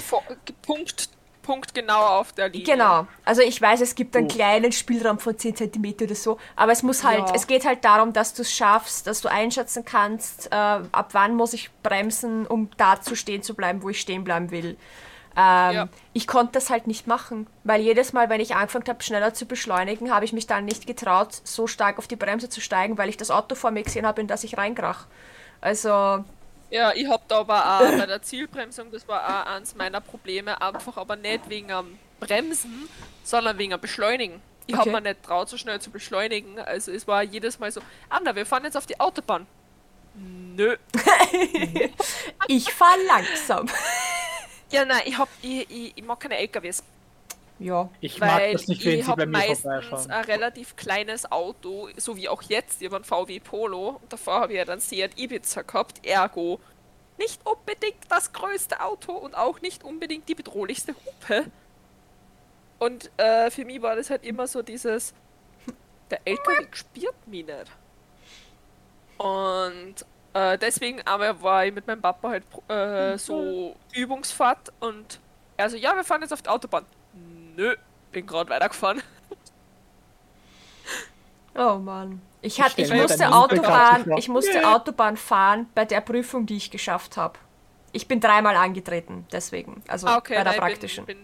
Punkt, 0.62 1.08
Punkt 1.48 1.74
genau 1.74 1.98
auf 2.20 2.32
der 2.32 2.50
Linie. 2.50 2.66
Genau. 2.66 3.06
Also 3.24 3.40
ich 3.42 3.60
weiß, 3.60 3.80
es 3.80 3.94
gibt 3.94 4.14
einen 4.14 4.26
Oh. 4.26 4.34
kleinen 4.34 4.70
Spielraum 4.70 5.18
von 5.18 5.36
10 5.38 5.56
cm 5.56 5.94
oder 6.02 6.14
so, 6.14 6.38
aber 6.56 6.72
es 6.72 6.82
muss 6.82 7.02
halt, 7.04 7.26
Ja. 7.28 7.34
es 7.34 7.46
geht 7.46 7.64
halt 7.64 7.84
darum, 7.84 8.12
dass 8.12 8.34
du 8.34 8.42
es 8.42 8.52
schaffst, 8.52 9.06
dass 9.06 9.22
du 9.22 9.28
einschätzen 9.28 9.84
kannst, 9.84 10.52
äh, 10.52 10.54
ab 10.54 11.08
wann 11.12 11.34
muss 11.34 11.54
ich 11.54 11.70
bremsen, 11.82 12.46
um 12.46 12.68
da 12.76 13.00
zu 13.00 13.16
stehen 13.16 13.42
zu 13.42 13.54
bleiben, 13.54 13.82
wo 13.82 13.88
ich 13.88 13.98
stehen 14.00 14.24
bleiben 14.24 14.50
will. 14.50 14.76
Ähm, 15.36 15.72
Ja. 15.74 15.88
Ich 16.12 16.26
konnte 16.26 16.52
das 16.52 16.68
halt 16.68 16.86
nicht 16.86 17.06
machen, 17.06 17.46
weil 17.64 17.80
jedes 17.80 18.12
Mal, 18.12 18.28
wenn 18.28 18.40
ich 18.40 18.54
angefangen 18.56 18.84
habe, 18.88 19.02
schneller 19.02 19.32
zu 19.34 19.46
beschleunigen, 19.46 20.12
habe 20.12 20.24
ich 20.24 20.32
mich 20.32 20.46
dann 20.46 20.64
nicht 20.66 20.86
getraut, 20.86 21.40
so 21.44 21.66
stark 21.66 21.96
auf 21.98 22.08
die 22.08 22.16
Bremse 22.16 22.48
zu 22.48 22.60
steigen, 22.60 22.98
weil 22.98 23.08
ich 23.08 23.16
das 23.16 23.30
Auto 23.30 23.54
vor 23.54 23.70
mir 23.70 23.84
gesehen 23.84 24.06
habe, 24.06 24.20
in 24.20 24.26
das 24.26 24.44
ich 24.44 24.58
reinkrach. 24.58 25.06
Also, 25.60 26.24
Ja, 26.70 26.92
ich 26.92 27.08
hab 27.08 27.26
da 27.28 27.38
aber 27.38 27.78
auch 27.80 27.98
bei 27.98 28.06
der 28.06 28.20
Zielbremsung, 28.22 28.90
das 28.90 29.06
war 29.08 29.22
auch 29.24 29.46
eins 29.54 29.74
meiner 29.74 30.00
Probleme, 30.00 30.60
einfach 30.60 30.96
aber 30.98 31.16
nicht 31.16 31.48
wegen 31.48 31.72
am 31.72 31.98
Bremsen, 32.20 32.88
sondern 33.24 33.56
wegen 33.58 33.72
am 33.72 33.80
Beschleunigen. 33.80 34.40
Ich 34.66 34.74
hab 34.74 34.82
Okay. 34.82 34.90
mir 34.90 35.00
nicht 35.00 35.22
traut, 35.22 35.48
so 35.48 35.56
schnell 35.56 35.80
zu 35.80 35.90
beschleunigen. 35.90 36.58
Also 36.58 36.92
es 36.92 37.06
war 37.06 37.22
jedes 37.22 37.58
Mal 37.58 37.72
so, 37.72 37.80
Anna, 38.10 38.36
wir 38.36 38.44
fahren 38.44 38.64
jetzt 38.64 38.76
auf 38.76 38.84
die 38.84 39.00
Autobahn. 39.00 39.46
Nö. 40.14 40.76
ich 42.48 42.70
fahre 42.72 42.98
langsam. 43.06 43.66
Ja, 44.70 44.84
nein, 44.84 45.02
ich 45.06 45.16
hab, 45.16 45.28
ich, 45.40 45.70
ich, 45.70 45.92
ich 45.96 46.04
mag 46.04 46.20
keine 46.20 46.36
LKWs. 46.36 46.82
Ja, 47.58 47.90
ich 48.00 48.20
weil 48.20 48.28
mag 48.28 48.52
das 48.52 48.68
nicht, 48.68 48.84
wenn 48.84 49.00
ich 49.00 49.04
sie 49.04 49.06
bei 49.06 49.22
habe 49.22 49.26
mir 49.26 49.38
meistens 49.38 50.08
ein 50.08 50.24
relativ 50.24 50.76
kleines 50.76 51.30
Auto, 51.30 51.88
so 51.96 52.16
wie 52.16 52.28
auch 52.28 52.42
jetzt, 52.42 52.80
ich 52.80 52.86
habe 52.86 52.96
einen 52.96 53.04
VW 53.04 53.40
Polo. 53.40 53.98
Und 54.00 54.12
davor 54.12 54.40
habe 54.40 54.52
ich 54.52 54.58
ja 54.58 54.64
dann 54.64 54.80
Seat 54.80 55.18
Ibiza 55.18 55.62
gehabt, 55.62 56.06
ergo 56.06 56.60
nicht 57.18 57.44
unbedingt 57.44 57.98
das 58.08 58.32
größte 58.32 58.80
Auto 58.80 59.12
und 59.12 59.36
auch 59.36 59.60
nicht 59.60 59.84
unbedingt 59.84 60.28
die 60.28 60.34
bedrohlichste 60.34 60.94
Hupe. 60.94 61.50
Und 62.78 63.10
äh, 63.16 63.50
für 63.50 63.64
mich 63.64 63.82
war 63.82 63.96
das 63.96 64.08
halt 64.08 64.24
immer 64.24 64.46
so 64.46 64.62
dieses, 64.62 65.12
der 66.10 66.20
LKW 66.24 66.66
spürt 66.70 67.26
mich 67.26 67.44
nicht. 67.44 67.66
Und 69.18 69.96
äh, 70.32 70.56
deswegen 70.58 71.02
aber 71.02 71.42
war 71.42 71.66
ich 71.66 71.74
mit 71.74 71.86
meinem 71.86 72.00
Papa 72.00 72.28
halt 72.28 72.44
äh, 72.68 73.18
so 73.18 73.74
Übungsfahrt 73.92 74.72
und 74.78 75.18
er 75.56 75.68
so, 75.68 75.76
ja, 75.76 75.96
wir 75.96 76.04
fahren 76.04 76.22
jetzt 76.22 76.32
auf 76.32 76.42
die 76.42 76.48
Autobahn. 76.48 76.86
Nö, 77.58 77.74
bin 78.12 78.24
gerade 78.24 78.50
weitergefahren. 78.50 79.02
Oh 81.56 81.74
Mann. 81.78 82.22
Ich, 82.40 82.60
hat, 82.60 82.78
ich 82.78 82.88
mir 82.88 83.02
musste 83.02 83.32
Autobahn, 83.32 84.12
ich 84.16 84.28
musste 84.28 84.64
Autobahn 84.64 85.16
fahren 85.16 85.66
bei 85.74 85.84
der 85.84 86.00
Prüfung, 86.00 86.46
die 86.46 86.56
ich 86.56 86.70
geschafft 86.70 87.16
habe. 87.16 87.36
Ich 87.90 88.06
bin 88.06 88.20
dreimal 88.20 88.54
angetreten, 88.54 89.26
deswegen. 89.32 89.82
Also 89.88 90.06
Ah, 90.06 90.18
okay, 90.18 90.36
bei 90.36 90.44
der 90.44 90.52
nein, 90.52 90.60
praktischen. 90.60 91.02
Ich 91.02 91.06
bin, 91.06 91.18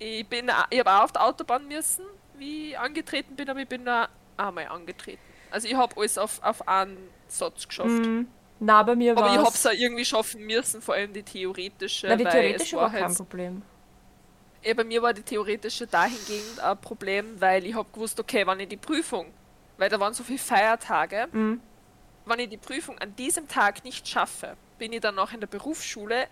bin, 0.00 0.08
ich 0.08 0.28
bin, 0.28 0.50
ich 0.70 0.80
habe 0.80 0.90
auch 0.90 1.04
auf 1.04 1.12
der 1.12 1.24
Autobahn 1.24 1.68
müssen, 1.68 2.04
wie 2.36 2.70
ich 2.70 2.78
angetreten 2.78 3.36
bin, 3.36 3.48
aber 3.48 3.60
ich 3.60 3.68
bin 3.68 3.84
da 3.84 4.08
einmal 4.36 4.66
angetreten. 4.66 5.22
Also 5.52 5.68
ich 5.68 5.74
habe 5.74 5.96
alles 5.96 6.18
auf, 6.18 6.42
auf 6.42 6.66
einen 6.66 6.98
Satz 7.28 7.68
geschafft. 7.68 7.88
Mhm. 7.88 8.26
Na, 8.58 8.82
bei 8.82 8.96
mir 8.96 9.16
Aber 9.16 9.30
ich 9.30 9.36
war 9.36 9.44
habe 9.44 9.54
es 9.54 9.64
irgendwie 9.64 10.04
schaffen 10.04 10.44
müssen, 10.44 10.82
vor 10.82 10.94
allem 10.94 11.12
die 11.12 11.22
theoretische. 11.22 12.08
Na, 12.08 12.16
die 12.16 12.24
theoretische 12.24 12.76
war 12.76 12.82
war 12.82 12.90
kein 12.90 13.04
halt, 13.04 13.16
Problem. 13.16 13.62
Ja, 14.62 14.74
bei 14.74 14.84
mir 14.84 15.00
war 15.02 15.12
die 15.12 15.22
theoretische 15.22 15.86
dahingehend 15.86 16.60
ein 16.60 16.78
Problem, 16.80 17.40
weil 17.40 17.64
ich 17.66 17.74
habe 17.74 17.88
gewusst, 17.92 18.18
okay, 18.20 18.46
wann 18.46 18.60
ich 18.60 18.68
die 18.68 18.76
Prüfung, 18.76 19.26
weil 19.78 19.88
da 19.88 19.98
waren 19.98 20.12
so 20.14 20.22
viele 20.22 20.38
Feiertage, 20.38 21.28
Mhm. 21.32 21.60
wenn 22.26 22.38
ich 22.40 22.48
die 22.50 22.56
Prüfung 22.58 22.98
an 22.98 23.14
diesem 23.16 23.48
Tag 23.48 23.82
nicht 23.84 24.06
schaffe, 24.06 24.56
bin 24.78 24.92
ich 24.92 25.00
dann 25.00 25.14
noch 25.14 25.32
in 25.32 25.40
der 25.40 25.46
Berufsschule, 25.46 26.26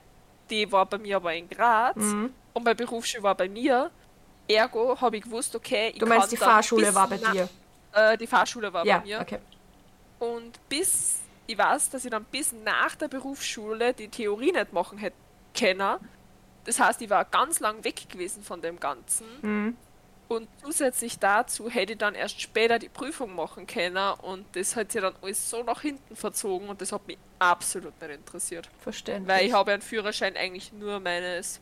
die 0.50 0.70
war 0.70 0.86
bei 0.86 0.98
mir 0.98 1.16
aber 1.16 1.34
in 1.34 1.48
Graz 1.48 1.96
Mhm. 1.96 2.32
und 2.54 2.64
bei 2.64 2.74
Berufsschule 2.74 3.22
war 3.22 3.34
bei 3.34 3.48
mir. 3.48 3.90
Ergo 4.50 4.98
habe 5.00 5.18
ich 5.18 5.24
gewusst, 5.24 5.54
okay, 5.54 5.90
ich 5.92 5.98
Du 5.98 6.06
meinst, 6.06 6.22
kann 6.28 6.30
die 6.30 6.36
Fahrschule 6.38 6.94
war 6.94 7.06
bei 7.08 7.18
dir? 7.18 7.48
Äh, 7.92 8.16
die 8.16 8.26
Fahrschule 8.26 8.72
war 8.72 8.84
Ja, 8.86 8.98
bei 8.98 9.04
mir. 9.04 9.20
okay. 9.20 9.38
Und 10.18 10.58
bis, 10.68 11.18
ich 11.46 11.56
weiß, 11.56 11.90
dass 11.90 12.04
ich 12.04 12.10
dann 12.10 12.24
bis 12.24 12.52
nach 12.52 12.94
der 12.96 13.08
Berufsschule 13.08 13.92
die 13.94 14.08
Theorie 14.08 14.52
nicht 14.52 14.72
machen 14.72 14.98
hätte 14.98 15.16
können. 15.58 15.98
Das 16.64 16.80
heißt, 16.80 17.00
ich 17.02 17.10
war 17.10 17.24
ganz 17.24 17.60
lang 17.60 17.84
weg 17.84 18.08
gewesen 18.08 18.42
von 18.42 18.60
dem 18.60 18.78
Ganzen. 18.78 19.26
Mhm. 19.42 19.76
Und 20.28 20.46
zusätzlich 20.62 21.18
dazu 21.18 21.70
hätte 21.70 21.92
ich 21.92 21.98
dann 21.98 22.14
erst 22.14 22.40
später 22.40 22.78
die 22.78 22.90
Prüfung 22.90 23.34
machen 23.34 23.66
können 23.66 24.12
und 24.20 24.44
das 24.52 24.76
hat 24.76 24.92
sich 24.92 25.00
dann 25.00 25.14
alles 25.22 25.48
so 25.48 25.62
nach 25.62 25.80
hinten 25.80 26.14
verzogen 26.14 26.68
und 26.68 26.82
das 26.82 26.92
hat 26.92 27.06
mich 27.06 27.16
absolut 27.38 27.98
nicht 28.02 28.10
interessiert. 28.10 28.68
Verständlich. 28.80 29.26
Weil 29.26 29.46
ich 29.46 29.52
habe 29.54 29.72
einen 29.72 29.80
Führerschein 29.80 30.36
eigentlich 30.36 30.70
nur 30.74 31.00
meines 31.00 31.60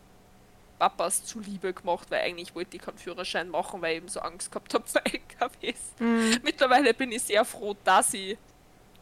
Papas 0.80 1.24
zuliebe 1.24 1.72
gemacht, 1.72 2.10
weil 2.10 2.22
eigentlich 2.22 2.56
wollte 2.56 2.76
ich 2.76 2.82
keinen 2.82 2.98
Führerschein 2.98 3.48
machen, 3.48 3.80
weil 3.80 3.92
ich 3.92 3.96
eben 3.98 4.08
so 4.08 4.18
Angst 4.20 4.50
gehabt 4.50 4.74
habe 4.74 4.84
vor 4.86 5.02
LKWs. 5.04 5.92
Mhm. 6.00 6.38
Mittlerweile 6.42 6.92
bin 6.92 7.12
ich 7.12 7.22
sehr 7.22 7.44
froh, 7.44 7.76
dass 7.84 8.12
ich 8.14 8.36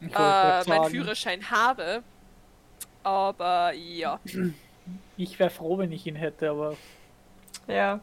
Ich 0.01 0.15
äh, 0.15 0.65
meinen 0.69 0.91
Führerschein 0.91 1.51
habe. 1.51 2.03
Aber 3.03 3.73
ja. 3.73 4.21
Ich 5.17 5.39
wäre 5.39 5.51
froh, 5.51 5.79
wenn 5.79 5.93
ich 5.93 6.07
ihn 6.07 6.17
hätte, 6.17 6.51
aber 6.51 6.77
Ja. 7.67 8.01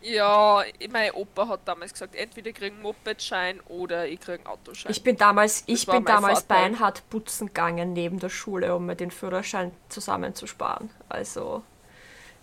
Ja, 0.00 0.62
mein 0.92 1.10
Opa 1.10 1.48
hat 1.48 1.60
damals 1.64 1.92
gesagt, 1.92 2.14
entweder 2.14 2.50
ich 2.50 2.54
kriege 2.54 2.72
einen 2.72 2.82
Mopedschein 2.82 3.60
oder 3.66 4.06
ich 4.06 4.20
kriege 4.20 4.38
einen 4.38 4.46
Autoschein. 4.46 4.92
Ich 4.92 5.02
bin 5.02 5.16
damals, 5.16 5.64
ich 5.66 5.88
war 5.88 5.96
bin 5.96 6.04
damals 6.04 6.40
Vorteil. 6.40 6.70
beinhart 6.70 7.02
putzen 7.10 7.48
gegangen 7.48 7.94
neben 7.94 8.20
der 8.20 8.28
Schule, 8.28 8.76
um 8.76 8.86
mir 8.86 8.94
den 8.94 9.10
Führerschein 9.10 9.72
zusammenzusparen. 9.88 10.90
Also, 11.08 11.62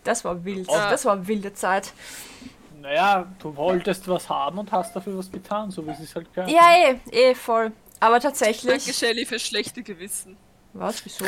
das 0.03 0.25
war 0.25 0.43
wild. 0.43 0.69
Ja. 0.69 0.89
Das 0.89 1.05
war 1.05 1.13
eine 1.13 1.27
wilde 1.27 1.53
Zeit. 1.53 1.93
naja, 2.81 3.25
du 3.39 3.55
wolltest 3.55 4.07
was 4.09 4.27
haben 4.29 4.59
und 4.59 4.71
hast 4.73 4.93
dafür 4.95 5.17
was 5.17 5.31
getan, 5.31 5.71
so 5.71 5.85
wie 5.87 5.91
es 5.91 6.13
halt 6.13 6.33
gehört. 6.33 6.51
Ja, 6.51 6.75
eh, 6.75 6.99
eh, 7.11 7.35
voll. 7.35 7.71
Aber 8.01 8.19
Danke, 8.19 8.27
tatsächlich. 8.27 8.95
Shelly, 8.95 9.25
für 9.25 9.39
schlechte 9.39 9.81
Gewissen. 9.81 10.35
Was? 10.77 11.05
Wieso? 11.05 11.23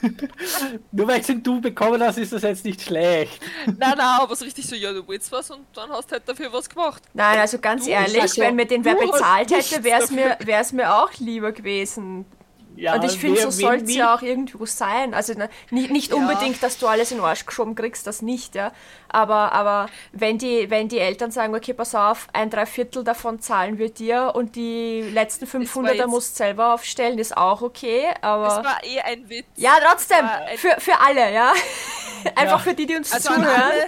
Nur 0.92 1.08
weil 1.08 1.20
es 1.20 1.26
den 1.26 1.42
Du 1.42 1.60
bekommen 1.60 2.00
hast, 2.00 2.18
ist 2.18 2.32
das 2.32 2.42
jetzt 2.42 2.64
nicht 2.64 2.82
schlecht. 2.82 3.42
nein, 3.66 3.76
nein, 3.78 3.98
aber 3.98 4.36
so 4.36 4.44
richtig 4.44 4.64
so, 4.64 4.76
ja, 4.76 4.92
du 4.92 5.06
willst 5.08 5.32
was 5.32 5.50
und 5.50 5.66
dann 5.74 5.90
hast 5.90 6.08
du 6.08 6.12
halt 6.12 6.28
dafür 6.28 6.52
was 6.52 6.70
gemacht. 6.70 7.02
Nein, 7.12 7.40
also 7.40 7.58
ganz 7.58 7.84
Du, 7.84 7.90
ehrlich, 7.90 8.22
also, 8.22 8.40
wenn 8.40 8.54
mir 8.54 8.66
den 8.66 8.84
wer 8.84 8.94
du 8.94 9.10
bezahlt 9.10 9.50
hätte, 9.50 9.82
wäre 9.82 10.04
es 10.04 10.10
mir, 10.12 10.36
wär's 10.44 10.72
mir 10.72 10.94
auch 10.94 11.12
lieber 11.18 11.50
gewesen. 11.50 12.26
Ja, 12.76 12.94
Und 12.94 13.04
ich 13.04 13.18
finde, 13.18 13.40
so 13.40 13.46
wen- 13.48 13.52
soll 13.52 13.74
es 13.76 13.94
ja 13.94 14.14
auch 14.14 14.22
irgendwo 14.22 14.64
sein. 14.66 15.14
Also 15.14 15.34
ne, 15.34 15.48
nicht, 15.70 15.90
nicht 15.90 16.10
Ja. 16.10 16.16
unbedingt, 16.16 16.62
dass 16.62 16.78
du 16.78 16.86
alles 16.88 17.10
in 17.10 17.18
den 17.18 17.24
Arsch 17.26 17.44
geschoben 17.46 17.74
kriegst, 17.74 18.06
das 18.06 18.22
nicht, 18.22 18.54
ja. 18.54 18.72
Aber, 19.08 19.52
aber 19.52 19.88
wenn, 20.12 20.38
die, 20.38 20.70
wenn 20.70 20.88
die 20.88 20.98
Eltern 20.98 21.30
sagen, 21.30 21.54
okay, 21.54 21.74
pass 21.74 21.94
auf, 21.94 22.28
ein 22.32 22.48
Dreiviertel 22.50 23.04
davon 23.04 23.40
zahlen 23.40 23.78
wir 23.78 23.90
dir 23.90 24.32
und 24.34 24.56
die 24.56 25.02
letzten 25.02 25.44
500er 25.46 25.92
jetzt- 25.94 26.06
musst 26.08 26.36
selber 26.36 26.74
aufstellen, 26.74 27.18
ist 27.18 27.36
auch 27.36 27.60
okay. 27.62 28.06
Das 28.14 28.22
Aber 28.22 28.64
war 28.64 28.84
eh 28.84 29.00
ein 29.00 29.28
Witz. 29.28 29.46
ja, 29.56 29.76
trotzdem, 29.86 30.26
für, 30.56 30.74
für 30.80 30.98
alle, 30.98 31.32
ja. 31.32 31.52
Einfach 32.36 32.44
Ja. 32.46 32.58
für 32.58 32.74
die, 32.74 32.86
die 32.86 32.96
uns 32.96 33.12
Also 33.12 33.34
zuhören. 33.34 33.46
alle, 33.48 33.86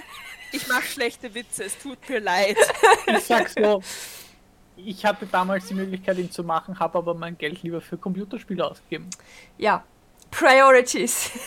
ich 0.51 0.67
mache 0.67 0.83
schlechte 0.83 1.33
Witze, 1.33 1.63
es 1.63 1.77
tut 1.77 1.97
mir 2.07 2.19
leid. 2.19 2.57
Ich 3.07 3.23
sag 3.25 3.49
so, 3.49 3.81
ich 4.77 5.05
hatte 5.05 5.25
damals 5.25 5.65
die 5.67 5.73
Möglichkeit, 5.73 6.17
ihn 6.17 6.31
zu 6.31 6.43
machen, 6.43 6.79
habe 6.79 6.97
aber 6.97 7.13
mein 7.13 7.37
Geld 7.37 7.63
lieber 7.63 7.81
für 7.81 7.97
Computerspiele 7.97 8.65
ausgegeben. 8.65 9.09
Ja. 9.57 9.83
Priorities. 10.31 11.31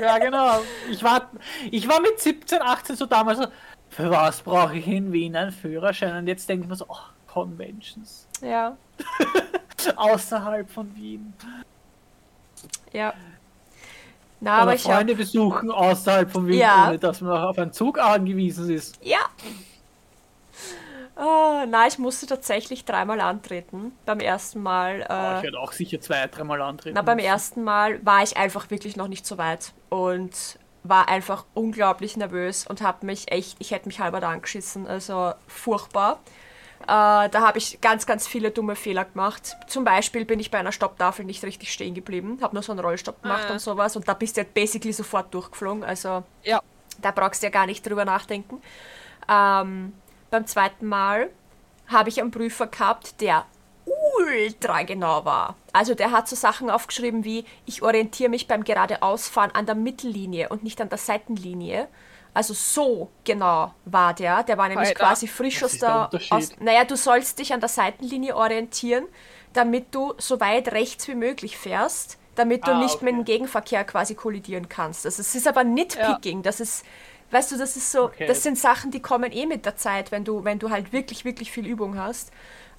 Ja, 0.00 0.18
genau. 0.18 0.60
Ich 0.90 1.02
war, 1.02 1.30
ich 1.70 1.88
war 1.88 2.00
mit 2.00 2.20
17, 2.20 2.60
18 2.60 2.94
so 2.94 3.06
damals 3.06 3.38
so, 3.38 3.46
für 3.88 4.10
was 4.10 4.42
brauche 4.42 4.76
ich 4.76 4.86
in 4.86 5.10
Wien 5.12 5.34
einen 5.34 5.50
Führerschein? 5.50 6.14
Und 6.14 6.26
jetzt 6.26 6.46
denke 6.48 6.64
ich 6.64 6.68
mir 6.68 6.76
so, 6.76 6.84
oh, 6.88 6.96
Conventions. 7.26 8.28
Ja. 8.42 8.76
Außerhalb 9.96 10.70
von 10.70 10.94
Wien. 10.94 11.32
Ja. 12.92 13.14
Na, 14.40 14.58
aber 14.58 14.64
Oder 14.64 14.74
ich 14.74 14.84
hab, 14.84 14.96
Freunde 14.96 15.14
besuchen 15.14 15.70
außerhalb 15.70 16.30
von 16.30 16.46
Wien, 16.46 16.58
Ja. 16.58 16.88
ohne 16.88 16.98
dass 16.98 17.20
man 17.20 17.42
auf 17.42 17.58
einen 17.58 17.72
Zug 17.72 17.98
angewiesen 17.98 18.70
ist. 18.70 18.98
Ja. 19.02 19.20
Oh, 21.20 21.64
na, 21.66 21.86
ich 21.88 21.98
musste 21.98 22.26
tatsächlich 22.26 22.84
dreimal 22.84 23.20
antreten. 23.20 23.92
Beim 24.06 24.20
ersten 24.20 24.62
Mal. 24.62 25.04
Aber 25.08 25.34
Äh, 25.34 25.36
ich 25.38 25.42
werde 25.44 25.58
auch 25.60 25.72
sicher 25.72 26.00
zwei, 26.00 26.26
dreimal 26.28 26.62
antreten. 26.62 26.94
na, 26.94 27.02
beim 27.02 27.18
ersten 27.18 27.64
Mal 27.64 28.04
war 28.06 28.22
ich 28.22 28.36
einfach 28.36 28.70
wirklich 28.70 28.96
noch 28.96 29.08
nicht 29.08 29.26
so 29.26 29.36
weit 29.36 29.72
und 29.88 30.58
war 30.84 31.08
einfach 31.08 31.44
unglaublich 31.54 32.16
nervös 32.16 32.66
und 32.66 32.80
habe 32.82 33.04
mich 33.04 33.32
echt, 33.32 33.56
ich 33.58 33.72
hätte 33.72 33.88
mich 33.88 33.98
halber 33.98 34.20
da 34.20 34.30
angeschissen, 34.30 34.86
also 34.86 35.32
furchtbar. 35.48 36.20
Äh, 36.82 36.86
da 36.86 37.40
habe 37.40 37.58
ich 37.58 37.80
ganz, 37.80 38.06
ganz 38.06 38.28
viele 38.28 38.52
dumme 38.52 38.76
Fehler 38.76 39.04
gemacht. 39.04 39.56
Zum 39.66 39.82
Beispiel 39.84 40.24
bin 40.24 40.38
ich 40.38 40.52
bei 40.52 40.58
einer 40.58 40.70
Stopptafel 40.72 41.24
nicht 41.24 41.42
richtig 41.42 41.72
stehen 41.72 41.94
geblieben, 41.94 42.38
habe 42.40 42.54
nur 42.54 42.62
so 42.62 42.70
einen 42.70 42.78
Rollstopp 42.80 43.22
gemacht 43.22 43.46
Ah. 43.48 43.54
und 43.54 43.58
sowas 43.58 43.96
und 43.96 44.06
da 44.06 44.14
bist 44.14 44.36
du 44.36 44.42
halt 44.42 44.54
basically 44.54 44.92
sofort 44.92 45.34
durchgeflogen. 45.34 45.82
Also 45.82 46.22
Ja. 46.44 46.62
da 47.02 47.10
brauchst 47.10 47.42
du 47.42 47.46
ja 47.48 47.50
gar 47.50 47.66
nicht 47.66 47.84
drüber 47.84 48.04
nachdenken. 48.04 48.62
Ähm, 49.28 49.92
beim 50.30 50.46
zweiten 50.46 50.86
Mal 50.86 51.30
habe 51.86 52.08
ich 52.08 52.20
einen 52.20 52.30
Prüfer 52.30 52.66
gehabt, 52.66 53.20
der 53.20 53.46
ultra 54.18 54.82
genau 54.82 55.24
war. 55.24 55.56
Also 55.72 55.94
der 55.94 56.10
hat 56.10 56.28
so 56.28 56.36
Sachen 56.36 56.68
aufgeschrieben 56.70 57.24
wie, 57.24 57.44
ich 57.64 57.82
orientiere 57.82 58.28
mich 58.28 58.46
beim 58.46 58.64
geradeausfahren 58.64 59.52
an 59.54 59.66
der 59.66 59.74
Mittellinie 59.74 60.50
und 60.50 60.62
nicht 60.62 60.80
an 60.80 60.88
der 60.88 60.98
Seitenlinie. 60.98 61.88
Also 62.34 62.52
so 62.54 63.10
genau 63.24 63.74
war 63.86 64.12
der. 64.14 64.42
Der 64.42 64.58
war 64.58 64.68
nämlich 64.68 64.88
Alter. 64.88 65.06
quasi 65.06 65.26
frisch 65.26 65.62
aus 65.64 65.78
der? 65.78 66.10
Aus, 66.30 66.50
naja, 66.60 66.84
du 66.84 66.96
sollst 66.96 67.38
dich 67.38 67.52
an 67.52 67.60
der 67.60 67.70
Seitenlinie 67.70 68.36
orientieren, 68.36 69.06
damit 69.54 69.94
du 69.94 70.12
so 70.18 70.38
weit 70.38 70.72
rechts 70.72 71.08
wie 71.08 71.14
möglich 71.14 71.56
fährst, 71.56 72.18
damit 72.34 72.66
du 72.66 72.72
Ah, 72.72 72.78
nicht 72.78 73.00
mit 73.02 73.14
okay. 73.14 73.22
dem 73.22 73.24
Gegenverkehr 73.24 73.84
quasi 73.84 74.14
kollidieren 74.14 74.68
kannst. 74.68 75.06
Also 75.06 75.22
es 75.22 75.34
ist 75.34 75.48
aber 75.48 75.64
Nitpicking, 75.64 76.42
das 76.42 76.60
ist, 76.60 76.84
weißt 77.30 77.52
du, 77.52 77.58
das 77.58 77.76
ist 77.76 77.90
so, 77.92 78.04
Okay. 78.04 78.26
das 78.26 78.42
sind 78.42 78.58
Sachen, 78.58 78.90
die 78.90 79.00
kommen 79.00 79.32
eh 79.32 79.46
mit 79.46 79.64
der 79.66 79.76
Zeit, 79.76 80.10
wenn 80.12 80.24
du, 80.24 80.44
wenn 80.44 80.58
du 80.58 80.70
halt 80.70 80.92
wirklich, 80.92 81.24
wirklich 81.24 81.50
viel 81.52 81.66
Übung 81.66 81.98
hast. 81.98 82.30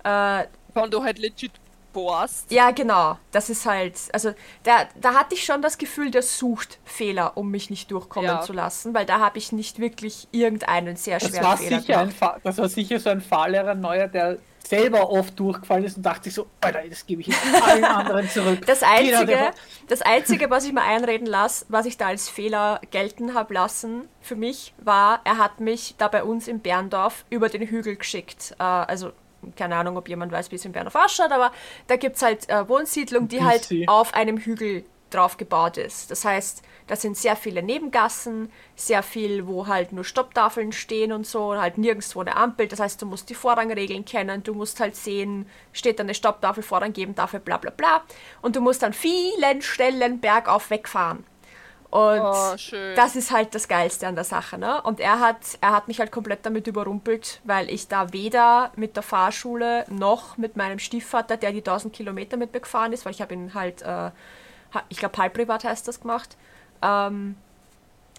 Äh, 0.04 0.46
Wenn 0.74 0.92
du 0.92 1.04
halt 1.04 1.20
legit 1.20 1.52
bohrst. 1.92 2.52
ja, 2.52 2.70
genau, 2.72 3.18
das 3.32 3.50
ist 3.50 3.66
halt, 3.66 3.96
also 4.14 4.34
da, 4.64 4.88
da 4.96 5.16
hatte 5.16 5.34
ich 5.36 5.44
schon 5.44 5.62
das 5.62 5.78
Gefühl, 5.78 6.12
der 6.12 6.22
sucht 6.22 6.80
Fehler, 6.86 7.36
um 7.36 7.50
mich 7.52 7.70
nicht 7.72 7.90
durchkommen 7.92 8.26
Ja. 8.28 8.42
zu 8.42 8.54
lassen, 8.54 8.94
weil 8.94 9.06
da 9.08 9.20
habe 9.20 9.38
ich 9.40 9.52
nicht 9.52 9.80
wirklich 9.80 10.28
irgendeinen 10.32 10.96
sehr 10.96 11.20
das 11.20 11.30
schweren 11.32 11.44
war, 11.46 11.58
Fehler 11.58 11.82
sicher 11.82 11.98
ein 11.98 12.10
gemacht. 12.10 12.18
Fa 12.18 12.40
das 12.44 12.58
war 12.60 12.70
sicher 12.70 13.00
so 13.00 13.10
ein 13.10 13.22
Fahrlehrer 13.22 13.74
neuer, 13.76 14.08
der 14.08 14.38
selber 14.70 15.10
oft 15.10 15.40
durchgefallen 15.40 15.84
ist 15.84 15.98
und 15.98 16.06
dachte 16.06 16.26
sich 16.26 16.36
so, 16.36 16.46
Alter, 16.62 16.82
das 16.88 17.08
gebe 17.08 17.22
ich 17.22 17.28
jetzt 17.28 17.40
allen 17.64 17.84
anderen 17.84 18.30
zurück. 18.30 18.64
Das 18.68 18.84
Einzige, 18.84 19.52
das 19.88 20.04
Einzige, 20.04 20.52
was 20.52 20.64
ich 20.64 20.74
mir 20.74 20.84
einreden 20.84 21.26
lasse, 21.26 21.66
was 21.70 21.88
ich 21.88 21.98
da 21.98 22.06
als 22.06 22.30
Fehler 22.30 22.80
gelten 22.92 23.34
habe 23.34 23.56
lassen 23.56 24.08
für 24.22 24.36
mich, 24.36 24.76
war, 24.78 25.22
er 25.24 25.40
hat 25.40 25.60
mich 25.60 25.96
da 25.98 26.08
bei 26.08 26.24
uns 26.24 26.48
in 26.48 26.60
Berndorf 26.60 27.26
über 27.32 27.50
den 27.50 27.64
Hügel 27.64 27.96
geschickt. 27.96 28.56
Äh, 28.60 28.64
also, 28.64 29.12
keine 29.56 29.76
Ahnung, 29.76 29.98
ob 29.98 30.08
jemand 30.08 30.32
weiß, 30.32 30.52
wie 30.52 30.56
es 30.56 30.66
in 30.66 30.72
Berndorf 30.72 30.96
ausschaut, 30.96 31.32
aber 31.32 31.52
da 31.88 31.96
gibt 31.96 32.18
es 32.18 32.22
halt 32.22 32.48
äh, 32.48 32.70
Wohnsiedlung, 32.70 33.28
die 33.28 33.44
halt 33.44 33.68
auf 33.88 34.14
einem 34.14 34.38
Hügel 34.38 34.84
drauf 35.10 35.38
gebaut 35.38 35.78
ist. 35.78 36.12
Das 36.12 36.26
heißt, 36.26 36.62
da 36.88 36.96
sind 36.96 37.18
sehr 37.18 37.36
viele 37.36 37.62
Nebengassen, 37.62 38.52
sehr 38.76 39.04
viel, 39.04 39.46
wo 39.48 39.68
halt 39.68 39.92
nur 39.92 40.04
Stopptafeln 40.04 40.72
stehen 40.72 41.12
und 41.12 41.28
so, 41.28 41.52
und 41.52 41.60
halt 41.62 41.78
nirgendwo 41.78 42.22
eine 42.22 42.36
Ampel. 42.36 42.68
Das 42.68 42.80
heißt, 42.80 43.02
du 43.02 43.06
musst 43.06 43.30
die 43.30 43.36
Vorrangregeln 43.36 44.06
kennen, 44.06 44.42
du 44.44 44.54
musst 44.54 44.80
halt 44.80 44.96
sehen, 44.96 45.48
steht 45.72 46.00
da 46.00 46.04
eine 46.04 46.16
Stopptafel, 46.16 46.64
Vorrang 46.64 46.94
geben, 46.94 47.16
Tafel, 47.16 47.40
bla 47.40 47.58
bla 47.58 47.72
bla. 47.72 48.02
Und 48.42 48.56
du 48.56 48.62
musst 48.62 48.84
an 48.84 48.94
vielen 48.94 49.62
Stellen 49.62 50.20
bergauf 50.20 50.70
wegfahren. 50.72 51.26
Und 51.92 52.22
Oh, 52.22 52.56
schön. 52.58 52.96
das 52.96 53.16
ist 53.16 53.32
halt 53.32 53.56
das 53.56 53.68
Geilste 53.68 54.06
an 54.08 54.14
der 54.14 54.24
Sache, 54.24 54.60
ne? 54.60 54.80
Und 54.84 55.00
er 55.00 55.20
hat, 55.20 55.38
er 55.60 55.72
hat 55.72 55.88
mich 55.88 56.00
halt 56.00 56.12
komplett 56.12 56.46
damit 56.46 56.68
überrumpelt, 56.68 57.42
weil 57.46 57.68
ich 57.72 57.88
da 57.88 58.14
weder 58.14 58.72
mit 58.76 58.96
der 58.96 59.02
Fahrschule 59.02 59.86
noch 59.90 60.38
mit 60.38 60.56
meinem 60.56 60.78
Stiefvater, 60.78 61.36
der 61.36 61.52
die 61.52 61.60
1000 61.60 61.92
Kilometer 61.92 62.38
mit 62.38 62.54
mir 62.54 62.60
gefahren 62.60 62.94
ist, 62.94 63.06
weil 63.06 63.14
ich 63.14 63.22
habe 63.24 63.34
ihn 63.34 63.56
halt, 63.56 63.82
äh, 63.82 64.12
ich 64.90 64.98
glaube 64.98 65.18
halbprivat 65.18 65.64
heißt 65.64 65.88
das 65.88 66.02
gemacht, 66.02 66.38
ähm, 66.82 67.36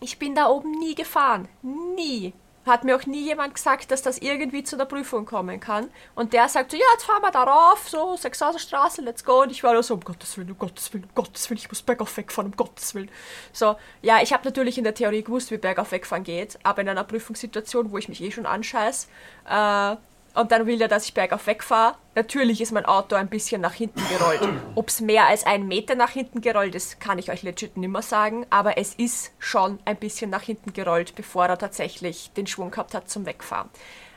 ich 0.01 0.19
bin 0.19 0.35
da 0.35 0.49
oben 0.49 0.71
nie 0.73 0.95
gefahren. 0.95 1.49
Nie. 1.63 2.33
Hat 2.67 2.85
mir 2.85 2.95
auch 2.95 3.07
nie 3.07 3.25
jemand 3.25 3.55
gesagt, 3.55 3.91
dass 3.91 4.03
das 4.03 4.19
irgendwie 4.19 4.63
zu 4.63 4.77
der 4.77 4.85
Prüfung 4.85 5.25
kommen 5.25 5.61
kann. 5.61 5.91
Und 6.15 6.35
der 6.35 6.49
sagt 6.49 6.71
so, 6.71 6.77
ja, 6.77 6.85
jetzt 6.93 7.05
fahren 7.05 7.23
wir 7.23 7.31
darauf, 7.31 7.89
so, 7.89 8.17
Straße, 8.59 9.01
let's 9.01 9.25
go. 9.25 9.43
Und 9.43 9.51
ich 9.51 9.63
war 9.63 9.73
nur 9.73 9.83
so, 9.83 9.95
um 9.95 10.01
Gottes 10.01 10.37
Willen, 10.37 10.51
um 10.51 10.59
Gottes 10.59 10.93
Willen, 10.93 11.05
um 11.05 11.15
Gottes 11.15 11.49
Willen, 11.49 11.59
ich 11.59 11.69
muss 11.69 11.81
bergauf 11.81 12.15
wegfahren, 12.17 12.51
um 12.51 12.57
Gottes 12.57 12.95
Willen. 12.95 13.11
So, 13.53 13.77
ja, 14.03 14.21
ich 14.23 14.33
habe 14.35 14.45
natürlich 14.45 14.77
in 14.77 14.85
der 14.85 14.95
Theorie 14.95 15.23
gewusst, 15.23 15.51
wie 15.51 15.57
bergauf 15.57 15.91
wegfahren 15.91 16.23
geht, 16.23 16.59
aber 16.63 16.83
in 16.83 16.89
einer 16.91 17.05
Prüfungssituation, 17.05 17.93
wo 17.93 17.99
ich 17.99 18.11
mich 18.11 18.21
eh 18.23 18.31
schon 18.31 18.47
anscheiß, 18.47 19.09
äh, 19.49 19.97
und 20.41 20.53
dann 20.53 20.67
will 20.67 20.81
er, 20.81 20.89
dass 20.89 21.05
ich 21.05 21.15
bergauf 21.15 21.47
wegfahre. 21.47 21.97
Natürlich 22.15 22.61
ist 22.61 22.73
mein 22.73 22.87
Auto 22.87 23.15
ein 23.15 23.29
bisschen 23.29 23.61
nach 23.61 23.75
hinten 23.75 24.01
gerollt. 24.09 24.41
Ob 24.75 24.89
es 24.89 25.01
mehr 25.01 25.27
als 25.27 25.45
einen 25.45 25.69
Meter 25.69 25.95
nach 25.95 26.11
hinten 26.11 26.41
gerollt 26.41 26.75
ist, 26.75 26.99
kann 26.99 27.19
ich 27.19 27.31
euch 27.31 27.43
legit 27.43 27.77
nimmer 27.77 28.03
sagen. 28.03 28.47
Aber 28.51 28.79
es 28.79 28.95
ist 28.95 29.33
schon 29.39 29.79
ein 29.85 29.97
bisschen 29.97 30.31
nach 30.31 30.43
hinten 30.43 30.73
gerollt, 30.73 31.15
bevor 31.15 31.47
er 31.47 31.59
tatsächlich 31.59 32.31
den 32.37 32.47
Schwung 32.47 32.71
gehabt 32.71 32.95
hat 32.95 33.11
zum 33.11 33.27
Wegfahren. 33.27 33.69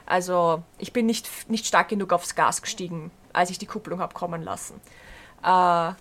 Also 0.05 0.63
ich 0.79 0.93
bin 0.93 1.05
nicht, 1.05 1.29
nicht 1.49 1.65
stark 1.65 1.89
genug 1.89 2.13
aufs 2.13 2.35
Gas 2.35 2.61
gestiegen, 2.61 3.11
als 3.33 3.49
ich 3.49 3.57
die 3.57 3.65
Kupplung 3.67 3.99
habe 3.99 4.13
kommen 4.13 4.43
lassen. 4.43 4.79
Äh, 5.43 5.91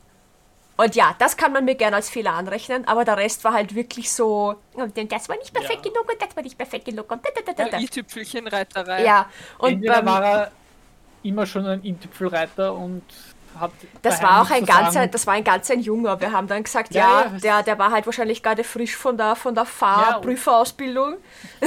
und 0.82 0.94
ja, 0.96 1.14
das 1.18 1.36
kann 1.36 1.52
man 1.52 1.64
mir 1.64 1.74
gerne 1.74 1.96
als 1.96 2.10
Fehler 2.10 2.32
anrechnen, 2.32 2.86
aber 2.88 3.04
der 3.04 3.16
Rest 3.16 3.44
war 3.44 3.52
halt 3.52 3.74
wirklich 3.74 4.12
so, 4.12 4.56
und 4.74 5.12
das 5.12 5.28
war 5.28 5.36
nicht 5.36 5.52
perfekt 5.52 5.84
Ja. 5.84 5.92
genug 5.92 6.10
und 6.10 6.20
das 6.20 6.34
war 6.36 6.42
nicht 6.42 6.58
perfekt 6.58 6.84
genug 6.86 7.10
und 7.10 7.24
da, 7.24 7.30
da, 7.34 7.52
da, 7.52 7.64
da, 7.64 7.70
da. 7.70 7.78
i-Tüpfelchenreiterei. 7.78 9.04
Ja, 9.04 9.26
und 9.58 9.74
Entweder 9.74 10.02
beim, 10.02 10.06
war 10.06 10.24
er 10.24 10.52
immer 11.22 11.46
schon 11.46 11.66
ein 11.66 11.82
Intüpfelreiter 11.82 12.74
und 12.74 13.02
hat. 13.58 13.70
das 14.02 14.22
war 14.22 14.42
auch 14.42 14.50
ein 14.50 14.64
ganzer, 14.64 15.06
das 15.06 15.26
war 15.26 15.34
ein 15.34 15.44
ganz 15.44 15.70
ein 15.70 15.80
Junger. 15.80 16.20
Wir 16.20 16.32
haben 16.32 16.48
dann 16.48 16.64
gesagt, 16.64 16.94
Ja, 16.94 17.00
ja, 17.00 17.24
ja, 17.26 17.38
der, 17.38 17.62
der 17.62 17.78
war 17.78 17.92
halt 17.92 18.06
wahrscheinlich 18.06 18.42
gerade 18.42 18.64
frisch 18.64 18.96
von 18.96 19.16
der, 19.16 19.36
von 19.36 19.54
der 19.54 19.66
Fahrprüferausbildung. 19.66 21.16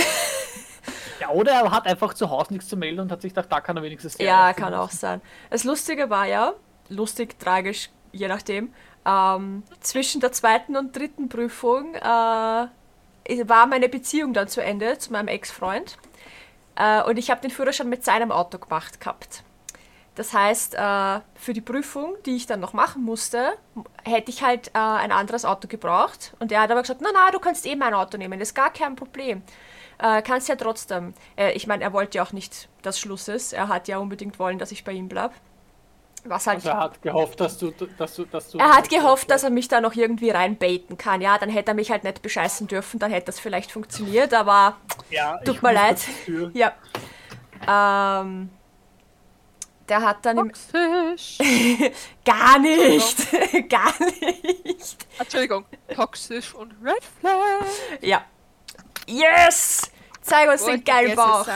Ja, 1.19 1.29
oder 1.29 1.53
er 1.53 1.71
hat 1.71 1.87
einfach 1.87 2.13
zu 2.13 2.29
Hause 2.29 2.53
nichts 2.53 2.67
zu 2.67 2.77
melden 2.77 2.99
und 2.99 3.11
hat 3.11 3.21
sich 3.21 3.33
gedacht, 3.33 3.51
da 3.51 3.61
kann 3.61 3.77
er 3.77 3.83
wenigstens 3.83 4.17
Ja, 4.17 4.53
kann 4.53 4.73
auch 4.73 4.91
sein. 4.91 5.21
Das 5.49 5.63
Lustige 5.63 6.09
war 6.09 6.25
ja, 6.25 6.53
lustig, 6.89 7.39
tragisch, 7.39 7.89
je 8.11 8.27
nachdem, 8.27 8.73
ähm, 9.05 9.63
zwischen 9.81 10.21
der 10.21 10.31
zweiten 10.31 10.75
und 10.75 10.95
dritten 10.95 11.29
Prüfung 11.29 11.95
äh, 11.95 12.01
war 12.01 13.67
meine 13.67 13.89
Beziehung 13.89 14.33
dann 14.33 14.47
zu 14.47 14.61
Ende 14.61 14.97
zu 14.97 15.11
meinem 15.11 15.27
Ex-Freund. 15.27 15.97
Äh, 16.75 17.03
und 17.03 17.17
ich 17.17 17.29
habe 17.29 17.41
den 17.41 17.51
Führerschein 17.51 17.89
mit 17.89 18.03
seinem 18.03 18.31
Auto 18.31 18.57
gemacht 18.57 18.99
gehabt. 18.99 19.43
Das 20.15 20.31
heißt, 20.31 20.75
äh, 20.75 21.19
für 21.35 21.53
die 21.53 21.61
Prüfung, 21.61 22.15
die 22.25 22.37
ich 22.37 22.47
dann 22.47 22.61
noch 22.61 22.73
machen 22.73 23.03
musste, 23.03 23.57
hätte 24.03 24.31
ich 24.31 24.43
halt 24.43 24.69
äh, 24.69 24.79
ein 24.79 25.11
anderes 25.11 25.43
Auto 25.43 25.67
gebraucht. 25.67 26.35
Und 26.39 26.51
er 26.51 26.61
hat 26.61 26.71
aber 26.71 26.81
gesagt, 26.81 27.01
na 27.01 27.09
na, 27.13 27.31
du 27.31 27.39
kannst 27.39 27.65
eh 27.65 27.75
mein 27.75 27.93
Auto 27.93 28.17
nehmen, 28.17 28.39
das 28.39 28.49
ist 28.49 28.55
gar 28.55 28.71
kein 28.71 28.95
Problem. 28.95 29.43
Äh, 29.97 30.21
kannst 30.21 30.47
ja 30.47 30.55
trotzdem. 30.55 31.13
Äh, 31.35 31.51
ich 31.51 31.67
meine, 31.67 31.83
er 31.83 31.91
wollte 31.91 32.17
ja 32.17 32.23
auch 32.23 32.31
nicht, 32.31 32.69
dass 32.81 32.99
Schluss 32.99 33.27
ist. 33.27 33.53
Er 33.53 33.67
hat 33.67 33.87
ja 33.89 33.97
unbedingt 33.97 34.39
wollen, 34.39 34.57
dass 34.57 34.71
ich 34.71 34.85
bei 34.85 34.93
ihm 34.93 35.09
bleib. 35.09 35.33
Was 36.27 36.47
halt 36.47 36.57
Also 36.57 36.69
er 36.69 36.79
hat 36.79 37.01
gehofft, 37.01 37.39
dass 37.39 37.57
du, 37.57 37.71
dass 37.71 38.15
du, 38.15 38.25
dass 38.25 38.49
du. 38.49 38.57
er 38.57 38.75
hat 38.75 38.89
gehofft, 38.89 39.29
dass 39.29 39.43
er 39.43 39.51
mich 39.51 39.67
da 39.67 39.79
noch 39.79 39.93
irgendwie 39.93 40.31
reinbaiten 40.31 40.97
kann. 40.97 41.21
Ja, 41.21 41.37
dann 41.37 41.49
hätte 41.49 41.71
er 41.71 41.75
mich 41.75 41.91
halt 41.91 42.03
nicht 42.03 42.21
bescheißen 42.21 42.67
dürfen, 42.67 42.99
dann 42.99 43.11
hätte 43.11 43.27
das 43.27 43.39
vielleicht 43.39 43.71
funktioniert, 43.71 44.33
aber 44.33 44.77
Ja, 45.11 45.37
tut 45.45 45.55
ich 45.55 45.61
mir 45.61 45.73
leid. 45.73 45.99
ja. 46.53 46.73
Ähm, 47.67 48.49
der 49.87 50.01
hat 50.01 50.25
dann 50.25 50.37
im, 50.39 50.47
Toxisch. 50.47 51.37
gar 52.25 52.57
nicht, 52.59 53.69
gar 53.69 53.93
nicht. 53.99 55.05
Entschuldigung. 55.19 55.65
Toxisch 55.93 56.55
und 56.55 56.73
Red 56.83 57.03
Flag. 57.19 57.65
Ja. 58.01 58.23
Yes! 59.07 59.91
Zeig 60.21 60.49
uns 60.49 60.63
Wo 60.63 60.71
den 60.71 60.83
geilen 60.83 61.15
Bauch. 61.15 61.47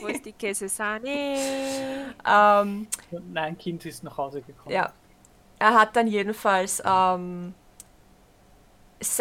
Wo 0.00 0.06
ist 0.06 0.24
die 0.24 0.32
Käsesahne? 0.32 1.04
Ähm, 2.26 2.86
Nein, 3.32 3.58
Kind 3.58 3.84
ist 3.84 4.02
nach 4.02 4.16
Hause 4.16 4.40
gekommen. 4.40 4.74
Ja. 4.74 4.92
Er 5.58 5.74
hat 5.74 5.94
dann 5.94 6.06
jedenfalls, 6.06 6.82
ähm, 6.86 7.52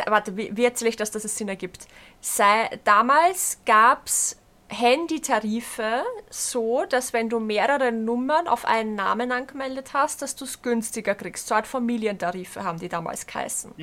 warte, 0.05 0.37
wie, 0.37 0.55
wie 0.55 0.63
erzähle 0.63 0.89
ich 0.89 0.95
das, 0.95 1.11
dass 1.11 1.25
es 1.25 1.35
Sinn 1.35 1.49
ergibt? 1.49 1.87
Sei, 2.21 2.69
damals 2.85 3.59
gab's, 3.65 4.37
Handytarife 4.73 6.03
so, 6.29 6.85
dass 6.85 7.13
wenn 7.13 7.29
du 7.29 7.39
mehrere 7.39 7.91
Nummern 7.91 8.47
auf 8.47 8.65
einen 8.65 8.95
Namen 8.95 9.31
angemeldet 9.31 9.93
hast, 9.93 10.21
dass 10.21 10.35
du 10.35 10.45
es 10.45 10.61
günstiger 10.61 11.15
kriegst. 11.15 11.47
So 11.47 11.55
Art 11.55 11.67
Familientarife 11.67 12.63
haben 12.63 12.79
die 12.79 12.89
damals 12.89 13.27
geheißen. 13.27 13.73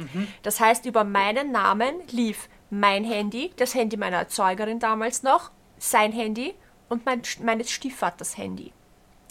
Das 0.42 0.60
heißt, 0.60 0.86
über 0.86 1.04
meinen 1.04 1.52
Namen 1.52 1.94
lief 2.10 2.48
mein 2.70 3.04
Handy, 3.04 3.52
das 3.56 3.74
Handy 3.74 3.96
meiner 3.96 4.18
Erzeugerin 4.18 4.78
damals 4.78 5.22
noch, 5.22 5.50
sein 5.80 6.12
Handy 6.12 6.54
und 6.88 7.04
mein, 7.06 7.22
meines 7.42 7.70
Stiefvaters 7.70 8.36
Handy. 8.36 8.72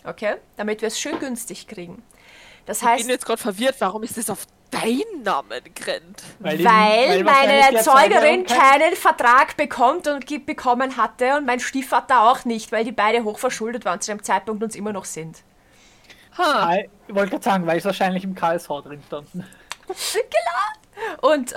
Okay? 0.03 0.35
Damit 0.57 0.81
wir 0.81 0.87
es 0.87 0.99
schön 0.99 1.19
günstig 1.19 1.67
kriegen. 1.67 2.03
Das 2.65 2.81
Ich 2.81 2.87
heißt, 2.87 3.03
bin 3.03 3.11
jetzt 3.11 3.25
gerade 3.25 3.41
verwirrt, 3.41 3.75
warum 3.79 4.03
ist 4.03 4.17
das 4.17 4.29
auf 4.29 4.45
deinen 4.71 5.23
Namen 5.23 5.61
gerannt? 5.73 6.23
Weil, 6.39 6.57
die- 6.57 6.65
weil, 6.65 7.23
meine 7.23 7.53
Erzeugerin 7.75 8.45
kein- 8.45 8.57
keinen 8.79 8.95
Vertrag 8.95 9.57
bekommt 9.57 10.07
und 10.07 10.25
bekommen 10.45 10.95
hatte 10.97 11.35
und 11.37 11.45
mein 11.45 11.59
Stiefvater 11.59 12.21
auch 12.29 12.45
nicht, 12.45 12.71
weil 12.71 12.83
die 12.83 12.91
beide 12.91 13.23
hochverschuldet 13.23 13.85
waren 13.85 13.99
zu 14.01 14.11
dem 14.11 14.23
Zeitpunkt 14.23 14.61
und 14.63 14.69
es 14.69 14.75
immer 14.75 14.93
noch 14.93 15.05
sind. 15.05 15.43
Ha, 16.37 16.43
Ah, 16.69 16.77
Ich 17.07 17.15
wollte 17.15 17.31
gerade 17.31 17.43
sagen, 17.43 17.65
weil 17.67 17.77
es 17.79 17.85
wahrscheinlich 17.85 18.23
im 18.23 18.35
KSV 18.35 18.67
drin 18.83 19.01
standen. 19.07 19.45
Und 21.21 21.53
äh, 21.53 21.55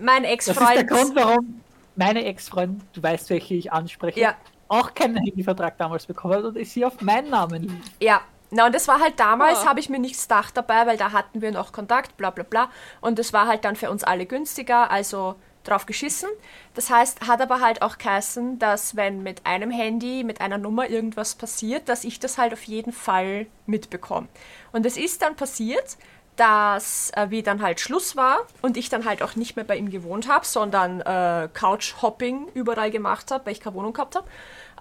mein 0.00 0.22
Das 0.24 0.32
ist 0.32 0.48
der 0.48 0.56
Ex-Freund. 0.56 0.88
Grund, 0.88 1.14
warum 1.16 1.60
meine 1.96 2.24
Ex-Freundin, 2.24 2.82
du 2.92 3.02
weißt, 3.02 3.30
welche 3.30 3.54
ich 3.54 3.72
anspreche, 3.72 4.20
Ja. 4.20 4.34
auch 4.68 4.94
keinen 4.94 5.16
Handyvertrag 5.16 5.76
damals 5.78 6.06
bekommen 6.06 6.34
hat 6.34 6.44
und 6.44 6.56
ist 6.56 6.72
sie 6.72 6.84
auf 6.84 7.00
meinen 7.00 7.30
Namen 7.30 7.62
lief. 7.62 7.72
Ja, 8.00 8.20
na 8.50 8.66
und 8.66 8.74
das 8.74 8.88
war 8.88 9.00
halt 9.00 9.18
damals, 9.20 9.60
Ah. 9.60 9.66
habe 9.70 9.80
ich 9.80 9.88
mir 9.88 9.98
nichts 9.98 10.22
gedacht 10.22 10.56
dabei, 10.56 10.86
weil 10.86 10.96
da 10.96 11.12
hatten 11.12 11.40
wir 11.42 11.52
noch 11.52 11.72
Kontakt, 11.72 12.16
bla 12.16 12.30
bla 12.30 12.44
bla. 12.44 12.70
Und 13.00 13.18
das 13.18 13.32
war 13.32 13.46
halt 13.46 13.64
dann 13.64 13.76
für 13.76 13.90
uns 13.90 14.04
alle 14.04 14.26
günstiger, 14.26 14.90
also 14.90 15.36
drauf 15.62 15.84
geschissen. 15.84 16.28
Das 16.74 16.88
heißt, 16.88 17.28
hat 17.28 17.42
aber 17.42 17.60
halt 17.60 17.82
auch 17.82 17.98
geheißen, 17.98 18.58
dass 18.58 18.96
wenn 18.96 19.22
mit 19.22 19.44
einem 19.44 19.70
Handy, 19.70 20.24
mit 20.24 20.40
einer 20.40 20.56
Nummer 20.56 20.88
irgendwas 20.88 21.34
passiert, 21.34 21.88
dass 21.90 22.02
ich 22.04 22.18
das 22.18 22.38
halt 22.38 22.54
auf 22.54 22.62
jeden 22.64 22.92
Fall 22.92 23.46
mitbekomme. 23.66 24.26
Und 24.72 24.86
es 24.86 24.96
ist 24.96 25.20
dann 25.20 25.36
passiert, 25.36 25.98
dass, 26.40 27.10
äh, 27.16 27.26
wie 27.28 27.42
dann 27.42 27.60
halt 27.60 27.80
Schluss 27.80 28.16
war 28.16 28.38
und 28.62 28.78
ich 28.78 28.88
dann 28.88 29.04
halt 29.04 29.22
auch 29.22 29.36
nicht 29.36 29.56
mehr 29.56 29.64
bei 29.64 29.76
ihm 29.76 29.90
gewohnt 29.90 30.26
habe, 30.26 30.46
sondern 30.46 31.02
äh, 31.02 31.50
Couch-Hopping 31.52 32.48
überall 32.54 32.90
gemacht 32.90 33.30
habe, 33.30 33.44
weil 33.44 33.52
ich 33.52 33.60
keine 33.60 33.76
Wohnung 33.76 33.92
gehabt 33.92 34.16
habe, 34.16 34.26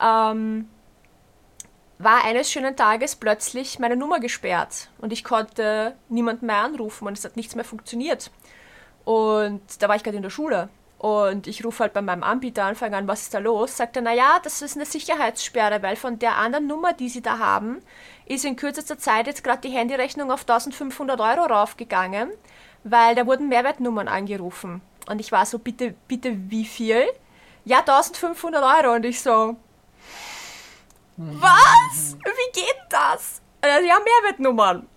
ähm, 0.02 0.70
war 1.98 2.24
eines 2.24 2.50
schönen 2.50 2.78
Tages 2.78 3.18
plötzlich 3.18 3.78
meine 3.78 3.98
Nummer 3.98 4.22
gesperrt 4.22 4.90
und 5.00 5.12
ich 5.12 5.26
konnte 5.26 5.96
niemanden 6.08 6.46
mehr 6.46 6.64
anrufen 6.64 7.08
und 7.08 7.18
es 7.18 7.26
hat 7.26 7.36
nichts 7.36 7.56
mehr 7.56 7.66
funktioniert. 7.66 8.32
Und 9.04 9.62
da 9.82 9.90
war 9.90 9.98
ich 9.98 10.04
gerade 10.04 10.16
in 10.16 10.24
der 10.24 10.30
Schule 10.30 10.70
und 10.98 11.48
ich 11.48 11.66
rufe 11.66 11.84
halt 11.84 11.94
bei 11.94 12.02
meinem 12.02 12.24
Anbieter 12.24 12.64
an, 12.64 12.76
fange 12.76 12.96
an, 12.96 13.08
was 13.08 13.24
ist 13.24 13.34
da 13.34 13.40
los? 13.40 13.76
Sagt 13.76 13.98
er, 13.98 14.02
naja, 14.02 14.40
das 14.44 14.62
ist 14.62 14.78
eine 14.78 14.86
Sicherheitssperre, 14.86 15.82
weil 15.82 15.98
von 15.98 16.20
der 16.20 16.38
anderen 16.38 16.68
Nummer, 16.68 16.94
die 16.94 17.10
sie 17.10 17.22
da 17.22 17.40
haben, 17.40 17.82
ist 18.30 18.46
in 18.46 18.56
kürzester 18.56 18.98
Zeit 18.98 19.28
jetzt 19.28 19.44
gerade 19.44 19.68
die 19.68 19.76
Handyrechnung 19.76 20.32
auf 20.32 20.42
1500 20.42 21.20
Euro 21.20 21.46
raufgegangen, 21.52 22.32
weil 22.84 23.16
da 23.16 23.26
wurden 23.26 23.50
Mehrwertnummern 23.50 24.08
angerufen. 24.08 24.82
Und 25.10 25.20
ich 25.20 25.32
war 25.32 25.46
so, 25.46 25.60
bitte, 25.60 25.96
bitte, 26.08 26.36
wie 26.50 26.66
viel? 26.66 27.04
Ja, 27.66 27.80
1500 27.80 28.64
Euro. 28.64 28.96
Und 28.96 29.06
ich 29.06 29.22
so, 29.22 29.58
was? 31.18 32.16
Wie 32.24 32.52
geht 32.54 32.82
das? 32.90 33.42
Ja, 33.64 33.98
Mehrwertnummern. 34.00 34.88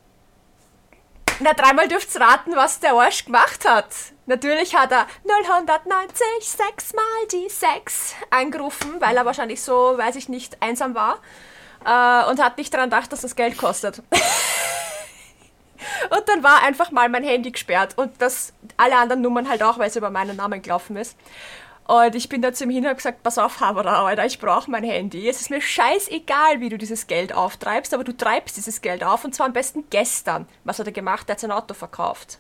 Na, 1.41 1.55
dreimal 1.55 1.89
dürft's 1.89 2.21
raten, 2.21 2.55
was 2.55 2.79
der 2.79 2.93
Arsch 2.93 3.25
gemacht 3.25 3.69
hat. 3.69 3.89
Natürlich 4.27 4.77
hat 4.77 4.93
er 4.93 5.07
090 5.25 6.25
sechsmal 6.43 7.05
die 7.33 7.49
6 7.49 8.15
angerufen, 8.31 9.01
weil 9.01 9.17
er 9.17 9.25
wahrscheinlich 9.25 9.63
so, 9.63 9.97
weiß 9.97 10.17
ich 10.17 10.29
nicht, 10.29 10.63
einsam 10.63 10.95
war. 10.95 11.19
Äh, 11.85 12.31
und 12.31 12.41
hat 12.43 12.59
nicht 12.59 12.73
daran 12.73 12.91
gedacht, 12.91 13.13
dass 13.13 13.23
das 13.23 13.37
Geld 13.37 13.57
kostet. 13.57 13.99
und 16.11 16.29
dann 16.29 16.43
war 16.43 16.63
einfach 16.63 16.91
mal 16.91 17.09
mein 17.09 17.25
Handy 17.25 17.51
gesperrt 17.51 17.95
und 17.97 18.21
das 18.21 18.53
alle 18.77 18.97
anderen 18.97 19.23
Nummern 19.23 19.49
halt 19.49 19.63
auch, 19.63 19.79
weil 19.79 19.89
es 19.89 19.97
über 19.97 20.11
meinen 20.11 20.37
Namen 20.37 20.63
gelaufen 20.63 20.97
ist. 20.97 21.17
Und 21.87 22.15
ich 22.15 22.29
bin 22.29 22.43
da 22.43 22.53
zu 22.53 22.65
ihm 22.65 22.71
hin 22.71 22.85
und 22.85 22.87
habe 22.87 22.97
gesagt, 22.97 23.23
pass 23.23 23.39
auf, 23.39 23.61
Haberer, 23.61 23.99
Alter, 24.07 24.25
ich 24.25 24.39
brauche 24.39 24.71
mein 24.71 24.85
Handy. 24.85 25.29
Es 25.29 25.41
ist 25.41 25.51
mir 25.51 25.61
scheißegal, 25.61 26.61
wie 26.61 26.69
du 26.69 26.79
dieses 26.79 27.09
Geld 27.09 27.35
auftreibst, 27.35 27.93
aber 27.93 28.05
du 28.05 28.17
treibst 28.17 28.57
dieses 28.57 28.81
Geld 28.81 29.03
auf 29.03 29.25
und 29.25 29.35
zwar 29.35 29.47
am 29.47 29.53
besten 29.53 29.85
gestern. 29.91 30.49
Was 30.65 30.79
hat 30.79 30.87
er 30.87 30.93
gemacht? 30.93 31.29
Er 31.29 31.33
hat 31.33 31.41
sein 31.41 31.51
Auto 31.51 31.75
verkauft. 31.75 32.39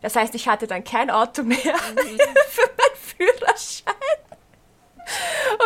Das 0.00 0.16
heißt, 0.16 0.34
ich 0.34 0.48
hatte 0.48 0.66
dann 0.66 0.82
kein 0.82 1.10
Auto 1.10 1.42
mehr 1.42 1.58
für 1.60 2.70
meinen 2.78 2.96
Führerschein. 3.16 3.94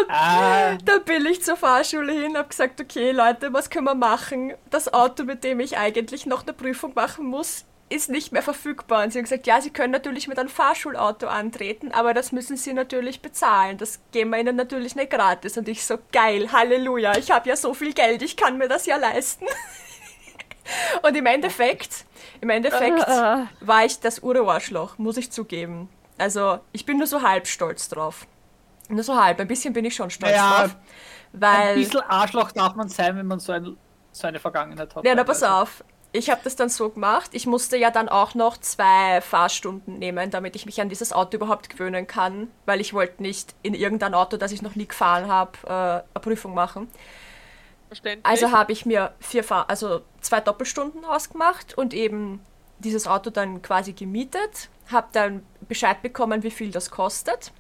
Ah, 0.09 0.76
Da 0.85 0.98
bin 0.98 1.24
ich 1.26 1.42
zur 1.42 1.57
Fahrschule 1.57 2.12
hin, 2.12 2.37
habe 2.37 2.48
gesagt, 2.48 2.81
okay 2.81 3.12
Leute, 3.12 3.53
was 3.53 3.70
können 3.70 3.87
wir 3.87 3.94
machen? 3.94 4.55
Das 4.70 4.92
Auto, 4.92 5.24
mit 5.24 5.44
dem 5.44 5.61
ich 5.61 5.79
eigentlich 5.79 6.26
noch 6.26 6.42
eine 6.42 6.53
Prüfung 6.53 6.92
machen 6.94 7.26
muss, 7.26 7.64
ist 7.88 8.09
nicht 8.09 8.31
mehr 8.33 8.42
verfügbar. 8.42 9.03
Und 9.03 9.12
sie 9.12 9.18
haben 9.18 9.24
gesagt, 9.24 9.46
ja, 9.48 9.61
Sie 9.61 9.70
können 9.70 9.92
natürlich 9.92 10.29
mit 10.29 10.38
einem 10.38 10.48
Fahrschulauto 10.48 11.26
antreten, 11.26 11.90
aber 11.92 12.14
das 12.14 12.31
müssen 12.31 12.57
Sie 12.57 12.72
natürlich 12.72 13.20
bezahlen. 13.20 13.79
Das 13.79 13.98
geben 14.12 14.31
wir 14.31 14.38
Ihnen 14.38 14.55
natürlich 14.57 14.94
nicht 14.94 15.11
gratis. 15.11 15.57
Und 15.59 15.66
ich 15.68 15.85
so, 15.85 15.98
geil, 16.12 16.53
Halleluja, 16.53 17.16
ich 17.18 17.31
habe 17.33 17.48
ja 17.48 17.57
so 17.57 17.74
viel 17.74 17.92
Geld, 17.92 18.22
ich 18.22 18.37
kann 18.37 18.59
mir 18.59 18.68
das 18.68 18.87
ja 18.87 18.96
leisten. 18.96 19.46
Und 21.03 21.16
im 21.16 21.26
Endeffekt, 21.26 22.05
im 22.40 22.50
Endeffekt 22.50 23.00
Ah. 23.09 23.48
war 23.61 23.85
ich 23.85 23.98
das 23.98 24.20
Uroarschloch, 24.20 24.98
muss 24.98 25.16
ich 25.16 25.33
zugeben. 25.33 25.88
Also, 26.16 26.61
ich 26.72 26.87
bin 26.87 26.98
nur 26.98 27.07
so 27.09 27.22
halb 27.22 27.48
stolz 27.48 27.88
drauf. 27.88 28.26
Nur 28.90 29.05
so 29.05 29.16
halb, 29.22 29.40
ein 29.40 29.48
bisschen 29.48 29.72
bin 29.72 29.85
ich 29.85 29.94
schon 29.94 30.11
stolz 30.11 30.33
Ja, 30.35 30.50
drauf. 30.62 30.76
ein 30.76 30.81
Weil, 31.33 31.74
bisschen 31.74 32.00
Arschloch 32.03 32.53
darf 32.53 32.74
man 32.74 32.88
sein, 32.88 33.16
wenn 33.16 33.26
man 33.26 33.38
so, 33.40 33.53
ein, 33.53 33.76
so 34.12 34.26
eine 34.26 34.40
Vergangenheit 34.40 34.94
hat. 34.94 35.05
ja, 35.05 35.14
na 35.14 35.24
pass 35.24 35.42
auf. 35.42 35.85
Ich 36.12 36.29
habe 36.29 36.40
das 36.42 36.57
dann 36.57 36.68
so 36.68 36.90
gemacht. 36.90 37.31
Ich 37.35 37.46
musste 37.46 37.76
ja 37.76 37.90
dann 37.92 38.09
auch 38.09 38.35
noch 38.35 38.57
zwei 38.59 39.20
Fahrstunden 39.20 39.98
nehmen, 40.00 40.31
damit 40.33 40.57
ich 40.57 40.66
mich 40.66 40.81
an 40.81 40.88
dieses 40.88 41.12
Auto 41.12 41.37
überhaupt 41.37 41.70
gewöhnen 41.70 42.07
kann, 42.09 42.50
weil 42.66 42.81
ich 42.81 42.92
wollte 42.94 43.22
nicht 43.22 43.55
in 43.62 43.74
irgendein 43.74 44.14
Auto, 44.14 44.37
das 44.37 44.50
ich 44.50 44.61
noch 44.62 44.74
nie 44.74 44.88
gefahren 44.88 45.29
habe, 45.29 45.53
äh, 45.66 45.70
eine 45.70 46.05
Prüfung 46.20 46.53
machen. 46.55 46.88
verständlich. 47.88 48.26
Also 48.26 48.50
habe 48.53 48.72
ich 48.72 48.87
mir 48.87 49.12
vier 49.20 49.44
Fahr 49.44 49.68
also 49.70 50.03
zwei 50.20 50.40
Doppelstunden 50.40 51.05
ausgemacht 51.05 51.76
und 51.76 51.94
eben 51.94 52.40
dieses 52.79 53.07
Auto 53.07 53.31
dann 53.31 53.62
quasi 53.62 53.92
gemietet, 53.92 54.68
habe 54.90 55.09
dann 55.12 55.44
Bescheid 55.68 56.03
bekommen, 56.03 56.42
wie 56.42 56.50
viel 56.50 56.70
das 56.70 56.90
kostet, 56.90 57.53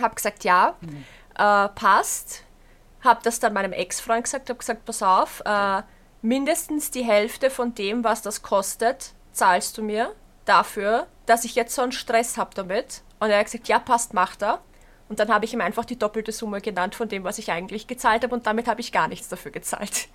habe 0.00 0.14
gesagt, 0.14 0.44
ja, 0.44 0.76
äh, 1.34 1.68
passt, 1.68 2.44
habe 3.02 3.20
das 3.22 3.40
dann 3.40 3.52
meinem 3.52 3.72
Ex-Freund 3.72 4.24
gesagt, 4.24 4.48
habe 4.48 4.58
gesagt, 4.58 4.84
pass 4.84 5.02
auf, 5.02 5.42
äh, 5.44 5.82
mindestens 6.22 6.90
die 6.90 7.04
Hälfte 7.04 7.50
von 7.50 7.74
dem, 7.74 8.02
was 8.04 8.22
das 8.22 8.42
kostet, 8.42 9.12
zahlst 9.32 9.76
du 9.76 9.82
mir 9.82 10.14
dafür, 10.44 11.06
dass 11.26 11.44
ich 11.44 11.54
jetzt 11.54 11.74
so 11.74 11.82
einen 11.82 11.92
Stress 11.92 12.36
habe 12.36 12.54
damit. 12.54 13.02
Und 13.20 13.30
er 13.30 13.38
hat 13.38 13.46
gesagt, 13.46 13.68
ja, 13.68 13.78
passt, 13.78 14.14
macht 14.14 14.42
er. 14.42 14.60
Und 15.08 15.18
dann 15.20 15.32
habe 15.32 15.44
ich 15.44 15.52
ihm 15.52 15.60
einfach 15.60 15.84
die 15.84 15.98
doppelte 15.98 16.32
Summe 16.32 16.60
genannt 16.60 16.94
von 16.94 17.08
dem, 17.08 17.24
was 17.24 17.38
ich 17.38 17.50
eigentlich 17.50 17.86
gezahlt 17.86 18.22
habe 18.22 18.34
und 18.34 18.46
damit 18.46 18.68
habe 18.68 18.80
ich 18.80 18.90
gar 18.90 19.08
nichts 19.08 19.28
dafür 19.28 19.50
gezahlt. 19.50 20.08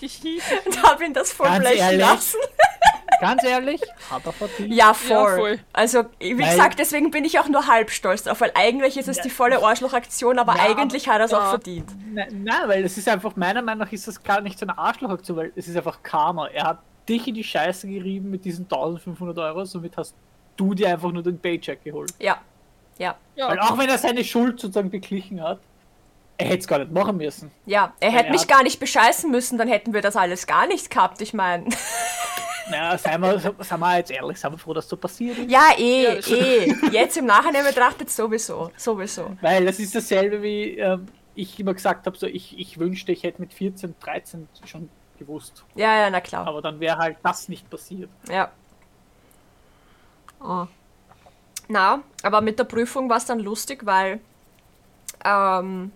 und 0.66 0.82
habe 0.82 1.04
ihn 1.04 1.12
das 1.12 1.32
voll 1.32 1.48
Ganz 1.48 1.64
ehrlich? 1.64 2.00
lassen. 2.00 2.38
Ganz 3.20 3.44
ehrlich, 3.44 3.82
hat 4.10 4.24
er 4.24 4.32
verdient. 4.32 4.72
Ja, 4.72 4.94
voll. 4.94 5.36
voll. 5.36 5.58
Also, 5.74 6.04
wie 6.20 6.38
Weil- 6.38 6.50
gesagt, 6.50 6.78
deswegen 6.78 7.10
bin 7.10 7.26
ich 7.26 7.38
auch 7.38 7.48
nur 7.48 7.66
halb 7.66 7.90
stolz 7.90 8.22
drauf, 8.22 8.40
weil 8.40 8.50
eigentlich 8.54 8.96
ist 8.96 9.08
es 9.08 9.20
die 9.20 9.28
volle 9.28 9.62
Arschlochaktion, 9.62 10.38
aber 10.38 10.56
Ja, 10.56 10.62
eigentlich 10.62 11.06
hat 11.06 11.18
er 11.18 11.26
es 11.26 11.34
auch 11.34 11.40
ja. 11.42 11.50
verdient. 11.50 11.90
Nein, 12.14 12.42
nein, 12.44 12.62
weil 12.68 12.82
es 12.82 12.96
ist 12.96 13.06
einfach, 13.08 13.36
meiner 13.36 13.60
Meinung 13.60 13.84
nach 13.84 13.92
ist 13.92 14.08
das 14.08 14.22
gar 14.22 14.40
nicht 14.40 14.58
so 14.58 14.64
eine 14.64 14.78
Arschlochaktion, 14.78 15.36
weil 15.36 15.52
es 15.54 15.68
ist 15.68 15.76
einfach 15.76 16.02
Karma. 16.02 16.46
Er 16.48 16.64
hat 16.64 16.78
dich 17.06 17.28
in 17.28 17.34
die 17.34 17.44
Scheiße 17.44 17.86
gerieben 17.88 18.30
mit 18.30 18.42
diesen 18.46 18.64
1500 18.64 19.36
Euro, 19.38 19.64
somit 19.66 19.96
hast 19.98 20.14
du 20.56 20.72
dir 20.72 20.88
einfach 20.88 21.10
nur 21.12 21.22
den 21.22 21.38
Paycheck 21.38 21.84
geholt. 21.84 22.14
Ja. 22.18 22.38
Ja. 22.96 23.16
Weil 23.36 23.56
ja, 23.56 23.62
auch 23.64 23.76
wenn 23.76 23.88
er 23.90 23.98
seine 23.98 24.24
Schuld 24.24 24.58
sozusagen 24.60 24.88
beglichen 24.90 25.42
hat, 25.42 25.58
er 26.38 26.46
hätte 26.46 26.58
es 26.60 26.66
gar 26.68 26.78
nicht 26.78 26.90
machen 26.92 27.18
müssen. 27.18 27.50
Ja, 27.66 27.92
er 28.00 28.10
hätte 28.12 28.30
mich 28.30 28.42
hat- 28.42 28.48
gar 28.48 28.62
nicht 28.62 28.80
bescheißen 28.80 29.30
müssen, 29.30 29.58
dann 29.58 29.68
hätten 29.68 29.92
wir 29.92 30.00
das 30.00 30.16
alles 30.16 30.46
gar 30.46 30.66
nicht 30.66 30.88
gehabt. 30.90 31.20
Ich 31.20 31.34
meine, 31.34 31.66
Naja, 32.70 32.98
seien 32.98 33.20
wir, 33.20 33.38
seien 33.58 33.80
wir 33.80 33.96
jetzt 33.96 34.10
ehrlich, 34.10 34.38
seien 34.38 34.52
wir 34.52 34.58
froh, 34.58 34.74
dass 34.74 34.88
so 34.88 34.96
passiert 34.96 35.38
ist. 35.38 35.50
ja, 35.50 35.70
eh, 35.76 36.20
Ja, 36.20 36.36
eh. 36.36 36.74
Jetzt 36.92 37.16
im 37.16 37.26
Nachhinein 37.26 37.64
betrachtet 37.64 38.10
sowieso. 38.10 38.70
Sowieso. 38.76 39.36
Weil 39.40 39.64
das 39.66 39.78
ist 39.78 39.94
dasselbe 39.94 40.42
wie 40.42 40.78
ähm, 40.78 41.06
ich 41.34 41.58
immer 41.58 41.74
gesagt 41.74 42.06
habe, 42.06 42.16
so 42.16 42.26
ich, 42.26 42.58
ich 42.58 42.78
wünschte, 42.78 43.12
ich 43.12 43.22
hätte 43.22 43.40
mit 43.40 43.52
14, 43.52 43.94
13 44.00 44.48
schon 44.64 44.88
gewusst. 45.18 45.64
Ja, 45.74 45.96
ja, 46.00 46.10
na 46.10 46.20
klar. 46.20 46.46
Aber 46.46 46.62
dann 46.62 46.80
wäre 46.80 46.96
halt 46.98 47.18
das 47.22 47.48
nicht 47.48 47.68
passiert. 47.70 48.10
Ja. 48.30 48.50
Oh. 50.40 50.66
Na, 51.68 52.02
aber 52.22 52.40
mit 52.40 52.58
der 52.58 52.64
Prüfung 52.64 53.08
war 53.08 53.18
es 53.18 53.26
dann 53.26 53.38
lustig, 53.38 53.86
weil 53.86 54.20
ähm, 55.24 55.92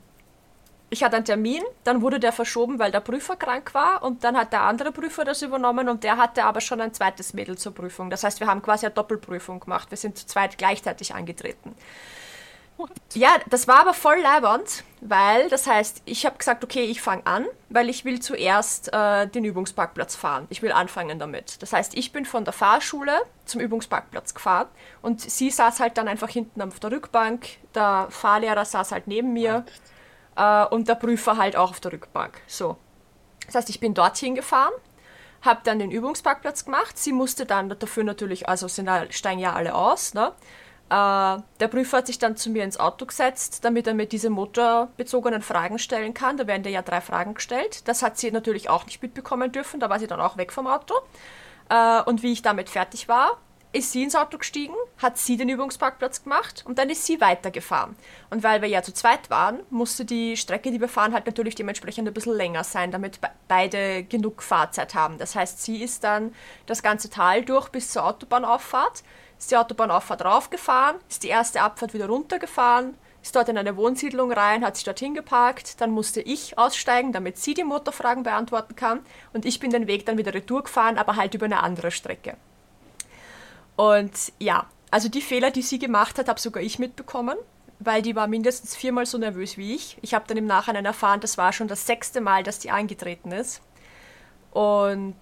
ich 0.95 1.03
hatte 1.03 1.17
einen 1.17 1.25
Termin, 1.25 1.61
dann 1.83 2.03
wurde 2.03 2.21
der 2.21 2.31
verschoben, 2.31 2.79
weil 2.79 2.93
der 2.93 3.01
Prüfer 3.01 3.35
krank 3.35 3.75
war 3.75 4.05
und 4.05 4.23
dann 4.23 4.37
hat 4.37 4.53
der 4.53 4.63
andere 4.63 4.93
Prüfer 4.93 5.25
das 5.25 5.43
übernommen 5.43 5.89
und 5.89 6.05
der 6.05 6.17
hatte 6.17 6.45
aber 6.45 6.61
schon 6.61 6.81
ein 6.81 6.95
zweites 6.95 7.35
Mädel 7.35 7.59
zur 7.59 7.75
Prüfung. 7.75 8.11
Das 8.11 8.23
heißt, 8.23 8.39
wir 8.39 8.47
haben 8.47 8.63
quasi 8.63 8.87
eine 8.87 8.95
Doppelprüfung 8.95 9.59
gemacht. 9.59 9.91
Wir 9.91 9.99
sind 9.99 10.17
zu 10.17 10.25
zweit 10.27 10.57
gleichzeitig 10.57 11.13
angetreten. 11.13 11.75
Ja, 13.13 13.37
das 13.51 13.67
war 13.67 13.81
aber 13.81 13.95
voll 13.95 14.19
leibernd, 14.21 14.85
weil 15.01 15.49
das 15.49 15.67
heißt, 15.67 16.03
ich 16.05 16.27
habe 16.27 16.39
gesagt, 16.39 16.63
okay, 16.63 16.85
ich 16.85 17.01
fange 17.01 17.27
an, 17.27 17.47
weil 17.71 17.89
ich 17.89 18.05
will 18.05 18.21
zuerst 18.21 18.93
äh, 18.93 19.27
den 19.27 19.45
Übungsparkplatz 19.45 20.15
fahren. 20.15 20.47
Ich 20.49 20.63
will 20.63 20.73
anfangen 20.73 21.19
damit. 21.19 21.61
Das 21.61 21.73
heißt, 21.73 21.97
ich 21.97 22.13
bin 22.13 22.25
von 22.25 22.45
der 22.45 22.53
Fahrschule 22.53 23.17
zum 23.47 23.61
Übungsparkplatz 23.61 24.35
gefahren 24.35 24.69
und 25.03 25.21
sie 25.21 25.51
saß 25.51 25.81
halt 25.81 25.99
dann 25.99 26.07
einfach 26.07 26.29
hinten 26.29 26.63
auf 26.63 26.79
der 26.79 26.93
Rückbank. 26.93 27.47
Der 27.75 28.07
Fahrlehrer 28.11 28.65
saß 28.65 28.93
halt 28.93 29.09
neben 29.09 29.33
mir 29.33 29.65
äh, 30.37 30.65
und 30.67 30.89
der 30.89 30.95
Prüfer 30.95 31.37
halt 31.37 31.57
auch 31.57 31.71
auf 31.71 31.81
der 31.81 31.93
Rückbank. 31.93 32.41
So. 32.47 32.77
Das 33.47 33.57
heißt, 33.57 33.71
ich 33.71 33.81
bin 33.81 33.95
dorthin 33.95 34.35
gefahren, 34.35 34.73
habe 35.43 35.61
dann 35.65 35.79
den 35.79 35.91
Übungsparkplatz 35.91 36.65
gemacht. 36.65 36.97
Sie 36.97 37.13
musste 37.13 37.47
dann 37.47 37.69
dafür 37.79 38.05
natürlich, 38.05 38.49
also 38.49 38.69
sind, 38.69 38.91
steigen 39.11 39.41
ja 39.41 39.53
alle 39.53 39.75
aus, 39.75 40.15
ne? 40.15 40.33
Äh, 40.91 41.43
der 41.61 41.69
Prüfer 41.69 41.99
hat 41.99 42.07
sich 42.07 42.19
dann 42.19 42.37
zu 42.37 42.51
mir 42.51 42.63
ins 42.63 42.79
Auto 42.79 43.07
gesetzt, 43.07 43.65
damit 43.65 43.87
er 43.87 43.95
mir 43.95 44.07
diese 44.07 44.29
motorbezogenen 44.29 45.41
Fragen 45.41 45.79
stellen 45.79 46.13
kann. 46.13 46.37
Da 46.37 46.47
werden 46.47 46.63
dir 46.63 46.71
ja 46.71 46.83
drei 46.83 47.01
Fragen 47.01 47.35
gestellt. 47.35 47.89
Das 47.89 48.03
hat 48.03 48.19
sie 48.19 48.31
natürlich 48.31 48.69
auch 48.69 48.85
nicht 48.85 49.03
mitbekommen 49.03 49.51
dürfen, 49.51 49.81
da 49.81 49.89
war 49.89 49.99
sie 49.99 50.07
dann 50.07 50.21
auch 50.21 50.37
weg 50.37 50.53
vom 50.53 50.67
Auto. 50.67 50.95
Äh, 51.71 52.03
und 52.03 52.23
wie 52.23 52.33
ich 52.33 52.43
damit 52.43 52.69
fertig 52.69 53.09
war, 53.09 53.39
ist 53.75 53.93
sie 53.93 54.03
ins 54.03 54.15
Auto 54.15 54.39
gestiegen, 54.39 54.75
hat 54.99 55.19
sie 55.19 55.37
den 55.37 55.49
Übungsparkplatz 55.49 56.23
gemacht 56.23 56.65
und 56.67 56.79
dann 56.79 56.91
ist 56.91 57.05
sie 57.05 57.21
weitergefahren. 57.21 57.97
Und 58.31 58.43
weil 58.43 58.63
wir 58.63 58.69
ja 58.69 58.83
zu 58.83 58.93
zweit 58.93 59.31
waren, 59.31 59.61
musste 59.71 60.05
die 60.05 60.37
Strecke, 60.37 60.71
die 60.71 60.81
wir 60.81 60.89
fahren, 60.89 61.13
halt 61.13 61.27
natürlich 61.27 61.55
dementsprechend 61.55 62.07
ein 62.07 62.15
bisschen 62.15 62.37
länger 62.37 62.65
sein, 62.65 62.91
damit 62.91 63.19
beide 63.49 64.05
genug 64.05 64.43
Fahrzeit 64.43 64.95
haben. 64.95 65.19
Das 65.19 65.35
heißt, 65.35 65.63
sie 65.63 65.83
ist 65.83 66.05
dann 66.05 66.35
das 66.67 66.83
ganze 66.83 67.11
Tal 67.11 67.45
durch 67.45 67.69
bis 67.69 67.91
zur 67.91 68.05
Autobahnauffahrt 68.05 69.03
ist 69.39 69.51
die 69.51 69.57
Autobahnauffahrt 69.57 70.25
raufgefahren, 70.25 70.97
ist 71.09 71.23
die 71.23 71.29
erste 71.29 71.61
Abfahrt 71.61 71.93
wieder 71.93 72.07
runtergefahren, 72.07 72.97
ist 73.23 73.37
dort 73.37 73.49
in 73.49 73.59
eine 73.59 73.77
Wohnsiedlung 73.77 74.33
rein, 74.33 74.65
hat 74.65 74.77
sich 74.77 74.85
dorthin 74.85 75.15
geparkt, 75.15 75.81
dann 75.81 75.91
musste 75.91 76.21
ich 76.21 76.57
aussteigen, 76.57 77.13
damit 77.13 77.39
sie 77.39 77.55
die 77.55 77.65
Motorfragen 77.65 78.23
beantworten 78.23 78.77
kann 78.77 79.01
und 79.33 79.45
ich 79.45 79.61
bin 79.61 79.71
den 79.71 79.87
Weg 79.87 80.07
dann 80.07 80.19
wieder 80.19 80.33
retour 80.33 80.63
gefahren, 80.63 80.99
aber 80.99 81.17
halt 81.17 81.35
über 81.35 81.47
eine 81.47 81.63
andere 81.63 81.91
Strecke. 81.91 82.37
Und 83.77 84.33
ja, 84.39 84.67
also 84.91 85.09
die 85.09 85.21
Fehler, 85.21 85.51
die 85.51 85.63
sie 85.63 85.79
gemacht 85.79 86.19
hat, 86.19 86.29
habe 86.29 86.41
sogar 86.41 86.63
ich 86.63 86.79
mitbekommen, 86.79 87.37
weil 87.81 88.03
die 88.03 88.15
war 88.15 88.27
mindestens 88.27 88.77
viermal 88.77 89.07
so 89.07 89.19
nervös 89.19 89.57
wie 89.57 89.75
ich. 89.75 89.99
Ich 90.03 90.15
habe 90.15 90.25
dann 90.29 90.37
im 90.37 90.47
Nachhinein 90.47 90.85
erfahren, 90.85 91.21
das 91.21 91.37
war 91.37 91.53
schon 91.53 91.69
das 91.69 91.87
sechste 91.87 92.21
Mal, 92.21 92.43
dass 92.43 92.61
die 92.61 92.71
angetreten 92.71 93.33
ist. 93.33 93.61
Und 94.53 95.17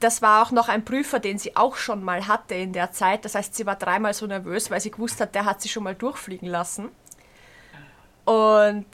das 0.00 0.22
war 0.22 0.42
auch 0.42 0.50
noch 0.50 0.68
ein 0.68 0.84
Prüfer, 0.84 1.20
den 1.20 1.38
sie 1.38 1.56
auch 1.56 1.76
schon 1.76 2.02
mal 2.02 2.26
hatte 2.26 2.54
in 2.54 2.72
der 2.72 2.92
Zeit. 2.92 3.24
Das 3.24 3.34
heißt, 3.34 3.54
sie 3.54 3.66
war 3.66 3.76
dreimal 3.76 4.14
so 4.14 4.26
nervös, 4.26 4.70
weil 4.70 4.80
sie 4.80 4.90
gewusst 4.90 5.20
hat, 5.20 5.34
der 5.34 5.44
hat 5.44 5.60
sie 5.60 5.68
schon 5.68 5.84
mal 5.84 5.94
durchfliegen 5.94 6.48
lassen. 6.48 6.90
Und 8.24 8.86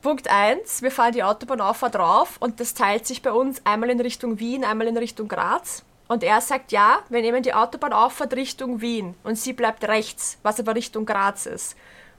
Punkt 0.00 0.28
1, 0.30 0.82
wir 0.82 0.90
fahren 0.90 1.12
die 1.12 1.22
Autobahn 1.22 1.60
auf 1.60 1.82
und 1.82 1.94
drauf 1.94 2.36
und 2.40 2.60
das 2.60 2.74
teilt 2.74 3.06
sich 3.06 3.22
bei 3.22 3.32
uns 3.32 3.60
einmal 3.66 3.90
in 3.90 4.00
Richtung 4.00 4.38
Wien, 4.38 4.64
einmal 4.64 4.86
in 4.86 4.96
Richtung 4.96 5.28
Graz. 5.28 5.84
Und 6.10 6.24
er 6.24 6.40
sagt, 6.40 6.72
ja, 6.72 7.04
wir 7.08 7.20
nehmen 7.20 7.44
die 7.44 7.54
Autobahn 7.54 7.92
auffahrt 7.92 8.34
Richtung 8.34 8.80
Wien 8.80 9.14
und 9.22 9.36
sie 9.36 9.52
bleibt 9.52 9.84
rechts, 9.84 10.38
was 10.42 10.58
aber 10.58 10.74
Richtung 10.74 11.06
Graz 11.06 11.46
ist. 11.46 11.76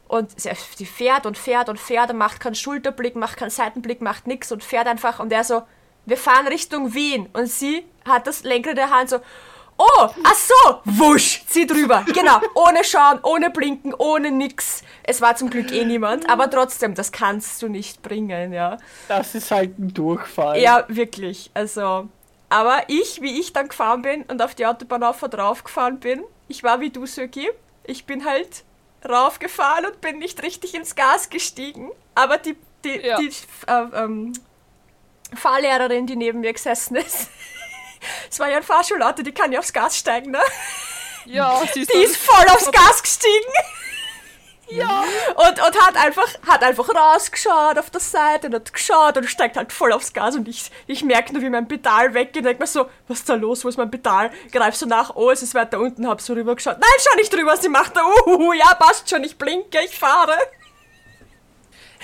Und 0.08 0.32
sie 0.40 0.86
fährt 0.86 1.26
und 1.26 1.38
fährt 1.38 1.68
und 1.68 1.78
fährt 1.78 2.10
und 2.10 2.18
macht 2.18 2.40
keinen 2.40 2.56
Schulterblick, 2.56 3.18
macht 3.18 3.36
keinen 3.36 3.50
Seitenblick, 3.50 4.00
macht 4.00 4.28
nichts 4.28 4.50
und 4.54 4.64
fährt 4.64 4.88
einfach 4.88 5.20
und 5.20 5.34
er 5.34 5.44
so, 5.44 5.64
wir 6.06 6.16
fahren 6.16 6.48
Richtung 6.48 6.94
Wien. 6.94 7.28
Und 7.34 7.48
sie 7.48 7.86
hat 8.06 8.28
das 8.28 8.44
Lenkrad 8.44 8.78
der 8.78 8.92
Hand 8.92 9.10
so, 9.10 9.18
oh, 9.78 10.08
ach 10.24 10.36
so, 10.36 10.80
wusch, 10.86 11.44
zieh 11.48 11.68
drüber. 11.68 12.06
Genau, 12.14 12.40
ohne 12.56 12.86
schauen, 12.86 13.20
ohne 13.24 13.50
blinken, 13.50 13.94
ohne 13.94 14.32
nix. 14.32 14.84
Es 15.04 15.20
war 15.20 15.36
zum 15.36 15.50
Glück 15.50 15.70
eh 15.74 15.84
niemand, 15.84 16.30
aber 16.30 16.50
trotzdem, 16.50 16.96
das 16.96 17.12
kannst 17.12 17.62
du 17.62 17.68
nicht 17.68 18.02
bringen, 18.02 18.54
ja. 18.54 18.78
Das 19.10 19.36
ist 19.36 19.52
halt 19.52 19.78
ein 19.80 19.94
Durchfall. 19.94 20.62
Ja, 20.62 20.86
wirklich, 20.88 21.52
also... 21.54 22.08
Aber 22.52 22.84
ich, 22.88 23.22
wie 23.22 23.40
ich 23.40 23.54
dann 23.54 23.70
gefahren 23.70 24.02
bin 24.02 24.24
und 24.24 24.42
auf 24.42 24.56
die 24.56 24.66
Autobahn 24.66 25.04
auf 25.04 25.24
und 25.24 25.34
drauf 25.34 25.64
gefahren 25.64 26.02
bin, 26.02 26.22
ich 26.50 26.64
war 26.64 26.82
wie 26.82 26.90
du, 26.90 27.06
Söki. 27.06 27.50
Ich 27.86 28.06
bin 28.06 28.26
halt 28.26 28.66
raufgefahren 29.08 29.86
und 29.86 30.02
bin 30.02 30.20
nicht 30.20 30.44
richtig 30.44 30.74
ins 30.76 30.96
Gas 30.96 31.30
gestiegen. 31.30 31.90
Aber 32.14 32.38
die, 32.38 32.58
die, 32.84 33.00
ja. 33.00 33.18
die 33.18 33.28
äh, 33.68 34.04
ähm, 34.04 34.34
Fahrlehrerin, 35.34 36.06
die 36.08 36.18
neben 36.18 36.42
mir 36.42 36.52
gesessen 36.52 36.98
ist. 36.98 37.30
Es 38.32 38.40
war 38.40 38.50
ja 38.50 38.58
ein 38.58 38.64
Fahrschulauto, 38.64 39.22
die 39.22 39.32
kann 39.32 39.52
ja 39.52 39.60
aufs 39.60 39.72
Gas 39.72 39.96
steigen, 39.96 40.32
ne? 40.32 40.42
Ja, 41.26 41.62
die 41.76 41.82
ist, 41.82 41.94
die 41.94 42.00
ist 42.00 42.18
voll 42.18 42.46
aufs 42.48 42.72
Gas 42.72 43.04
gestiegen. 43.04 43.54
Ja. 44.72 45.04
Und, 45.36 45.66
und 45.66 45.82
hat 45.82 45.98
einfach, 45.98 46.28
hat 46.48 46.64
einfach 46.64 46.88
rausgeschaut 46.90 47.78
auf 47.78 47.90
der 47.90 48.00
Seite 48.00 48.48
und 48.48 48.56
hat 48.56 48.74
geschaut 48.74 49.18
und 49.18 49.26
steigt 49.30 49.58
halt 49.58 49.74
voll 49.74 49.92
aufs 49.92 50.14
Gas 50.14 50.36
und 50.36 50.48
ich, 50.48 50.72
ich 50.88 51.04
merke 51.04 51.34
nur, 51.34 51.42
wie 51.42 51.50
mein 51.50 51.68
Pedal 51.68 52.14
weggeht 52.14 52.38
und 52.38 52.46
denke 52.46 52.64
mir 52.64 52.68
so, 52.68 52.90
was 53.08 53.20
ist 53.20 53.30
da 53.30 53.36
los, 53.36 53.66
wo 53.66 53.70
ist 53.70 53.78
mein 53.78 53.92
Pedal? 53.92 54.32
Greif 54.52 54.76
so 54.76 54.86
nach, 54.86 55.16
oh, 55.16 55.30
es 55.30 55.42
ist 55.42 55.54
weiter 55.54 55.80
unten, 55.80 56.08
hab 56.08 56.22
so 56.22 56.34
rüber 56.34 56.56
geschaut. 56.56 56.78
Nein, 56.80 56.90
schau 57.00 57.16
nicht 57.18 57.34
drüber, 57.34 57.58
sie 57.58 57.70
macht 57.70 57.96
da, 57.96 58.02
uh, 58.26 58.54
ja, 58.54 58.74
passt 58.76 59.10
schon, 59.10 59.24
ich 59.24 59.38
blinke, 59.38 59.80
ich 59.84 59.98
fahre. 59.98 60.38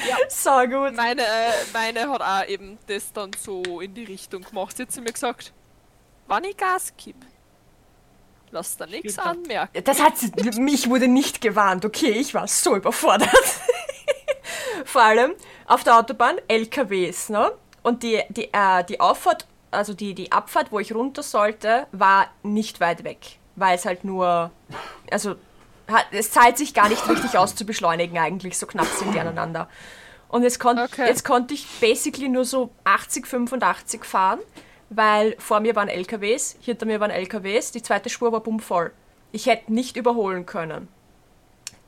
Ja. 0.07 0.15
So 0.29 0.51
gut. 0.67 0.95
Meine, 0.95 1.23
meine 1.73 2.09
hat 2.09 2.21
auch 2.21 2.47
eben 2.47 2.77
das 2.87 3.11
dann 3.13 3.31
so 3.39 3.81
in 3.81 3.95
die 3.95 4.03
Richtung 4.03 4.43
gemacht. 4.43 4.77
Sie 4.77 4.83
hat 4.83 4.91
zu 4.91 5.01
mir 5.01 5.11
gesagt, 5.11 5.53
wann 6.27 6.43
ich 6.43 6.55
Gas 6.55 6.93
gib, 6.97 7.15
lass 8.51 8.77
da 8.77 8.85
nichts 8.85 9.19
anmerken. 9.19 9.83
Das 9.83 10.01
hat 10.01 10.13
mich 10.57 10.89
wurde 10.89 11.07
nicht 11.07 11.41
gewarnt, 11.41 11.85
okay, 11.85 12.11
ich 12.11 12.33
war 12.33 12.47
so 12.47 12.75
überfordert. 12.75 13.29
Vor 14.85 15.01
allem 15.01 15.33
auf 15.65 15.83
der 15.83 15.97
Autobahn 15.97 16.37
LKWs, 16.47 17.29
ne? 17.29 17.51
Und 17.83 18.03
die, 18.03 18.21
die, 18.29 18.53
äh, 18.53 18.83
die 18.83 18.99
Auffahrt, 18.99 19.45
also 19.71 19.93
die, 19.93 20.13
die 20.13 20.31
Abfahrt, 20.31 20.71
wo 20.71 20.79
ich 20.79 20.93
runter 20.93 21.23
sollte, 21.23 21.87
war 21.91 22.27
nicht 22.43 22.79
weit 22.79 23.03
weg. 23.03 23.37
Weil 23.55 23.75
es 23.75 23.85
halt 23.85 24.03
nur, 24.03 24.51
also 25.11 25.35
es 26.11 26.31
zahlt 26.31 26.57
sich 26.57 26.73
gar 26.73 26.89
nicht 26.89 27.07
richtig 27.09 27.37
aus 27.37 27.55
zu 27.55 27.65
beschleunigen 27.65 28.17
eigentlich, 28.17 28.57
so 28.57 28.65
knapp 28.65 28.87
sind 28.87 29.13
die 29.13 29.19
aneinander. 29.19 29.69
Und 30.29 30.43
jetzt, 30.43 30.59
kon 30.59 30.77
okay. 30.77 31.07
jetzt 31.07 31.23
konnte 31.23 31.53
ich 31.53 31.65
basically 31.79 32.27
nur 32.27 32.43
so 32.43 32.71
80, 32.83 33.25
85 33.25 34.03
fahren, 34.03 34.39
weil 34.89 35.35
vor 35.39 35.59
mir 35.59 35.75
waren 35.75 35.89
LKWs, 35.89 36.57
hinter 36.61 36.85
mir 36.85 36.99
waren 36.99 37.11
LKWs, 37.11 37.71
die 37.71 37.81
zweite 37.81 38.09
Spur 38.09 38.31
war 38.31 38.41
bummvoll. 38.41 38.91
Ich 39.31 39.45
hätte 39.45 39.73
nicht 39.73 39.97
überholen 39.97 40.45
können. 40.45 40.87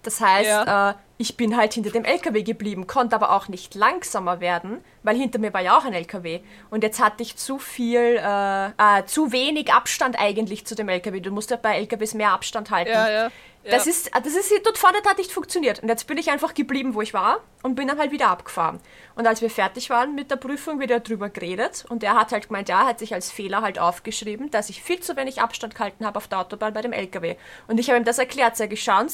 Das 0.04 0.22
heißt, 0.22 0.50
ja. 0.50 0.92
äh, 0.92 0.94
ich 1.18 1.36
bin 1.36 1.58
halt 1.58 1.74
hinter 1.74 1.90
dem 1.90 2.06
LKW 2.06 2.44
geblieben, 2.44 2.88
konnte 2.88 3.16
aber 3.16 3.34
auch 3.34 3.50
nicht 3.50 3.76
langsamer 3.76 4.40
werden, 4.40 4.82
weil 5.04 5.18
hinter 5.18 5.40
mir 5.40 5.54
war 5.54 5.62
ja 5.62 5.78
auch 5.78 5.84
ein 5.84 5.94
LKW. 5.94 6.40
Und 6.70 6.84
jetzt 6.84 7.04
hatte 7.04 7.22
ich 7.22 7.36
zu 7.36 7.60
viel, 7.60 8.18
äh, 8.18 8.68
äh, 8.68 9.06
zu 9.06 9.34
wenig 9.34 9.74
Abstand 9.74 10.18
eigentlich 10.18 10.66
zu 10.66 10.76
dem 10.76 10.88
LKW. 10.88 11.20
Du 11.20 11.32
musst 11.32 11.52
ja 11.52 11.58
bei 11.58 11.78
LKWs 11.78 12.14
mehr 12.14 12.32
Abstand 12.32 12.72
halten. 12.72 12.92
Ja, 12.92 13.10
ja. 13.10 13.30
Das, 13.70 13.88
ist, 13.88 14.12
das 14.14 14.36
ist 14.36 14.52
dort 14.64 14.78
vorne 14.78 14.98
hat 15.06 15.18
nicht 15.18 15.32
funktioniert. 15.32 15.82
Und 15.82 15.90
jetzt 15.90 16.08
bin 16.08 16.18
ich 16.18 16.30
einfach 16.30 16.54
geblieben, 16.54 16.94
wo 16.94 17.02
ich 17.02 17.14
war 17.14 17.40
und 17.64 17.76
bin 17.76 17.88
dann 17.88 17.98
halt 17.98 18.12
wieder 18.12 18.30
abgefahren. 18.30 18.80
Und 19.16 19.28
als 19.28 19.42
wir 19.42 19.50
fertig 19.50 19.90
waren 19.90 20.16
mit 20.16 20.32
der 20.32 20.38
Prüfung, 20.38 20.80
wird 20.80 20.92
er 20.92 21.00
drüber 21.00 21.30
geredet 21.30 21.86
und 21.90 22.04
er 22.04 22.16
hat 22.16 22.32
halt 22.32 22.48
gemeint, 22.48 22.70
ja, 22.70 22.86
hat 22.86 23.00
sich 23.00 23.14
als 23.14 23.32
Fehler 23.32 23.62
halt 23.62 23.80
aufgeschrieben, 23.80 24.50
dass 24.52 24.70
ich 24.70 24.82
viel 24.82 25.00
zu 25.00 25.16
wenig 25.18 25.42
Abstand 25.42 25.76
gehalten 25.76 26.06
habe 26.06 26.18
auf 26.18 26.28
der 26.28 26.40
Autobahn 26.40 26.74
bei 26.74 26.82
dem 26.82 26.94
LKW. 26.94 27.36
Und 27.68 27.80
ich 27.80 27.90
habe 27.90 28.00
ihm 28.00 28.06
das 28.06 28.20
erklärt, 28.20 28.56
sage 28.56 28.74
ich, 28.74 28.84
schauen 28.84 29.10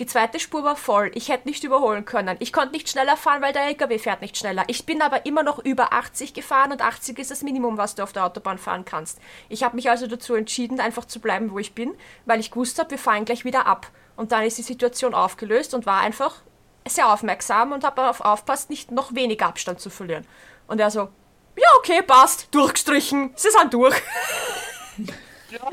die 0.00 0.06
zweite 0.06 0.40
Spur 0.40 0.64
war 0.64 0.76
voll, 0.76 1.10
ich 1.14 1.28
hätte 1.28 1.46
nicht 1.46 1.62
überholen 1.62 2.06
können. 2.06 2.36
Ich 2.40 2.54
konnte 2.54 2.72
nicht 2.72 2.88
schneller 2.88 3.18
fahren, 3.18 3.42
weil 3.42 3.52
der 3.52 3.66
LKW 3.66 3.98
fährt 3.98 4.22
nicht 4.22 4.38
schneller. 4.38 4.64
Ich 4.66 4.86
bin 4.86 5.02
aber 5.02 5.26
immer 5.26 5.42
noch 5.42 5.58
über 5.58 5.92
80 5.92 6.32
gefahren 6.32 6.72
und 6.72 6.80
80 6.80 7.18
ist 7.18 7.30
das 7.30 7.42
Minimum, 7.42 7.76
was 7.76 7.96
du 7.96 8.02
auf 8.02 8.14
der 8.14 8.24
Autobahn 8.24 8.56
fahren 8.56 8.86
kannst. 8.86 9.20
Ich 9.50 9.62
habe 9.62 9.76
mich 9.76 9.90
also 9.90 10.06
dazu 10.06 10.34
entschieden, 10.34 10.80
einfach 10.80 11.04
zu 11.04 11.20
bleiben, 11.20 11.50
wo 11.50 11.58
ich 11.58 11.74
bin, 11.74 11.94
weil 12.24 12.40
ich 12.40 12.50
gewusst 12.50 12.78
habe, 12.78 12.92
wir 12.92 12.98
fahren 12.98 13.26
gleich 13.26 13.44
wieder 13.44 13.66
ab. 13.66 13.88
Und 14.20 14.32
dann 14.32 14.44
ist 14.44 14.58
die 14.58 14.62
Situation 14.62 15.14
aufgelöst 15.14 15.72
und 15.72 15.86
war 15.86 16.02
einfach 16.02 16.42
sehr 16.86 17.10
aufmerksam 17.10 17.72
und 17.72 17.84
habe 17.84 17.96
darauf 17.96 18.20
aufpasst, 18.20 18.68
nicht 18.68 18.90
noch 18.90 19.14
weniger 19.14 19.46
Abstand 19.46 19.80
zu 19.80 19.88
verlieren. 19.88 20.26
Und 20.66 20.78
er 20.78 20.90
so, 20.90 21.08
ja, 21.56 21.68
okay, 21.78 22.02
passt, 22.02 22.54
durchgestrichen, 22.54 23.32
sie 23.34 23.48
sind 23.48 23.72
durch. 23.72 23.94
ja. 25.48 25.70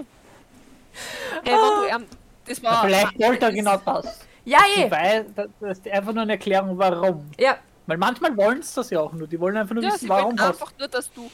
Hey, 1.44 1.56
du, 1.56 1.94
ähm, 1.94 2.06
das 2.46 2.64
war, 2.64 2.86
Vielleicht 2.86 3.20
wollte 3.20 3.48
er 3.48 3.52
genau 3.52 3.76
das. 3.84 4.20
Ja, 4.46 4.60
eh. 4.78 4.90
Weil, 4.90 5.26
das 5.36 5.50
ist 5.78 5.88
einfach 5.90 6.14
nur 6.14 6.22
eine 6.22 6.32
Erklärung, 6.32 6.78
warum. 6.78 7.30
Ja. 7.38 7.58
Weil 7.86 7.98
manchmal 7.98 8.38
wollen 8.38 8.62
sie 8.62 8.76
das 8.76 8.90
ja 8.92 9.02
auch 9.02 9.12
nur. 9.12 9.28
Die 9.28 9.42
wollen 9.42 9.58
einfach 9.58 9.76
nur 9.76 9.84
ja, 9.84 9.90
wissen, 9.90 10.00
sie 10.00 10.10
warum. 10.10 10.40
Wollen 10.40 10.40
einfach 10.40 10.72
nur, 10.80 10.88
dass 10.88 11.12
du. 11.12 11.30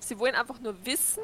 Sie 0.00 0.18
wollen 0.18 0.34
einfach 0.34 0.58
nur 0.58 0.74
wissen, 0.84 1.22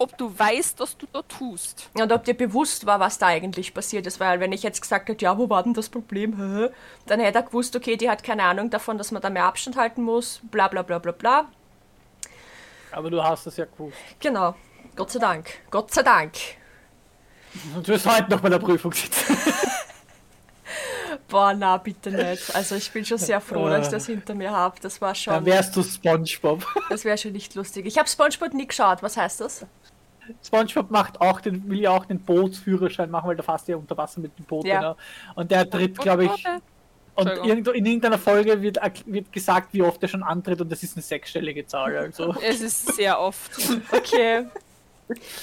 ob 0.00 0.16
du 0.16 0.36
weißt, 0.36 0.80
was 0.80 0.96
du 0.96 1.06
da 1.12 1.20
tust. 1.22 1.90
Und 1.92 2.10
ob 2.10 2.24
dir 2.24 2.32
bewusst 2.32 2.86
war, 2.86 2.98
was 3.00 3.18
da 3.18 3.26
eigentlich 3.26 3.74
passiert 3.74 4.06
ist. 4.06 4.18
Weil 4.18 4.40
wenn 4.40 4.50
ich 4.50 4.62
jetzt 4.62 4.80
gesagt 4.80 5.10
hätte, 5.10 5.24
ja, 5.26 5.36
wo 5.36 5.50
war 5.50 5.62
denn 5.62 5.74
das 5.74 5.90
Problem? 5.90 6.70
Dann 7.06 7.20
hätte 7.20 7.38
er 7.38 7.42
gewusst, 7.42 7.76
okay, 7.76 7.96
die 7.98 8.08
hat 8.08 8.24
keine 8.24 8.44
Ahnung 8.44 8.70
davon, 8.70 8.96
dass 8.96 9.10
man 9.10 9.20
da 9.20 9.28
mehr 9.28 9.44
Abstand 9.44 9.76
halten 9.76 10.02
muss, 10.02 10.40
bla 10.44 10.68
bla 10.68 10.80
bla 10.82 10.98
bla 10.98 11.12
bla. 11.12 11.48
Aber 12.92 13.10
du 13.10 13.22
hast 13.22 13.46
das 13.46 13.58
ja 13.58 13.66
gewusst. 13.66 13.98
Genau. 14.18 14.54
Gott 14.96 15.10
sei 15.10 15.18
Dank. 15.18 15.50
Gott 15.70 15.92
sei 15.92 16.02
Dank. 16.02 16.32
Und 17.76 17.86
du 17.86 17.92
wirst 17.92 18.06
heute 18.06 18.30
noch 18.30 18.40
bei 18.40 18.48
der 18.48 18.58
Prüfung 18.58 18.92
sitzen. 18.92 19.36
Boah, 21.28 21.54
na 21.54 21.76
bitte 21.76 22.10
nicht. 22.10 22.54
Also 22.54 22.74
ich 22.74 22.90
bin 22.90 23.04
schon 23.04 23.18
sehr 23.18 23.40
froh, 23.40 23.68
dass 23.68 23.86
ich 23.86 23.92
das 23.92 24.06
hinter 24.06 24.34
mir 24.34 24.50
habe. 24.50 24.76
Das 24.80 25.00
war 25.00 25.14
schon. 25.14 25.34
Dann 25.34 25.44
wärst 25.46 25.76
du 25.76 25.82
Spongebob. 25.82 26.66
Das 26.88 27.04
wäre 27.04 27.18
schon 27.18 27.32
nicht 27.32 27.54
lustig. 27.54 27.86
Ich 27.86 27.98
habe 27.98 28.08
Spongebob 28.08 28.54
nie 28.54 28.66
geschaut. 28.66 29.02
Was 29.02 29.16
heißt 29.16 29.40
das? 29.40 29.66
Spongebob 30.44 30.90
macht 30.90 31.20
auch 31.20 31.40
den, 31.40 31.68
will 31.68 31.80
ja 31.80 31.90
auch 31.90 32.04
den 32.04 32.20
Bootsführerschein 32.20 33.10
machen, 33.10 33.28
weil 33.28 33.36
da 33.36 33.56
du 33.56 33.72
ja 33.72 33.76
unter 33.76 33.96
Wasser 33.96 34.20
mit 34.20 34.36
dem 34.38 34.44
Boot. 34.44 34.64
Ja. 34.64 34.80
Genau. 34.80 34.96
Und 35.34 35.50
der 35.50 35.68
tritt, 35.68 35.98
glaube 35.98 36.26
ich. 36.26 36.46
Und 37.14 37.28
irgendwo 37.28 37.72
in 37.72 37.84
irgendeiner 37.84 38.18
Folge 38.18 38.62
wird, 38.62 38.78
wird 39.06 39.32
gesagt, 39.32 39.72
wie 39.72 39.82
oft 39.82 40.02
er 40.02 40.08
schon 40.08 40.22
antritt 40.22 40.60
und 40.60 40.70
das 40.70 40.82
ist 40.82 40.96
eine 40.96 41.02
sechsstellige 41.02 41.66
Zahl. 41.66 41.96
Also. 41.96 42.34
Es 42.42 42.60
ist 42.60 42.94
sehr 42.94 43.20
oft. 43.20 43.50
Okay. 43.92 44.46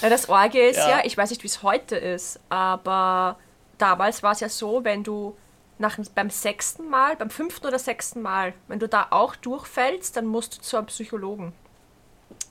Ja, 0.00 0.08
das 0.08 0.28
Orge 0.30 0.68
ist 0.68 0.78
ja. 0.78 0.88
Ja. 0.88 1.00
ich 1.04 1.16
weiß 1.16 1.28
nicht, 1.28 1.42
wie 1.42 1.46
es 1.46 1.62
heute 1.62 1.94
ist, 1.94 2.40
aber 2.48 3.36
damals 3.76 4.22
war 4.22 4.32
es 4.32 4.40
ja 4.40 4.48
so, 4.48 4.82
wenn 4.82 5.04
du 5.04 5.36
nach, 5.78 5.98
beim 6.14 6.30
sechsten 6.30 6.88
Mal, 6.88 7.16
beim 7.16 7.30
fünften 7.30 7.66
oder 7.66 7.78
sechsten 7.78 8.22
Mal, 8.22 8.54
wenn 8.66 8.78
du 8.78 8.88
da 8.88 9.08
auch 9.10 9.36
durchfällst, 9.36 10.16
dann 10.16 10.26
musst 10.26 10.56
du 10.56 10.62
zu 10.62 10.76
einem 10.78 10.86
Psychologen. 10.86 11.52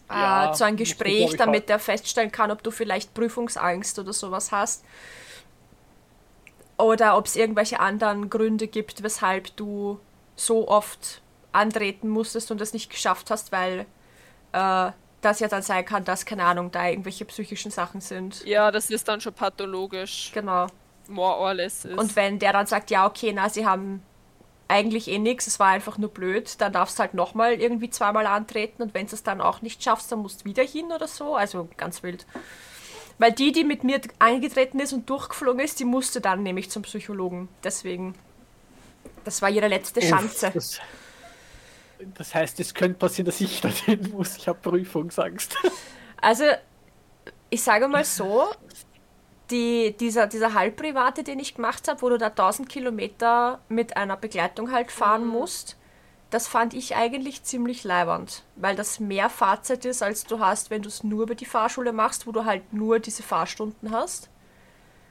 Ja, 0.09 0.51
äh, 0.51 0.53
zu 0.53 0.63
einem 0.63 0.77
Gespräch, 0.77 1.35
damit 1.35 1.63
auch. 1.63 1.67
der 1.67 1.79
feststellen 1.79 2.31
kann, 2.31 2.51
ob 2.51 2.63
du 2.63 2.71
vielleicht 2.71 3.13
Prüfungsangst 3.13 3.99
oder 3.99 4.13
sowas 4.13 4.51
hast. 4.51 4.85
Oder 6.77 7.17
ob 7.17 7.25
es 7.25 7.35
irgendwelche 7.35 7.79
anderen 7.79 8.29
Gründe 8.29 8.67
gibt, 8.67 9.03
weshalb 9.03 9.55
du 9.57 9.99
so 10.35 10.67
oft 10.67 11.21
antreten 11.51 12.07
musstest 12.07 12.51
und 12.51 12.61
es 12.61 12.73
nicht 12.73 12.89
geschafft 12.89 13.31
hast, 13.31 13.51
weil 13.51 13.85
äh, 14.53 14.91
das 15.21 15.39
ja 15.39 15.47
dann 15.47 15.63
sein 15.63 15.83
kann, 15.83 16.05
dass, 16.05 16.25
keine 16.25 16.45
Ahnung, 16.45 16.71
da 16.71 16.87
irgendwelche 16.87 17.25
psychischen 17.25 17.71
Sachen 17.71 17.99
sind. 18.01 18.45
Ja, 18.45 18.71
das 18.71 18.89
ist 18.89 19.07
dann 19.07 19.19
schon 19.19 19.33
pathologisch. 19.33 20.31
Genau. 20.33 20.67
More 21.07 21.37
or 21.37 21.53
less 21.53 21.85
ist. 21.85 21.97
Und 21.97 22.15
wenn 22.15 22.37
der 22.37 22.53
dann 22.53 22.67
sagt, 22.67 22.91
ja, 22.91 23.07
okay, 23.07 23.33
na, 23.33 23.49
sie 23.49 23.65
haben 23.65 24.03
eigentlich 24.67 25.07
eh 25.07 25.19
nichts, 25.19 25.47
es 25.47 25.59
war 25.59 25.67
einfach 25.67 25.97
nur 25.97 26.09
blöd, 26.09 26.59
dann 26.59 26.73
darfst 26.73 26.97
du 26.97 27.01
halt 27.01 27.13
nochmal 27.13 27.53
irgendwie 27.53 27.89
zweimal 27.89 28.27
antreten 28.27 28.81
und 28.81 28.93
wenn 28.93 29.07
du 29.07 29.15
es 29.15 29.23
dann 29.23 29.41
auch 29.41 29.61
nicht 29.61 29.83
schaffst, 29.83 30.11
dann 30.11 30.19
musst 30.19 30.41
du 30.41 30.45
wieder 30.45 30.63
hin 30.63 30.91
oder 30.91 31.07
so. 31.07 31.35
Also 31.35 31.69
ganz 31.77 32.03
wild. 32.03 32.25
Weil 33.19 33.31
die, 33.31 33.51
die 33.51 33.63
mit 33.63 33.83
mir 33.83 33.99
eingetreten 34.19 34.79
ist 34.79 34.93
und 34.93 35.09
durchgeflogen 35.09 35.59
ist, 35.59 35.79
die 35.79 35.85
musste 35.85 36.21
dann 36.21 36.43
nämlich 36.43 36.69
zum 36.69 36.83
Psychologen. 36.83 37.49
Deswegen, 37.63 38.13
das 39.23 39.41
war 39.41 39.49
ihre 39.49 39.67
letzte 39.67 40.01
Chance. 40.01 40.51
Das, 40.53 40.79
das 41.99 42.35
heißt, 42.35 42.59
es 42.59 42.73
könnte 42.73 42.99
passieren, 42.99 43.25
dass 43.25 43.41
ich 43.41 43.61
dorthin 43.61 44.11
muss. 44.11 44.37
Ich 44.37 44.47
habe 44.47 44.59
Prüfungsangst. 44.59 45.57
Also, 46.21 46.43
ich 47.49 47.63
sage 47.63 47.87
mal 47.87 48.03
so, 48.03 48.47
die, 49.51 49.95
dieser, 49.97 50.27
dieser 50.27 50.53
Halbprivate, 50.53 51.23
den 51.23 51.39
ich 51.39 51.55
gemacht 51.55 51.87
habe, 51.87 52.01
wo 52.01 52.09
du 52.09 52.17
da 52.17 52.27
1000 52.27 52.67
Kilometer 52.69 53.59
mit 53.69 53.95
einer 53.97 54.17
Begleitung 54.17 54.71
halt 54.71 54.91
fahren 54.91 55.25
musst, 55.25 55.77
das 56.29 56.47
fand 56.47 56.73
ich 56.73 56.95
eigentlich 56.97 57.43
ziemlich 57.43 57.85
leibernd, 57.85 58.43
weil 58.57 58.75
das 58.75 58.99
mehr 58.99 59.29
Fahrzeit 59.29 59.85
ist, 59.85 60.03
als 60.03 60.25
du 60.25 60.39
hast, 60.39 60.69
wenn 60.69 60.81
du 60.81 60.89
es 60.89 61.03
nur 61.03 61.23
über 61.23 61.35
die 61.35 61.45
Fahrschule 61.45 61.93
machst, 61.93 62.27
wo 62.27 62.33
du 62.33 62.43
halt 62.43 62.73
nur 62.73 62.99
diese 62.99 63.23
Fahrstunden 63.23 63.91
hast. 63.91 64.29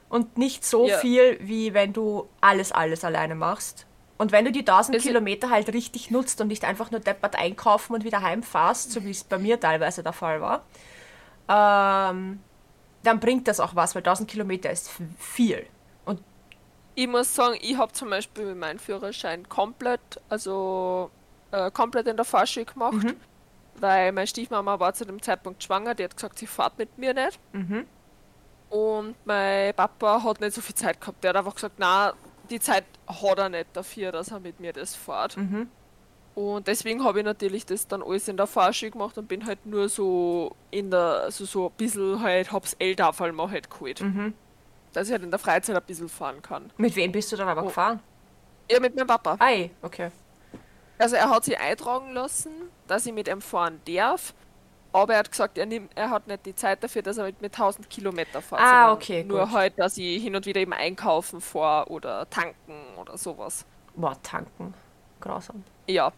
Und 0.09 0.37
nicht 0.37 0.63
so 0.63 0.87
Ja. 0.87 0.97
viel, 0.99 1.37
wie 1.41 1.73
wenn 1.73 1.91
du 1.91 2.29
alles, 2.39 2.71
alles 2.71 3.03
alleine 3.03 3.33
machst. 3.35 3.87
Und 4.19 4.31
wenn 4.31 4.45
du 4.45 4.51
die 4.51 4.63
1000 4.63 4.97
Es- 4.97 5.03
Kilometer 5.03 5.49
halt 5.49 5.73
richtig 5.73 6.11
nutzt 6.11 6.39
und 6.39 6.47
nicht 6.47 6.63
einfach 6.63 6.91
nur 6.91 6.99
deppert 6.99 7.35
einkaufen 7.35 7.93
und 7.95 8.03
wieder 8.03 8.21
heimfährst, 8.21 8.91
so 8.91 9.03
wie 9.03 9.11
es 9.11 9.23
bei 9.23 9.37
mir 9.39 9.59
teilweise 9.59 10.03
der 10.03 10.13
Fall 10.13 10.39
war, 10.39 10.63
ähm, 11.49 12.39
dann 13.07 13.19
bringt 13.19 13.47
das 13.47 13.59
auch 13.59 13.75
was, 13.75 13.95
weil 13.95 14.01
1000 14.01 14.29
Kilometer 14.29 14.69
ist 14.69 14.91
viel. 15.17 15.65
Und 16.05 16.21
ich 16.95 17.07
muss 17.07 17.33
sagen, 17.33 17.57
ich 17.61 17.77
habe 17.77 17.91
zum 17.93 18.09
Beispiel 18.09 18.53
meinen 18.55 18.79
Führerschein 18.79 19.47
komplett, 19.49 20.01
also 20.29 21.09
äh, 21.51 21.71
komplett 21.71 22.07
in 22.07 22.15
der 22.17 22.25
Fahrschule 22.25 22.65
gemacht, 22.65 22.93
Mhm. 23.03 23.15
weil 23.79 24.11
meine 24.11 24.27
Stiefmama 24.27 24.79
war 24.79 24.93
zu 24.93 25.05
dem 25.05 25.21
Zeitpunkt 25.21 25.63
schwanger, 25.63 25.95
die 25.95 26.03
hat 26.03 26.15
gesagt, 26.15 26.37
sie 26.39 26.47
fährt 26.47 26.77
mit 26.77 26.97
mir 26.97 27.13
nicht. 27.13 27.39
Mhm. 27.53 27.85
Und 28.69 29.15
mein 29.25 29.73
Papa 29.73 30.21
hat 30.23 30.41
nicht 30.41 30.53
so 30.53 30.61
viel 30.61 30.75
Zeit 30.75 30.99
gehabt. 30.99 31.23
Der 31.23 31.29
hat 31.29 31.37
einfach 31.37 31.55
gesagt, 31.55 31.75
na, 31.77 32.13
die 32.49 32.59
Zeit 32.59 32.83
hat 33.07 33.37
er 33.39 33.49
nicht 33.49 33.67
dafür, 33.73 34.11
dass 34.11 34.31
er 34.31 34.39
mit 34.41 34.59
mir 34.59 34.73
das 34.73 34.93
fährt. 34.95 35.37
Mhm. 35.37 35.69
Und 36.37 36.67
deswegen 36.67 37.03
habe 37.03 37.17
ich 37.17 37.25
natürlich 37.25 37.65
das 37.65 37.87
dann 37.87 38.03
alles 38.03 38.27
in 38.27 38.37
der 38.37 38.45
Fahrschule 38.45 38.91
gemacht 38.91 39.17
und 39.17 39.27
bin 39.27 39.47
halt 39.47 39.65
nur 39.65 39.89
so 39.89 40.55
in 40.69 40.91
der, 40.91 41.21
also 41.23 41.45
so 41.45 41.65
ein 41.69 41.71
bisschen 41.77 42.21
halt, 42.21 42.51
hab's 42.51 42.75
L-Tafel 42.77 43.31
mal 43.31 43.49
halt 43.49 43.71
geholt. 43.71 44.01
Mhm. 44.01 44.35
Dass 44.93 45.07
ich 45.07 45.13
halt 45.13 45.23
in 45.23 45.31
der 45.31 45.39
Freizeit 45.39 45.75
ein 45.75 45.81
bisschen 45.87 46.07
fahren 46.09 46.43
kann. 46.43 46.69
mit 46.77 46.95
wem 46.95 47.11
bist 47.11 47.31
du 47.31 47.37
dann 47.37 47.47
aber 47.47 47.63
Oh. 47.63 47.65
gefahren? 47.65 48.01
Ja, 48.69 48.79
mit 48.79 48.95
meinem 48.95 49.07
Papa. 49.07 49.35
Ei, 49.39 49.71
okay. 49.81 50.11
Also 50.99 51.15
er 51.15 51.27
hat 51.27 51.43
sich 51.43 51.57
eintragen 51.59 52.13
lassen, 52.13 52.51
dass 52.85 53.07
ich 53.07 53.13
mit 53.13 53.27
ihm 53.27 53.41
fahren 53.41 53.81
darf. 53.87 54.35
Aber 54.93 55.13
er 55.13 55.19
hat 55.19 55.31
gesagt, 55.31 55.57
er, 55.57 55.65
nimmt, 55.65 55.89
er 55.95 56.11
hat 56.11 56.27
nicht 56.27 56.45
die 56.45 56.53
Zeit 56.53 56.83
dafür, 56.83 57.01
dass 57.01 57.17
er 57.17 57.25
mit, 57.25 57.41
mit 57.41 57.51
1000 57.53 57.89
Kilometer 57.89 58.43
fährt. 58.43 58.61
Ah, 58.61 58.93
okay, 58.93 59.23
Nur 59.23 59.45
gut. 59.45 59.51
halt, 59.53 59.79
dass 59.79 59.97
ich 59.97 60.21
hin 60.21 60.35
und 60.35 60.45
wieder 60.45 60.61
eben 60.61 60.73
einkaufen 60.73 61.41
fahre 61.41 61.89
oder 61.89 62.29
tanken 62.29 62.75
oder 62.95 63.17
sowas. 63.17 63.65
Boah, 63.95 64.15
tanken. 64.21 64.75
Grausam. 65.19 65.63
Ja. 65.87 66.11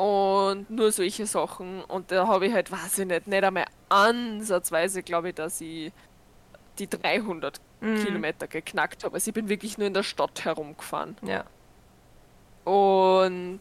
Und 0.00 0.70
nur 0.70 0.92
solche 0.92 1.26
Sachen. 1.26 1.82
Und 1.84 2.10
da 2.10 2.26
habe 2.26 2.46
ich 2.46 2.52
halt, 2.54 2.70
weiß 2.70 3.00
ich 3.00 3.06
nicht, 3.06 3.26
nicht 3.26 3.44
einmal 3.44 3.66
ansatzweise, 3.88 5.02
glaube 5.02 5.30
ich, 5.30 5.34
dass 5.34 5.60
ich 5.60 5.92
die 6.78 6.88
300 6.88 7.60
Mhm. 7.80 8.04
Kilometer 8.04 8.46
geknackt 8.46 9.04
habe. 9.04 9.14
Also 9.14 9.30
ich 9.30 9.34
bin 9.34 9.48
wirklich 9.48 9.78
nur 9.78 9.86
in 9.86 9.94
der 9.94 10.02
Stadt 10.02 10.44
herumgefahren. 10.44 11.16
Ja. 11.22 11.44
Und 12.70 13.60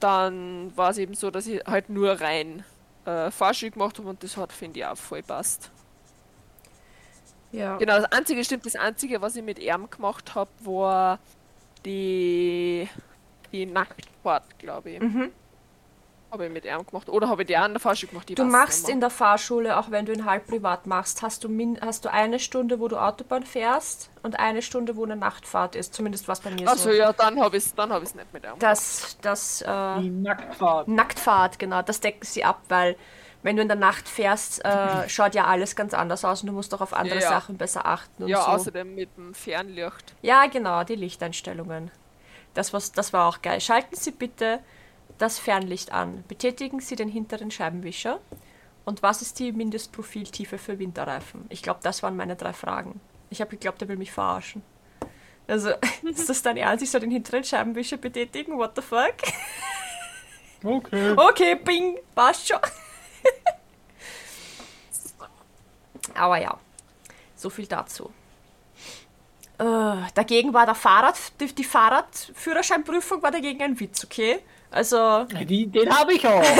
dann 0.00 0.76
war 0.76 0.90
es 0.90 0.98
eben 0.98 1.14
so, 1.14 1.30
dass 1.30 1.46
ich 1.46 1.64
halt 1.64 1.88
nur 1.88 2.20
rein 2.20 2.64
äh, 3.04 3.30
Fahrschule 3.30 3.70
gemacht 3.70 3.98
habe 3.98 4.08
und 4.08 4.22
das 4.22 4.36
hat, 4.36 4.52
finde 4.52 4.80
ich, 4.80 4.86
auch 4.86 4.96
voll 4.96 5.22
passt. 5.22 5.70
Ja. 7.52 7.76
Genau, 7.76 7.96
das 7.96 8.10
einzige, 8.10 8.44
stimmt, 8.44 8.66
das 8.66 8.76
einzige, 8.76 9.20
was 9.20 9.36
ich 9.36 9.42
mit 9.44 9.58
ihm 9.58 9.88
gemacht 9.88 10.34
habe, 10.34 10.50
war 10.64 11.18
die, 11.84 12.88
die 13.52 13.66
Nachtfahrt, 13.66 14.58
glaube 14.58 14.90
ich. 14.90 15.00
Mhm. 15.00 15.30
Habe 16.30 16.46
ich 16.46 16.50
mit 16.52 16.64
ihm 16.64 16.86
gemacht. 16.86 17.10
Oder 17.10 17.28
habe 17.28 17.42
ich 17.42 17.48
die 17.48 17.58
auch 17.58 17.66
in 17.66 17.72
der 17.72 17.80
Fahrschule 17.80 18.08
gemacht? 18.10 18.38
Du 18.38 18.44
machst 18.44 18.88
in 18.88 19.00
der 19.00 19.10
Fahrschule, 19.10 19.76
auch 19.78 19.90
wenn 19.90 20.06
du 20.06 20.14
ihn 20.14 20.24
halb 20.24 20.46
privat 20.46 20.86
machst, 20.86 21.20
hast 21.20 21.44
du, 21.44 21.50
min 21.50 21.78
hast 21.82 22.06
du 22.06 22.10
eine 22.10 22.38
Stunde, 22.38 22.80
wo 22.80 22.88
du 22.88 22.96
Autobahn 22.96 23.42
fährst 23.42 24.08
und 24.22 24.38
eine 24.38 24.62
Stunde, 24.62 24.96
wo 24.96 25.04
eine 25.04 25.14
Nachtfahrt 25.16 25.76
ist. 25.76 25.92
Zumindest 25.92 26.28
was 26.28 26.40
bei 26.40 26.50
mir 26.50 26.66
Achso, 26.66 26.84
so. 26.84 26.90
ja, 26.90 27.12
dann 27.12 27.38
habe 27.38 27.58
ich 27.58 27.66
es 27.66 27.74
dann 27.74 27.92
hab 27.92 28.02
ich's 28.02 28.14
nicht 28.14 28.32
mit 28.32 28.44
ihm. 28.44 28.54
Das, 28.60 29.18
das, 29.20 29.60
äh, 29.60 30.00
Die 30.00 30.08
Nacktfahrt. 30.08 30.88
Nacktfahrt, 30.88 31.58
genau, 31.58 31.82
das 31.82 32.00
decken 32.00 32.24
sie 32.24 32.44
ab, 32.44 32.62
weil 32.70 32.96
wenn 33.42 33.56
du 33.56 33.62
in 33.62 33.68
der 33.68 33.76
Nacht 33.76 34.08
fährst, 34.08 34.64
äh, 34.64 35.06
schaut 35.10 35.34
ja 35.34 35.44
alles 35.44 35.76
ganz 35.76 35.92
anders 35.92 36.24
aus 36.24 36.40
und 36.40 36.46
du 36.46 36.54
musst 36.54 36.72
auch 36.74 36.80
auf 36.80 36.94
andere 36.94 37.16
Ja, 37.16 37.24
ja. 37.24 37.28
Sachen 37.28 37.58
besser 37.58 37.84
achten 37.84 38.22
und 38.22 38.30
ja, 38.30 38.40
so. 38.40 38.46
außerdem 38.52 38.94
mit 38.94 39.14
dem 39.18 39.34
Fernlicht. 39.34 40.14
Ja, 40.22 40.46
genau, 40.46 40.82
die 40.84 40.94
Lichteinstellungen. 40.94 41.90
Das, 42.54 42.72
was, 42.72 42.92
das 42.92 43.12
war 43.12 43.28
auch 43.28 43.42
geil. 43.42 43.60
Schalten 43.60 43.96
Sie 43.96 44.10
bitte 44.10 44.60
das 45.18 45.38
Fernlicht 45.38 45.92
an. 45.92 46.24
Betätigen 46.28 46.80
Sie 46.80 46.96
den 46.96 47.08
hinteren 47.08 47.50
Scheibenwischer. 47.50 48.20
Und 48.84 49.02
was 49.02 49.22
ist 49.22 49.38
die 49.38 49.52
Mindestprofiltiefe 49.52 50.58
für 50.58 50.78
Winterreifen? 50.78 51.46
Ich 51.48 51.62
glaube, 51.62 51.80
das 51.82 52.02
waren 52.02 52.16
meine 52.16 52.36
drei 52.36 52.52
Fragen. 52.52 53.00
Ich 53.30 53.40
habe 53.40 53.50
geglaubt, 53.50 53.80
er 53.80 53.88
will 53.88 53.96
mich 53.96 54.12
verarschen. 54.12 54.62
Also, 55.46 55.70
ist 56.02 56.28
das 56.28 56.42
dein 56.42 56.56
Ernst? 56.56 56.82
Ich 56.82 56.90
soll 56.90 57.00
den 57.00 57.10
hinteren 57.10 57.44
Scheibenwischer 57.44 57.96
betätigen? 57.96 58.58
What 58.58 58.72
the 58.76 58.82
fuck? 58.82 59.14
Okay. 60.64 61.12
Okay, 61.16 61.56
bing, 61.56 61.98
passt 62.14 62.48
schon. 62.48 62.60
Aber 66.14 66.40
ja, 66.40 66.56
so 67.34 67.50
viel 67.50 67.66
dazu. 67.66 68.12
Äh, 69.62 69.96
dagegen 70.14 70.52
war 70.52 70.66
der 70.66 70.74
Fahrrad, 70.74 71.14
die, 71.40 71.54
die 71.54 71.62
Fahrradführerscheinprüfung 71.64 73.22
war 73.22 73.30
dagegen 73.30 73.62
ein 73.62 73.78
Witz, 73.78 74.04
okay? 74.04 74.40
Also, 74.70 75.24
Die, 75.24 75.66
den 75.68 75.96
habe 75.96 76.14
ich 76.14 76.26
auch. 76.26 76.42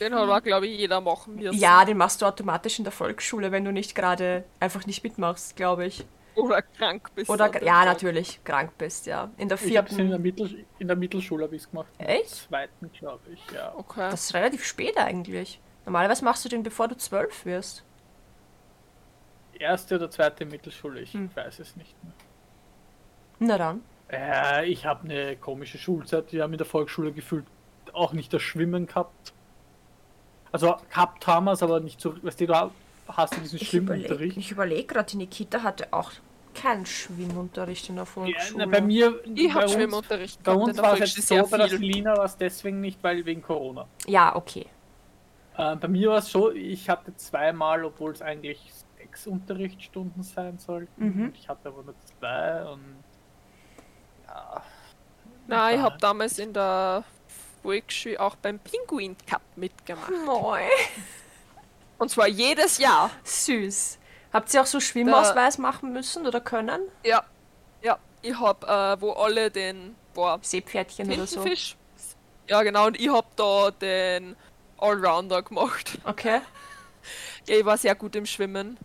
Den 0.00 0.14
hat 0.14 0.28
auch, 0.28 0.42
glaube 0.42 0.66
ich, 0.66 0.78
jeder 0.78 1.00
machen 1.00 1.36
müssen. 1.36 1.58
ja, 1.58 1.82
den 1.84 1.96
machst 1.96 2.20
du 2.20 2.26
automatisch 2.26 2.78
in 2.78 2.84
der 2.84 2.92
Volksschule, 2.92 3.50
wenn 3.50 3.64
du 3.64 3.72
nicht 3.72 3.94
gerade 3.94 4.44
einfach 4.60 4.84
nicht 4.84 5.02
mitmachst, 5.02 5.56
glaube 5.56 5.86
ich. 5.86 6.04
Oder 6.34 6.60
krank 6.60 7.10
bist. 7.14 7.30
Oder, 7.30 7.48
dem 7.48 7.64
ja, 7.64 7.84
natürlich, 7.86 8.40
krank 8.44 8.72
bist, 8.76 9.06
ja. 9.06 9.30
In 9.38 9.48
der 9.48 9.58
Ich 9.62 9.74
habe 9.74 9.88
in 9.88 9.96
der, 9.96 10.06
vierten. 10.06 10.22
Mittel, 10.22 10.66
in 10.78 10.88
der 10.88 10.96
Mittelschule 10.96 11.44
habe 11.44 11.56
ich 11.56 11.62
es 11.62 11.70
gemacht. 11.70 11.86
In 11.98 12.06
der 12.06 12.20
Echt? 12.20 12.34
zweiten, 12.34 12.90
glaube 12.92 13.22
ich, 13.32 13.40
ja. 13.54 13.72
Okay. 13.74 14.10
Das 14.10 14.24
ist 14.24 14.34
relativ 14.34 14.66
spät 14.66 14.98
eigentlich. 14.98 15.60
Normalerweise 15.86 16.24
machst 16.24 16.44
du 16.44 16.50
den, 16.50 16.62
bevor 16.62 16.88
du 16.88 16.96
zwölf 16.98 17.46
wirst. 17.46 17.82
Erste 19.58 19.96
oder 19.96 20.10
zweite 20.10 20.44
Mittelschule, 20.44 21.00
ich 21.00 21.12
Hm. 21.12 21.30
weiß 21.34 21.58
es 21.60 21.76
nicht 21.76 21.94
mehr. 22.04 22.12
Na 23.38 23.58
dann. 23.58 23.82
Äh, 24.10 24.66
ich 24.66 24.86
habe 24.86 25.04
eine 25.08 25.36
komische 25.36 25.78
Schulzeit. 25.78 26.32
Wir 26.32 26.42
haben 26.42 26.52
in 26.52 26.58
der 26.58 26.66
Volksschule 26.66 27.12
gefühlt 27.12 27.44
auch 27.92 28.12
nicht 28.12 28.32
das 28.32 28.42
Schwimmen 28.42 28.86
gehabt. 28.86 29.32
Also 30.52 30.76
gehabt 30.90 31.26
haben 31.26 31.44
wir 31.44 31.52
es, 31.52 31.62
aber 31.62 31.80
nicht 31.80 32.00
so. 32.00 32.14
Weißt 32.22 32.40
du, 32.40 32.46
du 32.46 32.70
hast 33.08 33.36
du 33.36 33.40
diesen 33.40 33.56
Ich 33.56 33.74
überlege 33.74 34.04
Schwimmunterricht. 34.06 34.36
ich 34.38 34.50
überleg 34.52 34.88
gerade, 34.88 35.06
die 35.10 35.16
Nikita 35.18 35.62
hatte 35.62 35.92
auch 35.92 36.12
keinen 36.54 36.86
Schwimmunterricht 36.86 37.88
in 37.90 37.96
der 37.96 38.04
Ja, 38.04 38.10
Volksschule. 38.10 38.66
na, 38.66 38.70
bei 38.72 38.80
mir, 38.80 39.20
Ich 39.34 39.52
habe 39.52 39.68
Schwimmunterricht 39.68 40.42
bei 40.42 40.52
uns 40.54 40.78
war 40.78 40.94
es 40.94 41.14
jetzt 41.14 41.28
so, 41.28 41.46
bei 41.46 41.58
der. 41.58 41.68
Selina 41.68 42.16
war 42.16 42.24
es 42.24 42.36
deswegen 42.36 42.80
nicht, 42.80 43.02
weil 43.02 43.24
wegen 43.26 43.42
Corona. 43.42 43.86
ja, 44.06 44.34
okay. 44.34 44.66
Äh, 45.58 45.76
bei 45.76 45.88
mir 45.88 46.10
war 46.10 46.18
es 46.18 46.26
so, 46.30 46.50
ich 46.52 46.88
hatte 46.88 47.14
zweimal, 47.16 47.84
obwohl 47.84 48.12
es 48.12 48.20
eigentlich 48.22 48.60
sechs 49.16 49.26
Unterrichtsstunden 49.26 50.22
sein 50.22 50.58
sollten. 50.58 51.04
Mhm. 51.04 51.32
Ich 51.38 51.48
hatte 51.48 51.68
aber 51.68 51.82
nur 51.82 51.94
zwei 52.18 52.64
und 52.64 53.04
ja. 54.26 54.62
Nein, 55.46 55.76
ich 55.76 55.82
habe 55.82 55.96
damals 55.98 56.38
in 56.38 56.52
der 56.52 57.04
Volksschule 57.62 58.20
auch 58.20 58.36
beim 58.36 58.58
Pinguin 58.58 59.16
Cup 59.26 59.42
mitgemacht. 59.56 60.12
Moi. 60.24 60.60
Und 61.98 62.10
zwar 62.10 62.28
jedes 62.28 62.76
Jahr. 62.76 63.10
Süß. 63.24 63.98
Habt 64.30 64.52
ihr 64.52 64.60
auch 64.60 64.66
so 64.66 64.80
Schwimmausweis 64.80 65.56
machen 65.56 65.94
müssen 65.94 66.26
oder 66.26 66.42
können? 66.42 66.82
Ja, 67.02 67.24
ja. 67.80 67.98
Ich 68.20 68.38
habe, 68.38 68.66
äh, 68.66 69.00
wo 69.00 69.12
alle 69.12 69.50
den, 69.50 69.96
boah, 70.12 70.38
Seepferdchen 70.42 71.10
oder 71.10 71.26
so. 71.26 71.42
Ja, 72.48 72.62
genau, 72.62 72.88
und 72.88 73.00
ich 73.00 73.08
habe 73.08 73.26
da 73.36 73.70
den 73.70 74.36
Allrounder 74.76 75.42
gemacht. 75.42 75.98
Okay. 76.04 76.40
Ja, 77.46 77.54
ich 77.54 77.64
war 77.64 77.78
sehr 77.78 77.94
gut 77.94 78.16
im 78.16 78.26
Schwimmen. 78.26 78.76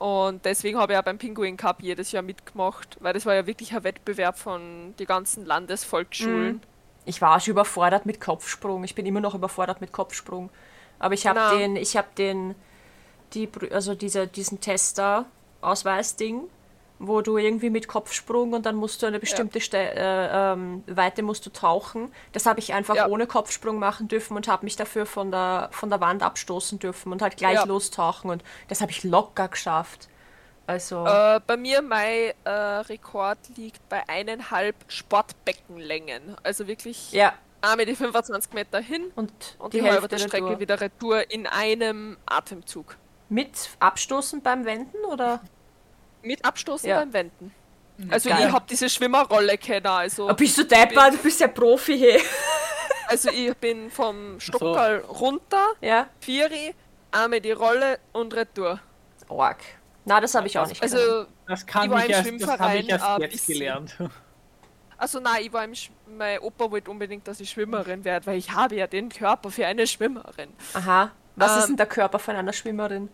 Und 0.00 0.46
deswegen 0.46 0.78
habe 0.78 0.94
ich 0.94 0.98
auch 0.98 1.02
beim 1.02 1.18
Pinguin 1.18 1.58
Cup 1.58 1.82
jedes 1.82 2.10
Jahr 2.10 2.22
mitgemacht, 2.22 2.96
weil 3.00 3.12
das 3.12 3.26
war 3.26 3.34
ja 3.34 3.46
wirklich 3.46 3.74
ein 3.74 3.84
Wettbewerb 3.84 4.38
von 4.38 4.94
die 4.98 5.04
ganzen 5.04 5.44
Landesvolksschulen. 5.44 6.54
Mhm. 6.54 6.60
Ich 7.04 7.20
war 7.20 7.38
schon 7.38 7.52
überfordert 7.52 8.06
mit 8.06 8.18
Kopfsprung. 8.18 8.82
Ich 8.84 8.94
bin 8.94 9.04
immer 9.04 9.20
noch 9.20 9.34
überfordert 9.34 9.82
mit 9.82 9.92
Kopfsprung. 9.92 10.48
Aber 10.98 11.12
ich 11.12 11.26
habe 11.26 11.38
Na. 11.38 11.54
den, 11.54 11.76
ich 11.76 11.98
habe 11.98 12.08
den, 12.16 12.54
die, 13.34 13.46
also 13.70 13.94
diese, 13.94 14.26
diesen 14.26 14.62
Tester 14.62 15.26
Ausweisding, 15.60 16.44
wo 17.02 17.22
du 17.22 17.38
irgendwie 17.38 17.70
mit 17.70 17.88
Kopfsprung 17.88 18.52
und 18.52 18.66
dann 18.66 18.76
musst 18.76 19.02
du 19.02 19.06
eine 19.06 19.18
bestimmte 19.18 19.58
Ste 19.60 19.78
äh, 19.78 20.52
ähm, 20.52 20.84
Weite 20.86 21.22
musst 21.22 21.46
du 21.46 21.50
tauchen. 21.50 22.12
Das 22.32 22.44
habe 22.44 22.60
ich 22.60 22.74
einfach 22.74 22.94
Ja. 22.94 23.08
ohne 23.08 23.26
Kopfsprung 23.26 23.78
machen 23.78 24.06
dürfen 24.06 24.36
und 24.36 24.46
habe 24.48 24.64
mich 24.66 24.76
dafür 24.76 25.06
von 25.06 25.30
der 25.30 25.70
von 25.72 25.88
der 25.88 26.00
Wand 26.00 26.22
abstoßen 26.22 26.78
dürfen 26.78 27.10
und 27.10 27.22
halt 27.22 27.38
gleich 27.38 27.54
Ja. 27.54 27.64
lostauchen 27.64 28.30
und 28.30 28.44
das 28.68 28.82
habe 28.82 28.92
ich 28.92 29.02
locker 29.02 29.48
geschafft. 29.48 30.08
Also 30.66 31.04
Äh, 31.06 31.40
bei 31.46 31.56
mir 31.56 31.80
mein 31.82 32.32
äh, 32.44 32.50
Rekord 32.50 33.38
liegt 33.56 33.80
bei 33.88 34.06
eineinhalb 34.08 34.76
Sportbeckenlängen. 34.86 36.36
Also 36.42 36.66
wirklich 36.66 37.12
ja 37.12 37.32
einmal 37.62 37.86
die 37.86 37.94
25 37.96 38.52
Meter 38.52 38.78
hin 38.80 39.10
und, 39.16 39.32
und 39.58 39.72
die 39.74 39.80
die, 39.80 39.88
halbe 39.90 40.06
der 40.08 40.18
Strecke 40.18 40.44
retour. 40.46 40.60
wieder 40.60 40.80
retour 40.80 41.30
in 41.30 41.46
einem 41.46 42.16
Atemzug. 42.26 42.96
mit 43.28 43.70
Abstoßen 43.80 44.42
beim 44.42 44.64
Wenden 44.64 44.96
oder? 45.10 45.40
Mit 46.22 46.44
Abstoßen 46.44 46.88
Ja. 46.88 46.98
beim 46.98 47.12
Wenden. 47.12 47.54
Also 48.08 48.30
Geil. 48.30 48.46
ich 48.48 48.52
habe 48.52 48.64
diese 48.68 48.88
Schwimmerrolle 48.88 49.58
kennen, 49.58 49.86
also, 49.86 50.28
bist 50.34 50.56
du 50.56 50.64
deppert? 50.64 51.12
Du 51.14 51.18
bist 51.18 51.38
ja 51.40 51.48
Profi, 51.48 51.98
hey. 51.98 52.20
also 53.08 53.30
ich 53.30 53.54
bin 53.58 53.90
vom 53.90 54.40
Stockerl 54.40 55.00
runter, 55.00 55.72
Ja? 55.82 56.08
Vieri, 56.20 56.74
einmal 57.10 57.40
die 57.40 57.52
Rolle 57.52 57.98
und 58.12 58.34
retour. 58.34 58.80
Org. 59.28 59.58
Na, 60.06 60.18
das 60.20 60.34
habe 60.34 60.46
ich 60.46 60.58
auch 60.58 60.66
nicht. 60.66 60.80
können. 60.80 60.94
Also, 60.94 61.26
Das 61.46 61.66
kann 61.66 61.84
Ich 61.84 61.90
war 61.90 61.98
ich 61.98 62.04
im 62.06 62.10
erst, 62.10 62.20
das 62.20 62.26
Schwimmverein, 62.28 62.78
ich 62.84 62.88
erst 62.88 63.18
jetzt 63.18 63.32
bisschen. 63.32 63.54
gelernt. 63.54 63.96
also 64.96 65.20
nein, 65.20 65.42
ich 65.44 65.52
war 65.52 65.64
im 65.64 65.74
Sch 65.74 65.90
mein 66.08 66.38
Opa 66.40 66.70
wollte 66.70 66.90
unbedingt, 66.90 67.28
dass 67.28 67.38
ich 67.38 67.50
Schwimmerin 67.50 68.04
werde, 68.04 68.26
weil 68.26 68.38
ich 68.38 68.50
habe 68.52 68.76
ja 68.76 68.86
den 68.86 69.10
Körper 69.10 69.50
für 69.50 69.66
eine 69.66 69.86
Schwimmerin. 69.86 70.52
Aha. 70.72 71.10
Was 71.36 71.56
ist 71.56 71.62
ähm, 71.64 71.68
denn 71.68 71.76
der 71.76 71.86
Körper 71.86 72.18
von 72.18 72.34
einer 72.34 72.52
Schwimmerin? 72.52 73.08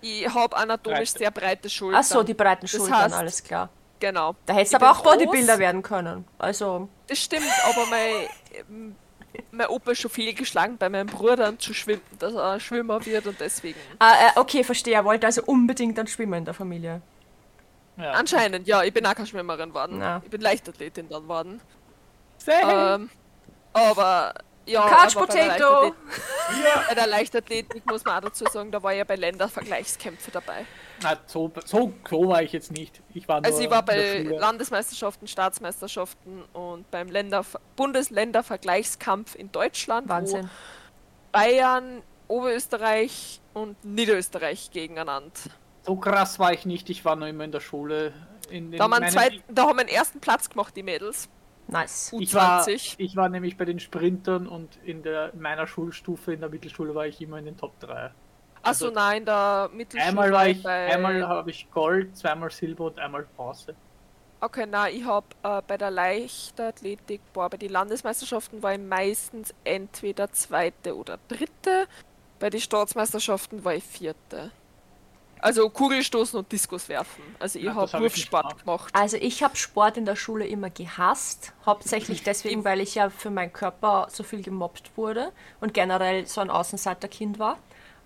Ich 0.00 0.28
habe 0.32 0.56
anatomisch 0.56 0.98
Breite. 1.12 1.18
sehr 1.18 1.30
breite 1.30 1.70
Schultern. 1.70 2.00
Ach 2.00 2.04
so, 2.04 2.22
die 2.22 2.34
breiten 2.34 2.62
Das 2.62 2.70
Schultern, 2.70 3.12
heißt- 3.12 3.16
alles 3.16 3.42
klar. 3.42 3.68
Genau. 4.00 4.36
Da 4.46 4.54
hättest 4.54 4.72
Ich 4.74 4.78
du 4.78 4.84
aber 4.86 4.96
auch 4.96 5.02
groß. 5.02 5.14
Bodybuilder 5.14 5.58
werden 5.58 5.82
können. 5.82 6.24
Also, 6.38 6.88
Das 7.08 7.18
stimmt, 7.18 7.46
aber 7.64 7.84
mein, 7.86 8.94
mein 9.50 9.66
Opa 9.68 9.90
ist 9.90 10.00
schon 10.00 10.10
viel 10.10 10.32
geschlagen 10.34 10.76
bei 10.78 10.88
meinem 10.88 11.08
Bruder 11.08 11.58
zu 11.58 11.74
schwimmen, 11.74 12.02
dass 12.18 12.32
er 12.34 12.60
Schwimmer 12.60 13.04
wird 13.04 13.26
und 13.26 13.40
deswegen. 13.40 13.78
ah, 13.98 14.12
äh, 14.12 14.38
okay, 14.38 14.62
verstehe. 14.62 14.94
Er 14.94 15.04
wollte 15.04 15.26
also 15.26 15.42
unbedingt 15.46 15.98
dann 15.98 16.06
schwimmen 16.06 16.34
in 16.34 16.44
der 16.44 16.54
Familie. 16.54 17.02
Ja. 17.96 18.12
Anscheinend, 18.12 18.68
ja, 18.68 18.84
ich 18.84 18.92
bin 18.94 19.04
auch 19.04 19.14
keine 19.16 19.26
Schwimmerin 19.26 19.74
worden. 19.74 19.98
Na. 19.98 20.20
Ich 20.24 20.30
bin 20.30 20.40
Leichtathletin 20.40 21.08
dann 21.08 21.26
worden. 21.26 21.60
Same. 22.38 22.72
Ähm, 22.72 23.10
aber 23.72 24.32
ja, 24.68 24.88
Couch 24.88 25.16
aber 25.16 25.26
bei 25.26 25.34
der 25.34 25.42
Potato! 25.44 25.64
Leichtathletik- 25.94 25.94
Bei 26.88 26.94
der 26.94 27.06
Leichtathletik 27.06 27.86
muss 27.90 28.04
man 28.04 28.16
auch 28.16 28.28
dazu 28.28 28.44
sagen, 28.50 28.70
da 28.70 28.82
war 28.82 28.92
ja 28.92 29.04
bei 29.04 29.16
Ländervergleichskämpfen 29.16 30.32
dabei. 30.32 30.64
Na, 31.02 31.16
so, 31.26 31.52
so, 31.66 31.92
so 32.08 32.28
war 32.28 32.42
ich 32.42 32.52
jetzt 32.52 32.72
nicht. 32.72 33.00
Ich 33.14 33.28
war 33.28 33.40
nur 33.40 33.46
Also 33.46 33.60
ich 33.62 33.70
war 33.70 33.84
bei. 33.84 34.22
Landesmeisterschaften, 34.22 35.28
Staatsmeisterschaften 35.28 36.42
und 36.54 36.90
beim 36.90 37.08
Länder 37.10 37.44
Bundesländervergleichskampf 37.76 39.34
in 39.34 39.52
Deutschland, 39.52 40.08
Wahnsinn. 40.08 40.44
wo 40.44 40.48
Bayern, 41.32 42.02
Oberösterreich 42.28 43.40
und 43.54 43.82
Niederösterreich 43.84 44.70
gegeneinander. 44.70 45.30
So 45.82 45.96
krass 45.96 46.38
war 46.38 46.52
ich 46.52 46.66
nicht. 46.66 46.90
Ich 46.90 47.04
war 47.04 47.16
nur 47.16 47.28
immer 47.28 47.44
in 47.44 47.52
der 47.52 47.60
Schule. 47.60 48.12
In, 48.50 48.72
in 48.72 48.78
Da 48.78 48.84
haben, 48.84 48.90
wir 48.90 48.96
einen 48.96 49.14
meinen- 49.14 49.30
zweiten, 49.30 49.54
da 49.54 49.62
haben 49.66 49.76
wir 49.76 49.80
einen 49.80 49.88
ersten 49.88 50.20
Platz 50.20 50.48
gemacht, 50.50 50.74
die 50.76 50.82
Mädels. 50.82 51.28
Nice. 51.68 52.12
ich 52.18 52.34
war, 52.34 52.62
U20. 52.62 52.94
ich 52.98 53.14
war 53.14 53.28
nämlich 53.28 53.56
bei 53.56 53.64
den 53.66 53.78
Sprintern 53.78 54.46
und 54.46 54.78
in, 54.84 55.02
der, 55.02 55.34
in 55.34 55.40
meiner 55.40 55.66
Schulstufe, 55.66 56.32
in 56.32 56.40
der 56.40 56.48
Mittelschule, 56.48 56.94
war 56.94 57.06
ich 57.06 57.20
immer 57.20 57.38
in 57.38 57.44
den 57.44 57.56
Top 57.56 57.78
3. 57.80 57.92
Achso, 57.94 58.12
Also, 58.62 58.90
nein, 58.90 59.18
in 59.18 59.26
der 59.26 59.70
Mittelschule 59.72 60.08
Einmal 60.08 60.32
war 60.32 60.48
ich, 60.48 60.62
bei... 60.62 60.94
einmal 60.94 61.28
habe 61.28 61.50
ich 61.50 61.70
Gold, 61.70 62.16
zweimal 62.16 62.50
Silber 62.50 62.86
und 62.86 62.98
einmal 62.98 63.26
Bronze. 63.36 63.76
Okay, 64.40 64.66
nein, 64.66 64.94
ich 64.94 65.04
habe 65.04 65.26
äh, 65.42 65.62
bei 65.66 65.76
der 65.76 65.90
Leichtathletik, 65.90 67.20
boah, 67.32 67.50
bei 67.50 67.56
den 67.56 67.70
Landesmeisterschaften 67.72 68.62
war 68.62 68.72
ich 68.72 68.80
meistens 68.80 69.52
entweder 69.64 70.30
zweite 70.30 70.96
oder 70.96 71.18
dritte. 71.28 71.88
Bei 72.38 72.48
den 72.48 72.60
Staatsmeisterschaften 72.60 73.64
war 73.64 73.74
ich 73.74 73.84
vierte. 73.84 74.52
Also 75.40 75.68
Kugelstoßen 75.70 76.38
und 76.38 76.50
Diskus 76.50 76.88
werfen. 76.88 77.22
Also 77.38 77.58
ich 77.58 77.64
Ja, 77.66 77.74
habe 77.74 77.82
das 77.82 77.94
hab 77.94 78.00
Wurfsport 78.02 78.58
gemacht. 78.60 78.94
Also 78.94 79.16
ich 79.16 79.42
habe 79.42 79.56
Sport 79.56 79.96
in 79.96 80.04
der 80.04 80.16
Schule 80.16 80.46
immer 80.46 80.70
gehasst, 80.70 81.52
hauptsächlich 81.66 82.22
deswegen, 82.24 82.64
weil 82.64 82.80
ich 82.80 82.94
ja 82.94 83.10
für 83.10 83.30
meinen 83.30 83.52
Körper 83.52 84.08
so 84.10 84.22
viel 84.22 84.42
gemobbt 84.42 84.90
wurde 84.96 85.32
und 85.60 85.74
generell 85.74 86.26
so 86.26 86.40
ein 86.40 86.50
Außenseiterkind 86.50 87.38
war. 87.38 87.58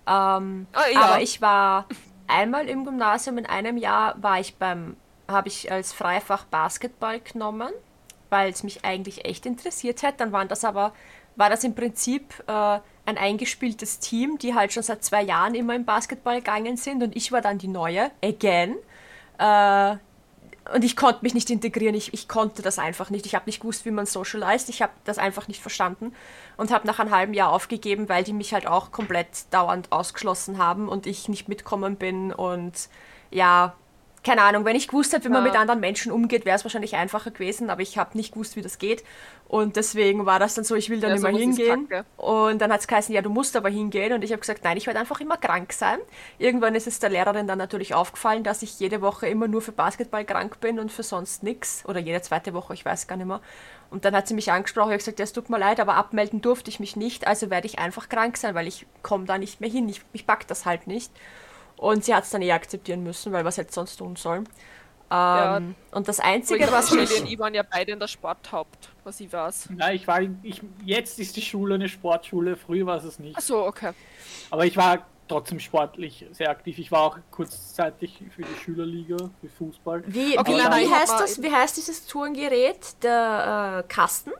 Ähm, 0.07 0.67
Ah, 0.73 0.87
ja. 0.93 1.01
Aber 1.01 1.21
ich 1.21 1.41
war 1.41 1.87
einmal 2.27 2.67
im 2.67 2.85
Gymnasium, 2.85 3.37
in 3.37 3.45
einem 3.45 3.77
Jahr 3.77 4.21
war 4.21 4.39
ich 4.39 4.55
beim, 4.55 4.97
habe 5.27 5.47
ich 5.47 5.71
als 5.71 5.93
Freifach 5.93 6.45
Basketball 6.45 7.19
genommen, 7.19 7.71
weil 8.29 8.51
es 8.51 8.63
mich 8.63 8.83
eigentlich 8.83 9.25
echt 9.25 9.45
interessiert 9.45 10.03
hat. 10.03 10.19
Dann 10.19 10.31
waren 10.31 10.47
das 10.47 10.65
aber, 10.65 10.93
war 11.35 11.49
das 11.49 11.63
im 11.63 11.75
Prinzip 11.75 12.33
äh, 12.47 12.79
ein 13.05 13.17
eingespieltes 13.17 13.99
Team, 13.99 14.37
die 14.37 14.55
halt 14.55 14.73
schon 14.73 14.83
seit 14.83 15.03
zwei 15.03 15.21
Jahren 15.21 15.55
immer 15.55 15.75
im 15.75 15.85
Basketball 15.85 16.37
gegangen 16.37 16.77
sind 16.77 17.03
und 17.03 17.15
ich 17.15 17.31
war 17.31 17.41
dann 17.41 17.57
die 17.57 17.67
Neue, 17.67 18.11
again. 18.23 18.75
Äh, 19.37 19.97
und 20.73 20.85
ich 20.85 20.95
konnte 20.95 21.19
mich 21.23 21.33
nicht 21.33 21.49
integrieren, 21.49 21.93
ich, 21.93 22.13
ich 22.13 22.29
konnte 22.29 22.61
das 22.61 22.79
einfach 22.79 23.09
nicht. 23.09 23.25
Ich 23.25 23.35
habe 23.35 23.45
nicht 23.47 23.59
gewusst, 23.59 23.85
wie 23.85 23.91
man 23.91 24.05
socialized, 24.05 24.69
ich 24.69 24.81
habe 24.81 24.93
das 25.03 25.17
einfach 25.17 25.49
nicht 25.49 25.61
verstanden 25.61 26.13
und 26.55 26.71
habe 26.71 26.87
nach 26.87 26.99
einem 26.99 27.13
halben 27.13 27.33
Jahr 27.33 27.51
aufgegeben, 27.51 28.07
weil 28.07 28.23
die 28.23 28.31
mich 28.31 28.53
halt 28.53 28.65
auch 28.65 28.91
komplett 28.91 29.27
dauernd 29.51 29.91
ausgeschlossen 29.91 30.57
haben 30.57 30.87
und 30.87 31.05
ich 31.05 31.27
nicht 31.27 31.49
mitkommen 31.49 31.97
bin 31.97 32.31
und 32.31 32.87
ja, 33.29 33.75
keine 34.23 34.41
Ahnung, 34.43 34.65
wenn 34.65 34.75
ich 34.75 34.87
gewusst 34.87 35.13
hätte, 35.13 35.25
wie 35.25 35.29
man 35.29 35.43
Ja. 35.43 35.51
mit 35.51 35.55
anderen 35.59 35.79
Menschen 35.79 36.11
umgeht, 36.11 36.45
wäre 36.45 36.55
es 36.55 36.63
wahrscheinlich 36.63 36.95
einfacher 36.95 37.31
gewesen, 37.31 37.69
aber 37.69 37.81
ich 37.81 37.97
habe 37.97 38.17
nicht 38.17 38.33
gewusst, 38.33 38.55
wie 38.55 38.61
das 38.61 38.77
geht 38.77 39.03
und 39.47 39.75
deswegen 39.75 40.25
war 40.25 40.39
das 40.39 40.55
dann 40.55 40.63
so, 40.63 40.75
ich 40.75 40.89
will 40.89 40.99
da 40.99 41.09
Ja, 41.09 41.13
nicht 41.13 41.21
mehr 41.21 41.31
sowas 41.31 41.47
ist 41.47 41.57
hingehen 41.57 41.87
und 42.17 42.59
dann 42.61 42.71
hat 42.71 42.79
es 42.79 42.87
geheißen, 42.87 43.13
ja, 43.13 43.21
du 43.21 43.29
musst 43.29 43.55
aber 43.55 43.69
hingehen. 43.69 44.13
Und 44.13 44.23
ich 44.23 44.31
habe 44.31 44.39
gesagt, 44.39 44.63
nein, 44.63 44.77
ich 44.77 44.87
werde 44.87 44.99
einfach 44.99 45.19
immer 45.21 45.37
krank 45.37 45.73
sein. 45.73 45.99
Irgendwann 46.39 46.73
ist 46.75 46.87
es 46.87 46.99
der 46.99 47.09
Lehrerin 47.09 47.47
dann 47.47 47.57
natürlich 47.57 47.93
aufgefallen, 47.93 48.43
dass 48.43 48.61
ich 48.63 48.79
jede 48.79 49.01
Woche 49.01 49.27
immer 49.27 49.47
nur 49.47 49.61
für 49.61 49.71
Basketball 49.73 50.25
krank 50.25 50.59
bin 50.59 50.79
und 50.79 50.91
für 50.91 51.03
sonst 51.03 51.43
nichts. 51.43 51.83
Oder 51.85 51.99
jede 51.99 52.21
zweite 52.21 52.53
Woche, 52.53 52.73
ich 52.73 52.85
weiß 52.85 53.07
gar 53.07 53.17
nicht 53.17 53.27
mehr. 53.27 53.41
Und 53.91 54.05
dann 54.05 54.15
hat 54.15 54.27
sie 54.27 54.33
mich 54.33 54.51
angesprochen, 54.51 54.87
ich 54.89 54.93
habe 54.93 54.97
gesagt, 54.99 55.19
ja, 55.19 55.23
es 55.23 55.33
tut 55.33 55.49
mir 55.49 55.59
leid, 55.59 55.79
aber 55.79 55.95
abmelden 55.95 56.41
durfte 56.41 56.69
ich 56.71 56.79
mich 56.79 56.95
nicht, 56.95 57.27
also 57.27 57.49
werde 57.51 57.67
ich 57.67 57.77
einfach 57.77 58.09
krank 58.09 58.37
sein, 58.37 58.55
weil 58.55 58.67
ich 58.67 58.87
komme 59.03 59.25
da 59.25 59.37
nicht 59.37 59.61
mehr 59.61 59.69
hin. 59.69 59.87
Ich, 59.89 60.01
ich 60.13 60.25
pack 60.25 60.47
das 60.47 60.65
halt 60.65 60.87
nicht. 60.87 61.11
Und 61.83 62.05
sie 62.05 62.15
hat 62.15 62.23
es 62.23 62.29
dann 62.29 62.41
eh 62.41 62.51
akzeptieren 62.53 63.03
müssen, 63.03 63.33
weil 63.33 63.43
was 63.43 63.57
hätte 63.57 63.73
sonst 63.73 63.97
tun 63.97 64.15
sollen. 64.15 64.47
Ähm, 65.11 65.75
Und 65.91 66.07
das 66.07 66.21
Einzige, 66.21 66.71
was 66.71 66.89
Shelly 66.89 67.01
mich... 67.01 67.21
und 67.21 67.27
ich 67.27 67.37
waren 67.37 67.53
ja 67.53 67.61
beide 67.69 67.91
in 67.91 67.99
der 67.99 68.07
Sporthaupt, 68.07 68.89
was 69.03 69.19
ich 69.19 69.31
weiß. 69.31 69.67
Ja, 69.77 69.91
ich 69.91 70.07
war, 70.07 70.21
in- 70.21 70.39
ich, 70.43 70.61
jetzt 70.85 71.19
ist 71.19 71.35
die 71.35 71.41
Schule 71.41 71.75
eine 71.75 71.89
Sportschule, 71.89 72.55
früher 72.55 72.85
war 72.85 72.97
es 72.97 73.03
es 73.03 73.19
nicht. 73.19 73.35
Achso, 73.37 73.67
okay. 73.67 73.91
Aber 74.49 74.65
ich 74.65 74.77
war 74.77 75.05
trotzdem 75.27 75.59
sportlich 75.59 76.25
sehr 76.31 76.49
aktiv. 76.49 76.79
Ich 76.79 76.89
war 76.91 77.01
auch 77.01 77.17
kurzzeitig 77.31 78.23
für 78.33 78.43
die 78.43 78.55
Schülerliga, 78.63 79.17
für 79.41 79.49
Fußball. 79.49 80.03
Wie, 80.07 80.39
Okay, 80.39 80.53
wie, 80.53 80.57
nein, 80.57 80.69
nein, 80.69 80.89
heißt 80.91 81.19
das, 81.19 81.41
wie 81.43 81.51
heißt 81.51 81.75
dieses 81.75 82.07
Tourengerät? 82.07 83.03
Der 83.03 83.83
äh, 83.83 83.87
Kasten? 83.93 84.31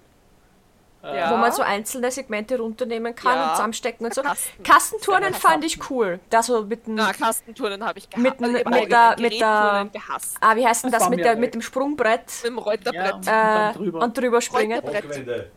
Ja. 1.04 1.32
wo 1.32 1.38
man 1.38 1.52
so 1.52 1.62
einzelne 1.64 2.10
Segmente 2.12 2.58
runternehmen 2.58 3.14
kann 3.14 3.36
Ja. 3.36 3.44
und 3.50 3.52
zusammenstecken 3.56 4.06
und 4.06 4.14
so. 4.14 4.22
Kasten. 4.22 4.64
Kastenturnen 4.64 5.34
fand 5.34 5.66
ich 5.66 5.90
cool. 5.90 6.20
Da 6.30 6.42
so 6.42 6.64
mit 6.64 6.88
dem, 6.88 6.96
Na, 6.96 7.12
Kastenturnen 7.12 7.86
habe 7.86 8.00
ich 8.00 8.10
gehasst. 8.10 8.24
Mit- 8.24 8.42
Also 8.42 8.58
ich 8.58 8.66
hab 8.66 8.74
mit 8.74 8.92
der- 8.92 9.16
mit 9.20 9.40
der- 9.42 9.90
gehasst. 9.92 10.38
ah, 10.40 10.56
wie 10.56 10.66
heißt 10.66 10.86
denn 10.86 10.92
Das 10.92 11.02
das 11.02 11.10
mit, 11.10 11.20
der, 11.20 11.36
mit 11.36 11.54
dem 11.54 11.62
Sprungbrett 11.62 12.24
Mit 12.44 12.52
dem 12.52 12.58
Reuterbrett. 12.58 13.26
Ja, 13.26 13.70
und 13.70 13.76
äh, 13.76 13.78
drüber. 13.78 14.00
und 14.02 14.18
drüber 14.18 14.42
springen? 14.42 14.82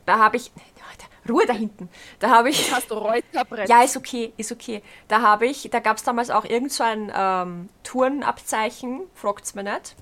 Da 0.05 0.19
habe 0.19 0.37
ich. 0.37 0.51
Ruhe 1.29 1.45
da 1.45 1.55
hinten. 1.55 1.89
Da 2.21 2.31
habe 2.31 2.51
ich. 2.51 2.73
Hast 2.73 2.89
du 2.89 2.95
Reuterbrett? 2.95 3.69
Ja, 3.69 3.83
ist 3.83 3.97
okay, 3.97 4.33
ist 4.37 4.53
okay. 4.53 4.81
Da 5.09 5.21
habe 5.23 5.47
ich, 5.47 5.69
da 5.73 5.81
gab 5.81 5.97
es 5.97 6.05
damals 6.05 6.31
auch 6.31 6.45
irgend 6.45 6.71
so 6.73 6.85
ein 6.85 7.13
ähm, 7.13 7.69
Turnabzeichen, 7.83 9.03
fragt's 9.15 9.55
mir 9.55 9.65
nicht, 9.65 9.97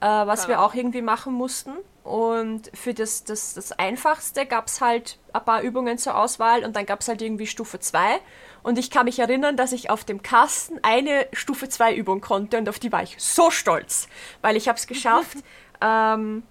äh, 0.00 0.06
was 0.06 0.48
wir 0.48 0.56
Keine 0.56 0.66
auch 0.66 0.74
irgendwie 0.74 1.02
machen 1.02 1.32
mussten. 1.32 1.72
Und 2.04 2.70
für 2.72 2.94
das, 2.94 3.24
das, 3.24 3.54
das 3.54 3.72
Einfachste 3.72 4.46
gab 4.46 4.68
es 4.68 4.80
halt 4.80 5.18
ein 5.32 5.44
paar 5.44 5.62
Übungen 5.62 5.98
zur 5.98 6.16
Auswahl 6.16 6.64
und 6.64 6.76
dann 6.76 6.86
gab 6.86 7.00
es 7.00 7.08
halt 7.08 7.20
irgendwie 7.20 7.48
Stufe 7.48 7.80
2. 7.80 8.20
Und 8.62 8.78
ich 8.78 8.90
kann 8.90 9.06
mich 9.06 9.18
erinnern, 9.18 9.56
dass 9.56 9.72
ich 9.72 9.90
auf 9.90 10.04
dem 10.04 10.22
Kasten 10.22 10.78
eine 10.82 11.26
Stufe 11.32 11.68
2 11.68 11.94
Übung 11.94 12.20
konnte 12.20 12.58
und 12.58 12.68
auf 12.68 12.78
die 12.78 12.92
war 12.92 13.02
ich 13.02 13.16
so 13.18 13.50
stolz, 13.50 14.08
weil 14.40 14.56
ich 14.56 14.68
habe 14.68 14.78
es 14.78 14.86
geschafft. 14.88 15.38
ähm, 15.80 16.44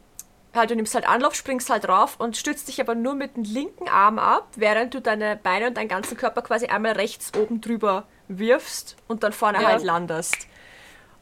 halt, 0.53 0.71
du 0.71 0.75
nimmst 0.75 0.93
halt 0.95 1.07
Anlauf, 1.07 1.35
springst 1.35 1.69
halt 1.69 1.85
drauf 1.87 2.15
und 2.19 2.35
stützt 2.35 2.67
dich 2.67 2.81
aber 2.81 2.95
nur 2.95 3.13
mit 3.13 3.37
dem 3.37 3.43
linken 3.43 3.87
Arm 3.87 4.19
ab, 4.19 4.47
während 4.55 4.93
du 4.93 5.01
deine 5.01 5.37
Beine 5.37 5.67
und 5.67 5.77
deinen 5.77 5.89
ganzen 5.89 6.17
Körper 6.17 6.41
quasi 6.41 6.67
einmal 6.67 6.93
rechts 6.93 7.31
oben 7.37 7.61
drüber 7.61 8.05
wirfst 8.27 8.97
und 9.07 9.23
dann 9.23 9.31
vorne 9.33 9.61
Ja. 9.61 9.67
halt 9.69 9.83
landest. 9.83 10.47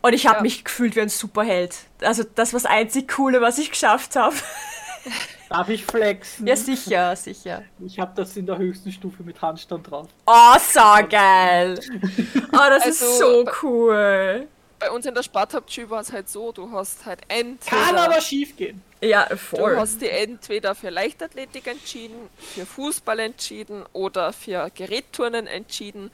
Und 0.03 0.13
ich 0.13 0.27
habe 0.27 0.37
Ja. 0.37 0.41
mich 0.43 0.63
gefühlt 0.65 0.95
wie 0.95 1.01
ein 1.01 1.09
Superheld. 1.09 1.75
Also 2.01 2.23
das 2.35 2.53
war 2.53 2.59
das 2.59 2.69
einzig 2.69 3.07
Coole, 3.07 3.41
was 3.41 3.57
ich 3.57 3.71
geschafft 3.71 4.15
habe. 4.15 4.35
Darf 5.49 5.69
ich 5.69 5.85
flexen? 5.85 6.45
Ja, 6.47 6.55
sicher, 6.55 7.15
sicher. 7.15 7.63
Ich 7.85 7.99
habe 7.99 8.11
das 8.15 8.35
in 8.37 8.45
der 8.45 8.57
höchsten 8.57 8.91
Stufe 8.91 9.23
mit 9.23 9.41
Handstand 9.41 9.89
drauf. 9.89 10.07
Oh, 10.25 10.55
so 10.59 10.79
geil. 11.09 11.79
Oh, 12.55 12.69
das 12.69 12.85
ist 12.85 13.01
Also, 13.01 13.43
so 13.45 13.51
cool. 13.63 14.47
Bei 14.79 14.91
uns 14.91 15.05
in 15.05 15.15
der 15.15 15.23
Sporthauptschule 15.23 15.89
war 15.89 16.01
es 16.01 16.11
halt 16.11 16.27
so, 16.29 16.51
du 16.51 16.69
hast 16.71 17.05
halt 17.05 17.27
Kann 17.29 17.39
entweder... 17.39 18.03
aber 18.03 18.21
schief 18.21 18.55
gehen. 18.55 18.81
Ja, 19.01 19.25
Du 19.29 19.37
voll. 19.37 19.75
hast 19.77 20.01
dich 20.01 20.11
entweder 20.11 20.75
für 20.75 20.89
Leichtathletik 20.89 21.67
entschieden, 21.67 22.29
für 22.37 22.65
Fußball 22.65 23.19
entschieden 23.19 23.83
oder 23.93 24.31
für 24.33 24.69
Gerätturnen 24.75 25.47
entschieden. 25.47 26.11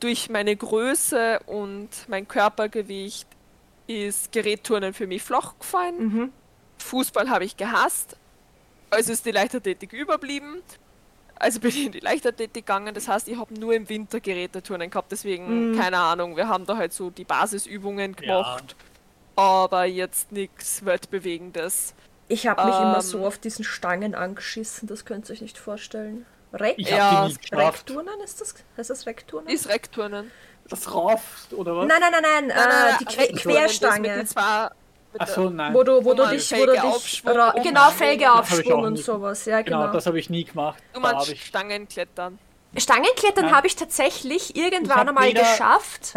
Durch 0.00 0.30
meine 0.30 0.54
Größe 0.54 1.40
und 1.46 1.88
mein 2.08 2.28
Körpergewicht 2.28 3.26
ist 3.86 4.32
Gerätturnen 4.32 4.94
für 4.94 5.06
mich 5.06 5.22
flach 5.22 5.54
gefallen. 5.58 5.98
Mhm. 5.98 6.32
Fußball 6.78 7.28
habe 7.30 7.44
ich 7.44 7.56
gehasst. 7.56 8.16
Also 8.90 9.12
ist 9.12 9.26
die 9.26 9.32
Leichtathletik 9.32 9.92
überblieben. 9.92 10.62
Also 11.36 11.60
bin 11.60 11.70
ich 11.70 11.86
in 11.86 11.92
die 11.92 12.00
Leichtathletik 12.00 12.66
gegangen. 12.66 12.94
Das 12.94 13.08
heißt, 13.08 13.28
ich 13.28 13.36
habe 13.38 13.54
nur 13.54 13.74
im 13.74 13.88
Winter 13.88 14.20
Geräteturnen 14.20 14.90
gehabt. 14.90 15.10
Deswegen, 15.12 15.72
Mhm. 15.72 15.78
keine 15.78 15.98
Ahnung, 15.98 16.36
wir 16.36 16.48
haben 16.48 16.66
da 16.66 16.76
halt 16.76 16.92
so 16.92 17.10
die 17.10 17.24
Basisübungen 17.24 18.14
Ja. 18.20 18.40
gemacht. 18.42 18.76
Aber 19.36 19.84
jetzt 19.84 20.32
nichts 20.32 20.84
Weltbewegendes. 20.84 21.94
Ich 22.28 22.46
habe 22.46 22.64
mich 22.64 22.74
immer 22.74 22.96
Ähm. 22.96 23.00
so 23.02 23.26
auf 23.26 23.38
diesen 23.38 23.64
Stangen 23.64 24.14
angeschissen, 24.14 24.86
das 24.88 25.04
könnt 25.04 25.28
ihr 25.28 25.32
euch 25.32 25.40
nicht 25.42 25.58
vorstellen. 25.58 26.26
Rek? 26.52 26.74
Ich 26.78 26.88
Ja, 26.88 27.10
habe 27.10 27.26
die 27.28 27.32
nie 27.34 27.38
geschafft. 27.40 27.78
Rekturnen 27.88 28.20
ist 28.24 28.40
das? 28.40 28.54
Heißt 28.76 28.90
das 28.90 29.06
Rekturnen? 29.06 29.48
Ist 29.48 29.68
Rekturnen. 29.68 30.30
Das 30.68 30.92
raufst, 30.94 31.52
oder 31.54 31.76
was? 31.76 31.86
Nein, 31.88 32.00
nein, 32.00 32.12
nein, 32.12 32.22
nein, 32.48 32.50
äh, 32.50 32.98
die 33.00 33.04
Que 33.06 33.20
Rekturnen, 33.20 33.34
das 33.34 33.44
mit 33.44 33.54
Querstange. 33.54 34.08
den 34.16 34.26
zwei- 34.26 34.70
mit 35.12 35.22
Ach 35.22 35.26
der- 35.26 35.34
so, 35.34 35.50
nein. 35.50 35.74
Wo 35.74 35.82
du, 35.82 36.04
wo 36.04 36.14
du 36.14 36.26
dich, 36.26 36.52
wo 36.52 36.66
du 36.66 36.72
dich, 36.72 37.22
genau, 37.22 37.82
rein. 37.86 37.92
Felge 37.92 38.24
Das 38.24 38.34
hab 38.34 38.44
ich 38.44 38.52
aufschwung 38.58 38.72
auch 38.82 38.86
und 38.86 38.96
sowas, 38.98 39.44
ja, 39.46 39.62
Genau, 39.62 39.80
genau. 39.82 39.92
das 39.92 40.06
habe 40.06 40.18
ich 40.18 40.28
nie 40.28 40.44
gemacht. 40.44 40.82
Du 40.92 41.00
meinst 41.00 41.36
Stangenklettern. 41.38 42.38
Stangenklettern 42.76 43.50
habe 43.50 43.66
ich 43.66 43.76
tatsächlich 43.76 44.54
irgendwann 44.56 45.08
einmal 45.08 45.32
geschafft. 45.32 46.12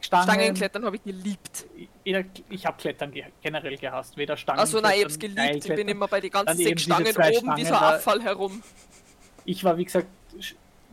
Stangenklettern 0.00 0.84
habe 0.84 0.96
ich 0.96 1.04
geliebt. 1.04 1.66
Ich 2.04 2.66
habe 2.66 2.76
Klettern 2.76 3.10
ge 3.12 3.24
generell 3.42 3.76
gehasst. 3.78 4.16
Weder 4.16 4.36
Stangen. 4.36 4.60
Also 4.60 4.80
nein, 4.80 4.98
ich 4.98 5.04
hab's 5.04 5.18
geliebt. 5.18 5.64
Ich 5.64 5.74
bin 5.74 5.88
immer 5.88 6.06
bei 6.06 6.20
den 6.20 6.30
ganzen 6.30 6.56
sechs 6.56 6.82
Stangen 6.82 7.06
oben 7.06 7.12
Stangen 7.32 7.66
da- 7.66 7.94
Abfall 7.94 8.22
herum. 8.22 8.62
Ich 9.46 9.64
war, 9.64 9.76
wie 9.78 9.84
gesagt, 9.84 10.06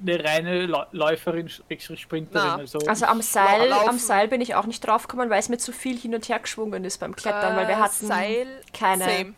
eine 0.02 0.24
reine 0.24 0.66
Läuferin, 0.92 1.48
Sprinterin. 1.50 2.30
Na. 2.34 2.56
Also, 2.58 2.80
Also 2.88 3.06
am 3.06 3.22
Seil, 3.22 3.70
Laufen. 3.70 3.90
am 3.90 3.98
Seil 4.00 4.28
bin 4.30 4.42
ich 4.42 4.56
auch 4.56 4.66
nicht 4.66 4.80
draufgekommen, 4.86 5.30
weil 5.30 5.40
es 5.40 5.50
mir 5.50 5.58
zu 5.58 5.72
viel 5.72 5.98
hin 5.98 6.16
und 6.16 6.28
her 6.28 6.40
geschwungen 6.40 6.84
ist 6.86 6.98
beim 7.00 7.16
Klettern, 7.16 7.56
weil 7.56 7.68
wir 7.68 7.76
Äh, 7.76 7.80
hatten 7.80 8.08
Seil, 8.08 8.48
keine, 8.74 9.04
same. 9.04 9.34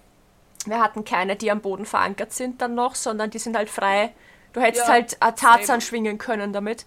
wir 0.65 0.79
hatten 0.79 1.03
keine, 1.03 1.35
die 1.35 1.51
am 1.51 1.59
Boden 1.61 1.85
verankert 1.85 2.31
sind 2.33 2.61
dann 2.61 2.75
noch, 2.75 2.95
sondern 2.95 3.29
die 3.29 3.39
sind 3.39 3.57
halt 3.57 3.69
frei. 3.69 4.13
Du 4.53 4.61
hättest 4.61 4.87
Ja, 4.87 4.93
halt 4.93 5.13
äh, 5.15 5.33
Tarzan 5.33 5.65
same. 5.65 5.81
schwingen 5.81 6.17
können 6.17 6.53
damit. 6.53 6.85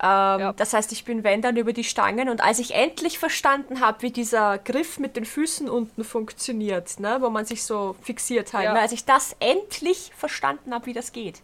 Ähm, 0.00 0.40
Ja. 0.40 0.52
Das 0.52 0.72
heißt, 0.74 0.92
ich 0.92 1.04
bin 1.04 1.24
wenn 1.24 1.42
dann 1.42 1.56
über 1.56 1.72
die 1.72 1.84
Stangen 1.84 2.28
und 2.28 2.40
als 2.40 2.58
ich 2.58 2.74
endlich 2.74 3.18
verstanden 3.18 3.80
habe, 3.80 4.02
wie 4.02 4.10
dieser 4.10 4.58
Griff 4.58 4.98
mit 4.98 5.16
den 5.16 5.24
Füßen 5.24 5.68
unten 5.68 6.04
funktioniert, 6.04 7.00
ne, 7.00 7.18
wo 7.20 7.30
man 7.30 7.44
sich 7.44 7.64
so 7.64 7.96
fixiert 8.02 8.52
halt, 8.52 8.64
Ja. 8.66 8.74
ne, 8.74 8.80
als 8.80 8.92
ich 8.92 9.04
das 9.04 9.34
endlich 9.40 10.12
verstanden 10.16 10.72
habe, 10.72 10.86
wie 10.86 10.92
das 10.92 11.12
geht, 11.12 11.42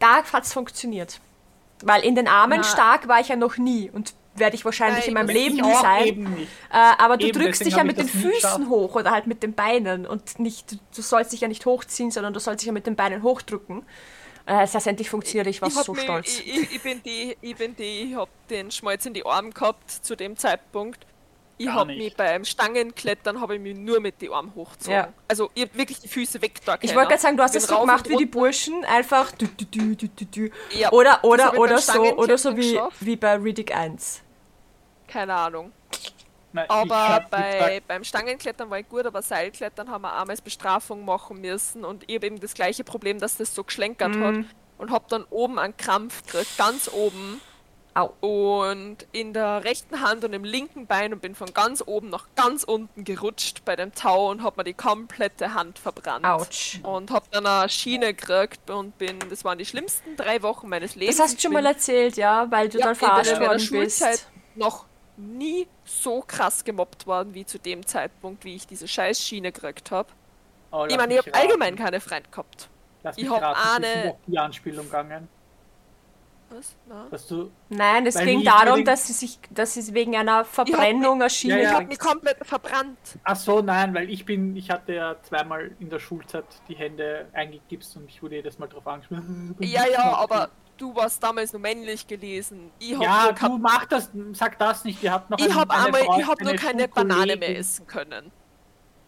da 0.00 0.24
hat 0.24 0.44
es 0.44 0.52
funktioniert. 0.52 1.20
Weil 1.82 2.04
in 2.04 2.16
den 2.16 2.26
Armen 2.26 2.58
Na. 2.58 2.64
stark 2.64 3.06
war 3.06 3.20
ich 3.20 3.28
ja 3.28 3.36
noch 3.36 3.56
nie 3.56 3.88
und 3.90 4.14
werde 4.34 4.56
ich 4.56 4.64
wahrscheinlich 4.64 5.06
Nein, 5.06 5.08
in 5.08 5.14
meinem 5.14 5.28
Leben 5.28 5.56
nie 5.56 5.74
sein. 5.74 6.36
Äh, 6.72 6.76
aber 6.98 7.16
du 7.16 7.26
Eben, 7.26 7.40
drückst 7.40 7.64
dich 7.64 7.76
ja 7.76 7.84
mit 7.84 7.98
den 7.98 8.08
Füßen 8.08 8.68
hoch 8.68 8.94
oder 8.94 9.10
halt 9.10 9.26
mit 9.26 9.42
den 9.42 9.52
Beinen 9.54 10.06
und 10.06 10.38
nicht, 10.38 10.72
du 10.94 11.02
sollst 11.02 11.32
dich 11.32 11.40
ja 11.40 11.48
nicht 11.48 11.66
hochziehen, 11.66 12.10
sondern 12.10 12.34
du 12.34 12.40
sollst 12.40 12.62
dich 12.62 12.66
ja 12.66 12.72
mit 12.72 12.86
den 12.86 12.96
Beinen 12.96 13.22
hochdrücken. 13.22 13.84
Äh, 14.48 14.60
das 14.60 14.74
heißt, 14.74 14.86
endlich 14.86 15.10
funktioniert, 15.10 15.46
ich 15.46 15.60
war 15.60 15.68
ich, 15.68 15.74
so 15.74 15.92
mich- 15.92 16.02
stolz. 16.04 16.40
Ich, 16.40 16.72
ich, 16.74 16.82
bin 16.82 17.02
die, 17.02 17.36
ich 17.42 17.54
bin 17.54 17.76
die, 17.76 18.10
ich 18.10 18.14
hab 18.16 18.30
den 18.48 18.70
Schmalz 18.70 19.04
in 19.04 19.12
die 19.12 19.24
Arme 19.26 19.50
gehabt 19.50 19.90
zu 19.90 20.16
dem 20.16 20.38
Zeitpunkt. 20.38 21.04
Ich 21.58 21.66
Gar 21.66 21.74
hab 21.74 21.86
nicht. 21.88 21.98
mich 21.98 22.16
beim 22.16 22.44
Stangenklettern 22.44 23.40
habe 23.40 23.56
ich 23.56 23.60
mich 23.60 23.76
nur 23.76 24.00
mit 24.00 24.22
die 24.22 24.30
Arme 24.30 24.54
hochgezogen. 24.54 24.94
Ja. 24.94 25.12
Also 25.26 25.50
ich 25.54 25.64
hab 25.64 25.76
wirklich 25.76 25.98
die 26.00 26.08
Füße 26.08 26.40
weg 26.40 26.60
da 26.64 26.78
Ich 26.80 26.94
wollte 26.94 27.08
gerade 27.10 27.20
sagen, 27.20 27.36
du 27.36 27.42
hast 27.42 27.56
es 27.56 27.66
so 27.66 27.80
gemacht 27.80 28.08
wie 28.08 28.16
die. 28.16 28.26
Burschen, 28.26 28.84
einfach 28.86 29.32
dü, 29.32 29.48
dü, 29.48 29.66
dü, 29.66 29.96
dü, 29.96 30.08
dü, 30.08 30.24
dü. 30.24 30.50
Ja, 30.70 30.92
oder 30.92 31.22
oder 31.24 31.58
oder 31.58 31.78
so 31.78 32.00
oder 32.16 32.38
so 32.38 32.56
wie, 32.56 32.72
geschafft. 32.72 32.96
wie 33.00 33.16
bei 33.16 33.34
Riddick 33.34 33.76
1. 33.76 34.22
Keine 35.08 35.34
Ahnung. 35.34 35.72
Nein, 36.58 36.70
Aber 36.70 37.24
bei, 37.30 37.82
beim 37.86 38.04
Stangenklettern 38.04 38.68
war 38.70 38.78
ich 38.78 38.88
gut, 38.88 39.06
aber 39.06 39.22
Seilklettern 39.22 39.90
haben 39.90 40.02
wir 40.02 40.12
einmal 40.12 40.30
als 40.30 40.40
Bestrafung 40.40 41.04
machen 41.04 41.40
müssen 41.40 41.84
und 41.84 42.04
ich 42.06 42.16
habe 42.16 42.26
eben 42.26 42.40
das 42.40 42.54
gleiche 42.54 42.84
Problem, 42.84 43.18
dass 43.20 43.36
das 43.36 43.54
so 43.54 43.64
geschlenkert 43.64 44.14
Mhm. 44.14 44.24
hat 44.24 44.44
und 44.78 44.90
hab 44.90 45.08
dann 45.08 45.24
oben 45.30 45.58
einen 45.58 45.76
Krampf 45.76 46.24
gekriegt, 46.24 46.56
ganz 46.56 46.88
oben 46.92 47.40
Au. 47.94 48.12
und 48.22 48.98
in 49.10 49.32
der 49.32 49.64
rechten 49.64 50.00
Hand 50.02 50.24
und 50.24 50.32
im 50.32 50.44
linken 50.44 50.86
Bein 50.86 51.12
und 51.12 51.20
bin 51.20 51.34
von 51.34 51.52
ganz 51.52 51.82
oben 51.84 52.10
nach 52.10 52.26
ganz 52.36 52.62
unten 52.62 53.02
gerutscht 53.02 53.64
bei 53.64 53.74
dem 53.74 53.92
Tau 53.92 54.30
und 54.30 54.44
hab 54.44 54.56
mir 54.56 54.62
die 54.62 54.74
komplette 54.74 55.54
Hand 55.54 55.80
verbrannt. 55.80 56.24
Autsch. 56.24 56.78
Und 56.84 57.10
hab 57.10 57.28
dann 57.32 57.44
eine 57.46 57.68
Schiene 57.68 58.14
gekriegt 58.14 58.70
und 58.70 58.96
bin, 58.98 59.18
das 59.30 59.44
waren 59.44 59.58
die 59.58 59.66
schlimmsten 59.66 60.16
drei 60.16 60.42
Wochen 60.42 60.68
meines 60.68 60.94
Lebens. 60.94 61.16
Das 61.16 61.26
hast 61.26 61.36
du 61.38 61.40
schon 61.40 61.52
mal 61.52 61.66
erzählt, 61.66 62.16
ja, 62.16 62.48
weil 62.50 62.68
du 62.68 62.78
ja, 62.78 62.86
dann 62.86 62.94
verarscht 62.94 63.40
worden 63.40 63.56
bist. 63.56 63.66
Schulzeit 63.66 64.26
noch 64.54 64.84
nie 65.18 65.66
so 65.84 66.22
krass 66.26 66.64
gemobbt 66.64 67.06
worden 67.06 67.34
wie 67.34 67.44
zu 67.44 67.58
dem 67.58 67.84
Zeitpunkt, 67.86 68.44
wie 68.44 68.54
ich 68.54 68.66
diese 68.66 68.86
scheiß 68.88 69.20
Schiene 69.20 69.52
gekriegt 69.52 69.90
habe. 69.90 70.08
oh, 70.70 70.86
Ich 70.88 70.96
meine, 70.96 71.14
ich 71.14 71.18
habe 71.18 71.34
allgemein 71.34 71.76
keine 71.76 72.00
Freunde 72.00 72.28
gehabt. 72.30 72.68
Lass 73.02 73.16
ich 73.18 73.24
mich 73.24 73.32
hab 73.32 73.42
raten, 73.42 73.82
es 73.82 73.88
ist 73.90 73.96
eine- 73.96 74.14
die 74.26 74.38
Anspielung 74.38 74.84
gegangen, 74.86 75.28
Was? 77.10 77.26
Du 77.26 77.50
Nein, 77.68 78.06
es 78.06 78.16
ging 78.18 78.42
darum, 78.42 78.82
dass 78.84 79.06
sie 79.06 79.12
sich, 79.12 79.38
dass 79.50 79.74
sie 79.74 79.92
wegen 79.92 80.16
einer 80.16 80.46
Verbrennung 80.46 81.20
eine 81.20 81.28
Schiene 81.28 81.54
Ja, 81.56 81.60
Ich 81.60 81.64
ja. 81.64 81.74
habe 81.74 81.86
mich 81.86 81.98
komplett 81.98 82.38
verbrannt. 82.46 82.98
Ach 83.22 83.36
so, 83.36 83.60
nein, 83.60 83.92
weil 83.92 84.08
ich 84.08 84.24
bin, 84.24 84.56
ich 84.56 84.70
hatte 84.70 84.94
ja 84.94 85.16
zweimal 85.22 85.72
in 85.78 85.90
der 85.90 85.98
Schulzeit 85.98 86.46
die 86.68 86.74
Hände 86.74 87.28
eingegipst 87.34 87.96
und 87.96 88.08
ich 88.08 88.22
wurde 88.22 88.36
jedes 88.36 88.58
Mal 88.58 88.66
drauf 88.66 88.86
angesprochen. 88.86 89.56
Ja, 89.60 89.86
ja, 89.86 90.12
aber 90.16 90.48
du 90.78 90.94
warst 90.94 91.22
damals 91.22 91.52
nur 91.52 91.60
männlich 91.60 92.06
gelesen. 92.06 92.70
Ich 92.78 92.94
hab 92.94 93.02
Ja, 93.02 93.32
du 93.32 93.58
mach 93.58 93.84
das, 93.86 94.10
sag 94.32 94.58
das 94.58 94.84
nicht. 94.84 95.02
Wir 95.02 95.12
hatten 95.12 95.32
noch 95.32 95.38
ich 95.38 95.54
hab 95.54 95.70
eine 95.70 95.84
einmal, 95.98 96.20
ich 96.20 96.26
hab 96.26 96.40
nur 96.40 96.50
eine 96.50 96.58
keine 96.58 96.88
Banane 96.88 97.24
mehr 97.26 97.26
Schulkollegin. 97.34 97.56
essen 97.60 97.86
können. 97.86 98.32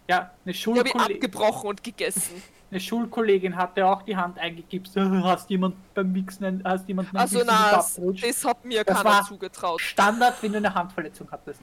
Ja, 0.08 0.18
eine, 0.18 0.28
habe 0.38 0.50
ich 0.50 0.60
Schulkolle 0.60 0.94
abgebrochen 1.14 1.68
und 1.70 1.84
gegessen. 1.84 2.42
eine 2.70 2.80
Schulkollegin 2.80 3.56
hatte 3.56 3.86
auch 3.86 4.02
die 4.02 4.16
Hand 4.16 4.38
eingegipst. 4.38 4.96
Hast 4.96 5.48
jemand 5.50 5.76
beim 5.94 6.12
Wichsen, 6.14 6.62
hast 6.64 6.88
jemanden 6.88 7.12
beim 7.12 7.22
Also 7.22 7.42
na, 7.46 7.70
abgerutscht? 7.78 8.24
das 8.24 8.44
hat 8.44 8.64
mir 8.64 8.82
Das 8.84 8.96
keiner 8.98 9.08
war- 9.08 9.24
zugetraut. 9.24 9.80
Standard, 9.80 10.34
wenn 10.42 10.52
du 10.52 10.58
eine 10.58 10.74
Handverletzung 10.74 11.28
hattest. 11.30 11.60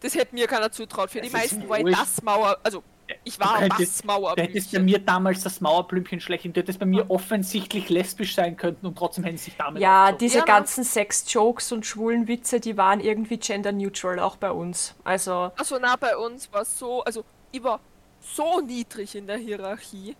Das 0.00 0.14
hätte 0.14 0.34
mir 0.34 0.46
keiner 0.46 0.70
zutraut. 0.70 1.10
Für 1.10 1.20
die 1.20 1.30
Das 1.30 1.44
ist 1.44 1.52
meisten 1.58 1.68
war 1.68 1.80
ich 1.80 1.96
das 1.96 2.22
Mauer, 2.22 2.58
also 2.62 2.82
ich 3.24 3.38
war 3.40 3.60
Du 3.60 3.68
das 3.68 3.76
könntest- 3.78 3.78
Du 3.78 3.82
hättest 3.82 4.02
bei 4.06 4.12
Mauerblümchen. 4.12 4.84
mir 4.84 4.98
damals 4.98 5.42
das 5.42 5.60
Mauerblümchen 5.60 6.20
schlecht. 6.20 6.44
Du 6.44 6.50
hättest 6.60 6.78
bei 6.78 6.86
mir 6.86 7.08
offensichtlich 7.10 7.88
lesbisch 7.88 8.34
sein 8.34 8.56
können 8.56 8.76
und 8.82 8.98
trotzdem 8.98 9.24
hätten 9.24 9.36
sie 9.38 9.44
sich 9.46 9.56
damit 9.56 9.80
Ja, 9.80 10.04
aufgezogen. 10.04 10.18
diese 10.18 10.38
Ja, 10.38 10.42
ne? 10.42 10.46
ganzen 10.46 10.84
Sex-Jokes 10.84 11.72
und 11.72 11.86
schwulen 11.86 12.26
Witze, 12.28 12.60
die 12.60 12.76
waren 12.76 13.00
irgendwie 13.00 13.38
gender-neutral, 13.38 14.18
auch 14.18 14.36
bei 14.36 14.50
uns. 14.50 14.94
Also, 15.04 15.52
Also 15.56 15.78
na, 15.80 15.96
bei 15.96 16.16
uns 16.16 16.52
war 16.52 16.62
es 16.62 16.78
so, 16.78 17.02
also 17.04 17.24
ich 17.52 17.62
war 17.62 17.80
so 18.20 18.60
niedrig 18.60 19.14
in 19.14 19.26
der 19.26 19.38
Hierarchie. 19.38 20.16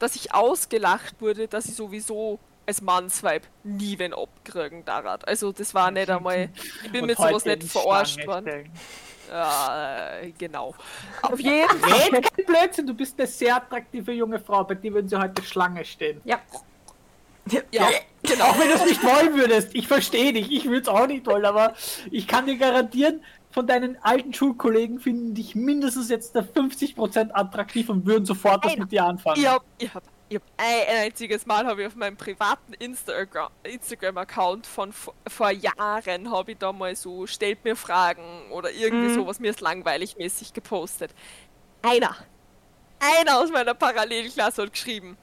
dass 0.00 0.16
ich 0.16 0.32
ausgelacht 0.34 1.20
wurde, 1.20 1.46
dass 1.46 1.66
ich 1.66 1.74
sowieso 1.76 2.38
als 2.66 2.80
Mannsweib 2.82 3.46
nie 3.64 3.98
wen 3.98 4.12
abkriegen 4.12 4.84
daran. 4.84 5.20
Also 5.24 5.52
das 5.52 5.74
war 5.74 5.90
nicht 5.90 6.10
einmal, 6.10 6.50
ich 6.84 6.92
bin 6.92 7.02
Und 7.02 7.06
mit 7.08 7.16
sowas 7.16 7.44
nicht 7.44 7.64
verarscht 7.64 8.26
worden. 8.26 8.70
Ja, 9.30 10.18
äh, 10.20 10.32
genau. 10.32 10.74
Auf 11.22 11.38
jeden 11.38 11.68
Fall. 11.80 12.20
Kein 12.20 12.46
Blödsinn, 12.46 12.86
du 12.86 12.94
bist 12.94 13.18
eine 13.18 13.28
sehr 13.28 13.56
attraktive 13.56 14.12
junge 14.12 14.40
Frau, 14.40 14.64
bei 14.64 14.74
dir 14.74 14.92
würden 14.92 15.08
sie 15.08 15.16
heute 15.16 15.42
Schlange 15.42 15.84
stehen. 15.84 16.20
Ja. 16.24 16.40
Ja, 17.72 17.88
genau. 18.22 18.44
Auch 18.44 18.58
wenn 18.58 18.68
du 18.68 18.74
es 18.74 18.84
nicht 18.84 19.02
wollen 19.02 19.34
würdest, 19.34 19.74
ich 19.74 19.88
verstehe 19.88 20.32
dich, 20.32 20.52
ich 20.52 20.66
würde 20.66 20.82
es 20.82 20.88
auch 20.88 21.06
nicht 21.06 21.26
wollen, 21.26 21.44
aber 21.44 21.74
ich 22.10 22.28
kann 22.28 22.46
dir 22.46 22.56
garantieren, 22.56 23.24
von 23.50 23.66
deinen 23.66 23.96
alten 24.02 24.32
Schulkollegen 24.32 25.00
finden 25.00 25.34
dich 25.34 25.56
mindestens 25.56 26.08
jetzt 26.08 26.34
der 26.34 26.46
50% 26.46 27.30
attraktiv 27.32 27.88
und 27.88 28.06
würden 28.06 28.24
sofort 28.24 28.64
was 28.64 28.76
mit 28.76 28.92
dir 28.92 29.04
anfangen. 29.04 29.40
Ich 29.40 29.46
hab, 29.48 29.64
ich 29.78 29.92
hab, 29.92 30.04
ich 30.30 30.36
hab 30.36 30.42
ein 30.56 31.06
einziges 31.06 31.44
Mal 31.44 31.66
habe 31.66 31.82
ich 31.82 31.86
auf 31.88 31.96
meinem 31.96 32.16
privaten 32.16 32.72
Instagram- 32.74 33.50
Instagram-Account 33.64 34.66
von 34.66 34.92
vor, 34.92 35.50
Jahren 35.50 36.30
habe 36.30 36.52
ich 36.52 36.58
da 36.58 36.72
mal 36.72 36.94
so 36.96 37.26
stellt 37.26 37.62
mir 37.64 37.76
Fragen 37.76 38.50
oder 38.50 38.70
irgendwie 38.70 39.08
Mhm. 39.08 39.14
sowas 39.16 39.38
mir 39.40 39.50
ist 39.50 39.60
langweilig 39.60 40.16
mäßig 40.16 40.52
gepostet. 40.54 41.12
Einer, 41.82 42.16
einer 43.00 43.38
aus 43.38 43.50
meiner 43.50 43.74
Parallelklasse 43.74 44.62
hat 44.62 44.72
geschrieben, 44.72 45.18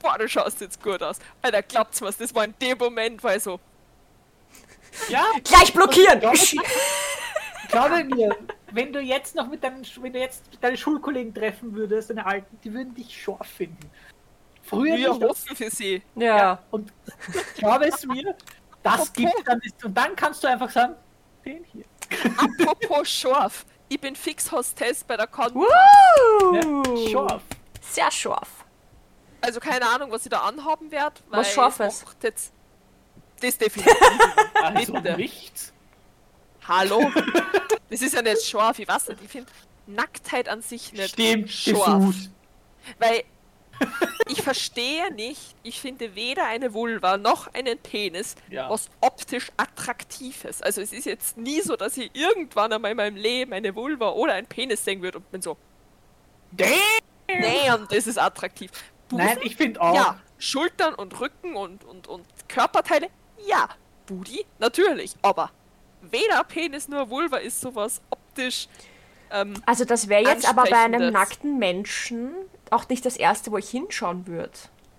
boah, 0.00 0.16
du 0.16 0.28
schaust 0.28 0.60
jetzt 0.60 0.82
gut 0.82 1.02
aus. 1.02 1.18
Alter, 1.42 1.62
glaubt's 1.62 2.00
mir, 2.00 2.12
das 2.12 2.34
war 2.34 2.44
in 2.44 2.54
dem 2.62 2.78
Moment, 2.78 3.22
weil 3.24 3.40
so, 3.40 3.58
Ja, 5.08 5.24
Gleich 5.42 5.72
blockieren! 5.72 6.20
Glaube, 7.68 8.04
glaube 8.04 8.04
mir, 8.04 8.36
wenn 8.72 8.92
du 8.92 9.00
jetzt 9.00 9.34
noch 9.34 9.48
mit 9.48 9.62
deinen, 9.62 9.84
wenn 10.00 10.12
du 10.12 10.18
jetzt 10.18 10.44
deine 10.60 10.76
Schulkollegen 10.76 11.34
treffen 11.34 11.74
würdest, 11.74 12.10
deine 12.10 12.26
alten, 12.26 12.58
die 12.62 12.72
würden 12.72 12.94
dich 12.94 13.22
scharf 13.22 13.46
finden. 13.46 13.90
Früher 14.62 14.96
wir 14.96 15.14
nicht. 15.14 15.22
hoffen 15.22 15.56
für 15.56 15.70
sie. 15.70 16.02
Ja. 16.16 16.62
Und 16.70 16.92
glaube 17.56 17.86
es 17.86 18.04
mir, 18.06 18.34
das 18.82 19.12
gibt 19.12 19.32
dann 19.46 19.60
und 19.82 19.94
dann 19.94 20.16
kannst 20.16 20.42
du 20.42 20.48
einfach 20.48 20.70
sagen, 20.70 20.94
den 21.44 21.64
hier. 21.64 21.84
Apropos 22.36 23.08
scharf, 23.08 23.66
ich 23.88 24.00
bin 24.00 24.16
fix 24.16 24.50
Hostess 24.50 25.04
bei 25.04 25.16
der 25.16 25.26
Con. 25.26 25.52
Ja, 25.54 26.64
Woo! 26.64 27.08
scharf. 27.08 27.42
Sehr 27.80 28.10
scharf. 28.10 28.64
Also 29.40 29.60
keine 29.60 29.86
Ahnung, 29.86 30.10
was 30.10 30.24
ich 30.24 30.30
da 30.30 30.38
anhaben 30.38 30.90
werde. 30.90 31.20
Was 31.28 31.52
Scharfes? 31.52 32.02
Jetzt, 32.22 32.52
das 33.40 33.58
definitiv. 33.58 33.94
Also 34.54 34.98
nichts. 35.16 35.73
Hallo? 36.68 37.10
Das 37.90 38.02
ist 38.02 38.14
ja 38.14 38.22
nicht 38.22 38.42
scharf, 38.44 38.78
ich 38.80 38.88
weiß 38.88 39.08
nicht. 39.08 39.22
Ich 39.22 39.30
finde 39.30 39.52
Nacktheit 39.86 40.48
an 40.48 40.62
sich 40.62 40.92
nicht 40.92 41.10
Stimmt, 41.10 41.48
scharf. 41.50 42.14
Weil 42.98 43.22
ich 44.26 44.42
verstehe 44.42 45.12
nicht, 45.14 45.54
ich 45.62 45.80
finde 45.80 46.16
weder 46.16 46.44
eine 46.46 46.74
Vulva 46.74 47.18
noch 47.18 47.52
einen 47.54 47.78
Penis 47.78 48.34
Ja. 48.50 48.68
was 48.68 48.88
optisch 49.00 49.52
Attraktives. 49.58 50.60
Also 50.60 50.80
es 50.80 50.92
ist 50.92 51.04
jetzt 51.06 51.36
nie 51.36 51.60
so, 51.60 51.76
dass 51.76 51.96
ich 51.96 52.10
irgendwann 52.14 52.72
einmal 52.72 52.92
in 52.92 52.96
meinem 52.96 53.16
Leben 53.16 53.52
eine 53.52 53.76
Vulva 53.76 54.08
oder 54.10 54.32
einen 54.32 54.46
Penis 54.48 54.84
sehen 54.84 55.02
würde 55.02 55.18
und 55.18 55.30
bin 55.30 55.42
so, 55.42 55.56
Damn. 56.50 56.70
damn, 57.28 57.86
das 57.88 58.08
ist 58.08 58.18
attraktiv. 58.18 58.70
Busen? 59.08 59.24
Nein, 59.24 59.38
ich 59.44 59.54
finde 59.54 59.80
auch. 59.80 59.94
Ja, 59.94 60.20
Schultern 60.38 60.94
und 60.96 61.20
Rücken 61.20 61.54
und, 61.54 61.84
und, 61.84 62.08
und 62.08 62.26
Körperteile, 62.48 63.08
ja. 63.46 63.68
Booty, 64.06 64.44
natürlich. 64.58 65.14
Aber 65.22 65.50
weder 66.12 66.44
Penis 66.44 66.88
nur 66.88 67.08
Vulva 67.10 67.38
ist 67.38 67.60
sowas 67.60 68.00
optisch. 68.10 68.68
Ähm, 69.30 69.54
Also 69.66 69.84
das 69.84 70.08
wäre 70.08 70.22
jetzt 70.22 70.48
aber 70.48 70.64
bei 70.64 70.76
einem 70.78 71.12
nackten 71.12 71.58
Menschen 71.58 72.32
auch 72.70 72.88
nicht 72.88 73.04
das 73.04 73.16
erste, 73.16 73.50
wo 73.52 73.58
ich 73.58 73.68
hinschauen 73.70 74.26
würde. 74.26 74.52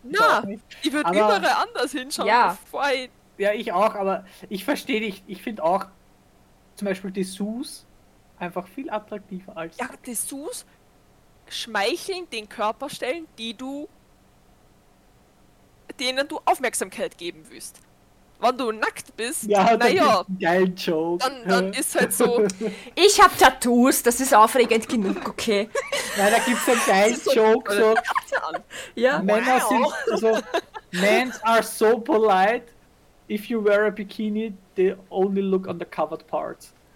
na, 0.03 0.43
ich 0.83 0.91
würde 0.93 1.09
überall 1.09 1.45
anders 1.45 1.91
hinschauen, 1.91 2.27
Ja. 2.27 2.57
bevor 2.63 2.89
ich. 2.91 3.09
Ja, 3.37 3.51
ich 3.53 3.71
auch, 3.73 3.95
aber 3.95 4.25
ich 4.49 4.63
verstehe 4.63 5.01
dich. 5.01 5.23
Ich 5.27 5.41
finde 5.41 5.63
auch 5.63 5.87
zum 6.75 6.87
Beispiel 6.87 7.11
Dessous 7.11 7.85
einfach 8.39 8.67
viel 8.67 8.89
attraktiver 8.89 9.55
als. 9.57 9.77
Ja, 9.77 9.89
Dessous 10.05 10.65
schmeicheln 11.47 12.29
den 12.29 12.47
Körperstellen, 12.49 13.27
die 13.37 13.53
du. 13.53 13.87
denen 15.99 16.27
du 16.27 16.39
Aufmerksamkeit 16.45 17.17
geben 17.17 17.45
willst. 17.49 17.79
Wenn 18.39 18.57
du 18.57 18.71
nackt 18.71 19.15
bist, 19.15 19.43
ja 19.43 19.63
dann 19.65 19.79
naja, 19.79 20.23
gibt's 20.27 20.41
geilen 20.41 20.75
Joke. 20.75 21.23
dann, 21.23 21.47
dann 21.47 21.73
ist 21.73 21.95
halt 21.95 22.13
so. 22.13 22.45
Ich 22.95 23.21
habe 23.21 23.31
Tattoos, 23.37 24.03
das 24.03 24.19
ist 24.19 24.33
aufregend 24.35 24.87
genug, 24.89 25.27
okay? 25.29 25.69
Nein, 26.17 26.31
da 26.31 26.39
gibt 26.39 26.59
es 26.61 26.67
einen 26.69 26.81
geilen 26.85 27.15
so- 27.15 27.31
Joke, 27.33 27.73
so. 27.73 27.95
Ja. 28.95 29.19
Männer 29.19 29.61
Wow. 29.61 29.69
sind, 29.69 30.13
also 30.13 30.39
men 30.91 31.33
are 31.43 31.63
so 31.63 31.97
polite. 31.99 32.65
If 33.29 33.45
you 33.49 33.63
wear 33.63 33.85
a 33.87 33.89
bikini, 33.91 34.53
they 34.75 34.95
only 35.09 35.41
look 35.41 35.67
on 35.67 35.79
the 35.79 35.85
covered 35.85 36.27
parts. 36.27 36.73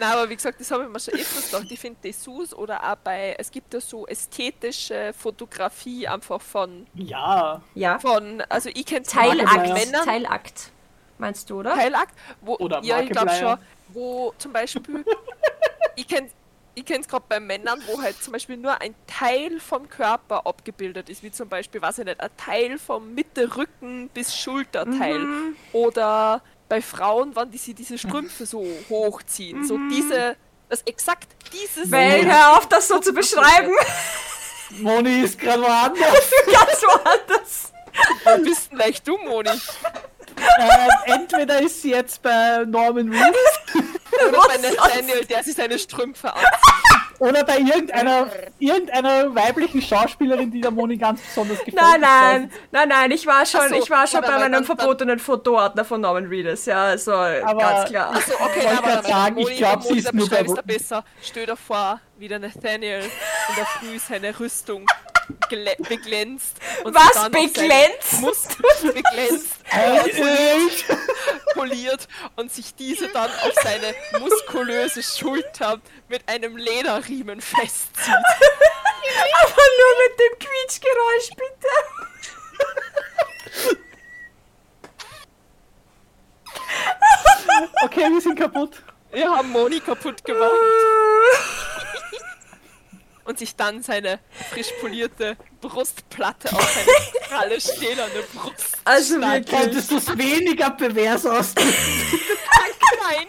Na, 0.00 0.14
aber 0.14 0.28
wie 0.30 0.36
gesagt, 0.36 0.58
das 0.60 0.70
habe 0.70 0.84
ich 0.84 0.88
mir 0.88 0.98
schon 0.98 1.14
öfters 1.14 1.50
gedacht. 1.50 1.70
Ich 1.70 1.78
finde 1.78 2.00
Dessous 2.02 2.54
oder 2.54 2.82
auch 2.82 2.96
bei, 2.96 3.36
es 3.38 3.50
gibt 3.50 3.72
ja 3.74 3.80
so 3.80 4.06
ästhetische 4.06 5.12
Fotografie 5.16 6.08
einfach 6.08 6.40
von, 6.40 6.86
Ja, 6.94 7.60
Ja. 7.74 7.98
von 7.98 8.40
also 8.48 8.70
ich 8.72 8.86
kenne 8.86 9.02
Teilakt. 9.02 9.72
Männern, 9.72 10.04
Teilakt. 10.04 10.72
Meinst 11.18 11.50
du, 11.50 11.60
oder? 11.60 11.74
Teilakt, 11.74 12.14
wo, 12.40 12.56
Oder 12.56 12.82
ja, 12.82 13.00
ich 13.00 13.10
glaube 13.10 13.30
schon, 13.30 13.58
wo 13.88 14.32
zum 14.38 14.52
Beispiel, 14.52 15.04
ich 15.96 16.08
kenne 16.08 16.30
ich 16.74 16.84
kenne 16.86 17.00
es 17.00 17.08
gerade 17.08 17.24
bei 17.28 17.40
Männern, 17.40 17.82
wo 17.86 18.00
halt 18.00 18.22
zum 18.22 18.32
Beispiel 18.32 18.56
nur 18.56 18.80
ein 18.80 18.94
Teil 19.06 19.60
vom 19.60 19.88
Körper 19.88 20.46
abgebildet 20.46 21.10
ist, 21.10 21.22
wie 21.22 21.30
zum 21.30 21.48
Beispiel, 21.48 21.82
weiß 21.82 21.98
ich 21.98 22.04
nicht, 22.06 22.20
ein 22.20 22.30
Teil 22.38 22.78
vom 22.78 23.12
Mitte 23.14 23.54
Rücken 23.56 24.08
bis 24.14 24.34
Schulterteil. 24.34 25.18
Mhm. 25.18 25.56
Oder 25.72 26.40
bei 26.70 26.80
Frauen, 26.80 27.32
wann 27.34 27.50
die 27.50 27.58
sie 27.58 27.74
diese 27.74 27.98
Strümpfe 27.98 28.46
so 28.46 28.64
hochziehen. 28.88 29.66
So 29.66 29.76
diese, 29.90 30.36
das 30.70 30.82
exakt 30.82 31.26
dieses. 31.52 31.90
Weil, 31.90 32.24
hör 32.24 32.56
auf, 32.56 32.68
das 32.68 32.88
so 32.88 32.98
zu 33.00 33.12
beschreiben. 33.12 33.72
Moni 34.78 35.22
ist 35.22 35.38
gerade 35.38 35.62
woanders. 35.62 36.30
Ganz 36.46 36.82
woanders. 36.82 37.72
Wo 38.24 38.42
bist 38.44 38.72
leicht 38.72 39.06
du, 39.06 39.18
Moni? 39.18 39.50
ähm, 39.50 40.90
entweder 41.06 41.60
ist 41.60 41.82
sie 41.82 41.90
jetzt 41.90 42.22
bei 42.22 42.64
Norman 42.64 43.10
Reedus 43.10 43.82
Oder 44.28 44.46
bei? 44.46 44.56
Nathaniel, 44.58 45.24
der 45.24 45.42
sich 45.42 45.56
seine 45.56 45.76
Strümpfe 45.76 46.32
anzieht. 46.32 46.99
Oder 47.20 47.44
bei 47.44 47.58
irgendeiner, 47.58 48.26
irgendeiner 48.58 49.32
weiblichen 49.34 49.80
Schauspielerin, 49.80 50.50
die 50.50 50.60
der 50.60 50.70
Moni 50.72 50.96
ganz 50.96 51.20
besonders 51.20 51.58
gefällt. 51.58 51.76
Nein, 51.76 51.94
Ich 51.94 52.00
nein, 52.00 52.50
nein, 52.72 52.88
nein, 52.88 53.10
ich 53.12 53.26
war 53.26 53.46
schon, 53.46 53.68
so, 53.68 53.74
ich 53.76 53.88
war 53.90 54.06
schon 54.06 54.22
bei 54.22 54.38
meinem 54.38 54.52
dann- 54.52 54.64
verbotenen 54.64 55.18
Fotoordner 55.18 55.84
von 55.84 56.00
Norman 56.00 56.26
Reedus, 56.26 56.66
ja, 56.66 56.84
also 56.84 57.12
Aber- 57.12 57.54
ganz 57.58 57.88
klar. 57.90 58.10
Achso, 58.14 58.32
okay, 58.34 58.64
wollte 58.64 58.80
na, 58.82 58.92
aber 58.98 59.02
sagen, 59.08 59.38
ich 59.38 59.44
Moni, 59.44 59.56
glaub, 59.56 59.82
Moni, 59.84 59.92
sie 59.92 59.98
ist 60.00 60.12
nur 60.14 60.28
bei- 60.28 60.42
beschreibst 60.42 60.58
du 60.58 60.62
besser. 60.62 61.04
Stell 61.22 61.46
dir 61.46 61.56
vor, 61.56 62.00
wie 62.18 62.28
der 62.28 62.38
Nathaniel 62.38 63.00
in 63.00 63.54
der 63.56 63.66
Früh 63.66 63.98
seine 63.98 64.38
Rüstung 64.40 64.86
beglänzt. 65.38 66.56
Und 66.84 66.94
Was? 66.94 67.30
Beglänzt? 67.30 68.20
Muskeln 68.20 68.94
beglänzt, 68.94 69.56
Echt? 69.70 70.84
poliert 71.54 72.08
und 72.36 72.52
sich 72.52 72.74
diese 72.74 73.08
dann 73.08 73.30
auf 73.30 73.52
seine 73.62 73.94
muskulöse 74.18 75.02
Schulter 75.02 75.80
mit 76.08 76.28
einem 76.28 76.56
Lederriemen 76.56 77.40
festzieht. 77.40 78.08
Aber 79.42 79.62
nur 79.78 79.92
mit 80.08 80.20
dem 80.20 80.38
Quietschgeräusch, 80.38 81.30
bitte. 81.30 81.68
Okay, 87.82 88.12
wir 88.12 88.20
sind 88.20 88.38
kaputt. 88.38 88.82
Wir 89.12 89.28
haben 89.28 89.50
Moni 89.50 89.80
kaputt 89.80 90.24
gemacht 90.24 90.52
und 93.30 93.38
sich 93.38 93.56
dann 93.56 93.82
seine 93.82 94.18
frisch 94.50 94.70
polierte 94.80 95.36
Brustplatte 95.60 96.52
auf 96.52 96.70
seine 96.74 96.88
pralle, 97.28 97.60
stählerne 97.60 98.22
Brust 98.34 98.76
Also 98.84 99.20
wirklich. 99.20 99.46
Könntest 99.58 99.90
du 99.90 99.96
es 99.96 100.18
weniger 100.18 100.70
pervers 100.70 101.24
ausdrücken, 101.24 101.72
Nein! 103.08 103.26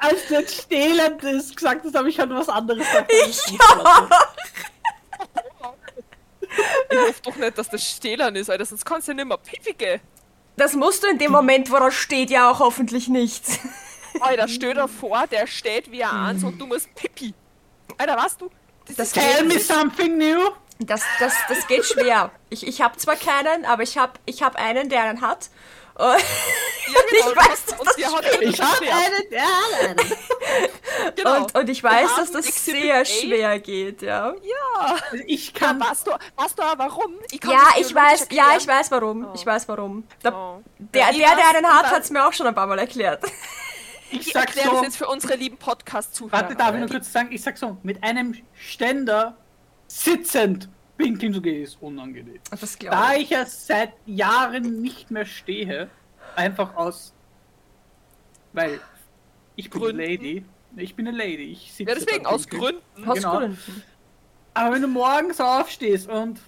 als 0.00 0.26
du 0.28 0.34
jetzt 0.34 0.62
stählend 0.62 1.22
ist 1.22 1.56
gesagt 1.56 1.84
hast, 1.84 1.94
habe 1.94 2.08
ich 2.10 2.16
schon 2.16 2.30
was 2.30 2.48
anderes 2.48 2.86
gesagt. 2.86 3.12
Ich 3.12 3.46
ja. 3.48 4.08
Ich 6.90 6.98
hoffe 6.98 7.22
doch 7.22 7.36
nicht, 7.36 7.56
dass 7.56 7.70
das 7.70 7.88
Stählern 7.88 8.36
ist, 8.36 8.50
Alter, 8.50 8.66
sonst 8.66 8.84
kannst 8.84 9.08
du 9.08 9.12
ja 9.12 9.16
nicht 9.16 9.26
mehr 9.26 9.38
Pipi 9.38 9.72
gehen. 9.72 10.00
Das 10.56 10.74
musst 10.74 11.02
du 11.02 11.06
in 11.06 11.18
dem 11.18 11.32
Moment, 11.32 11.70
wo 11.70 11.76
das 11.78 11.94
steht, 11.94 12.28
ja 12.28 12.50
auch 12.50 12.58
hoffentlich 12.58 13.08
nicht. 13.08 13.44
Alter, 14.20 14.48
stell 14.48 14.74
dir 14.74 14.88
vor, 14.88 15.26
der 15.28 15.46
steht 15.46 15.90
wie 15.90 16.04
ein 16.04 16.10
Ans 16.10 16.44
und 16.44 16.58
du 16.58 16.66
musst 16.66 16.94
Pipi. 16.94 17.32
Alter, 17.96 18.16
weißt 18.16 18.40
du? 18.42 18.50
Das, 18.86 18.96
Das 18.96 19.12
Tell 19.12 19.44
me 19.44 19.58
something 19.58 20.16
new. 20.18 20.50
Das, 20.78 21.02
das, 21.20 21.34
das 21.48 21.66
geht 21.68 21.84
schwer. 21.84 22.30
Ich, 22.50 22.66
ich 22.66 22.80
habe 22.82 22.96
zwar 22.96 23.14
keinen, 23.16 23.64
aber 23.64 23.82
ich 23.84 23.98
habe 23.98 24.14
ich 24.26 24.42
hab 24.42 24.56
einen, 24.56 24.88
der 24.88 25.02
einen 25.04 25.20
hat. 25.20 25.48
Und, 25.94 26.06
Ja, 26.06 26.16
ich 27.12 27.24
genau, 27.24 27.36
weiß, 27.36 27.78
und 27.78 27.92
sie 27.94 28.06
hat 28.06 28.42
Ich 28.42 28.60
habe 28.60 28.86
eine 28.90 29.26
Perle. 29.28 30.16
genau. 31.16 31.36
und, 31.42 31.54
und 31.54 31.68
ich 31.68 31.84
weiß, 31.84 32.16
dass 32.16 32.32
das 32.32 32.46
Exhibit 32.46 32.82
sehr 32.82 33.00
A. 33.00 33.04
schwer 33.04 33.58
geht, 33.60 34.02
ja. 34.02 34.32
ja. 34.42 34.96
Ich 35.26 35.48
Ja, 35.52 35.58
kann. 35.58 35.80
weißt 35.80 36.06
du, 36.06 36.10
weißt 36.36 36.58
du 36.58 36.62
warum? 36.78 37.14
Ich 37.30 37.44
Ja, 37.44 37.60
das 37.76 37.86
ich 37.88 37.94
weiß, 37.94 38.26
ja, 38.30 38.56
ich 38.58 38.66
weiß 38.66 38.90
warum. 38.90 39.26
Oh. 39.26 39.32
Ich 39.34 39.44
weiß 39.46 39.68
warum. 39.68 40.08
Der, 40.24 40.34
Oh. 40.34 40.62
der, 40.78 41.10
Ich 41.10 41.18
der, 41.18 41.28
der 41.28 41.36
weiß- 41.36 41.48
einen 41.56 41.64
ich 41.66 41.70
hat, 41.70 41.84
weiß- 41.86 41.90
hat 41.90 42.02
es 42.02 42.10
mir 42.10 42.26
auch 42.26 42.32
schon 42.32 42.46
ein 42.46 42.54
paar 42.54 42.66
Mal 42.66 42.78
erklärt. 42.78 43.22
Ich 44.12 44.26
Ich 44.28 44.32
sag 44.32 44.46
erkläre 44.46 44.70
das 44.70 44.78
so. 44.78 44.84
jetzt 44.84 44.96
für 44.96 45.06
unsere 45.08 45.36
lieben 45.36 45.56
Podcast-Zuhörer. 45.56 46.32
Warte, 46.42 46.54
darf 46.56 46.74
ich 46.74 46.80
nur 46.80 46.88
kurz 46.88 47.12
sagen? 47.12 47.30
Ich 47.32 47.42
sag 47.42 47.56
so, 47.58 47.76
mit 47.82 48.02
einem 48.02 48.34
Ständer 48.54 49.36
sitzend 49.88 50.68
pinkeln 50.96 51.32
zu 51.34 51.40
gehen 51.42 51.62
ist 51.62 51.78
unangenehm. 51.80 52.38
Das 52.50 52.60
Da 52.60 52.66
glaube 52.78 53.16
ich. 53.16 53.22
ich 53.24 53.30
ja 53.30 53.46
seit 53.46 53.92
Jahren 54.06 54.80
nicht 54.82 55.10
mehr 55.10 55.24
stehe, 55.24 55.88
einfach 56.36 56.76
aus. 56.76 57.12
Weil 58.52 58.80
ich 59.56 59.70
bin 59.70 59.80
Gründen? 59.80 60.00
eine 60.00 60.10
Lady. 60.10 60.44
Ich 60.76 60.94
bin 60.94 61.08
eine 61.08 61.16
Lady. 61.16 61.44
Ich 61.52 61.72
sitze 61.72 61.90
Ja, 61.90 61.94
deswegen, 61.98 62.26
aus. 62.26 62.48
Gründen. 62.48 62.80
Aus 63.06 63.16
genau. 63.16 63.38
Gründen. 63.38 63.82
Aber 64.54 64.74
wenn 64.74 64.82
du 64.82 64.88
morgens 64.88 65.40
aufstehst 65.40 66.08
und 66.08 66.38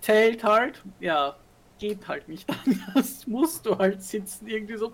zählt 0.00 0.42
halt, 0.44 0.82
ja, 1.00 1.36
geht 1.78 2.06
halt 2.08 2.28
nicht 2.28 2.48
anders. 2.66 3.26
Musst 3.26 3.66
du 3.66 3.78
halt 3.78 4.02
sitzen, 4.02 4.46
irgendwie 4.48 4.76
so. 4.76 4.92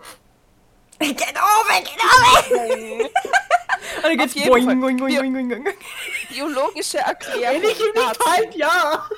Geht 0.99 1.17
oben, 1.19 1.85
geht 1.85 2.53
oben! 2.53 3.01
Und 3.97 4.03
dann 4.03 4.19
geht's 4.19 4.35
boing, 4.35 4.65
boing, 4.67 4.81
boing, 4.81 4.97
boing, 4.99 5.33
boing, 5.33 5.49
boing. 5.49 5.69
Biologische 6.31 6.99
Erklärung. 6.99 7.43
Wenn 7.63 7.71
ich 7.71 7.81
ihn 7.81 7.93
nicht 7.95 8.27
halt, 8.27 8.55
ja! 8.55 9.09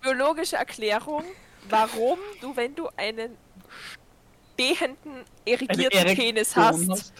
Biologische 0.00 0.56
Erklärung, 0.56 1.24
warum 1.68 2.18
du, 2.40 2.54
wenn 2.56 2.74
du 2.74 2.88
einen 2.96 3.36
stehenden, 4.54 5.24
erigierten 5.44 6.14
Penis 6.14 6.54
hast, 6.56 7.12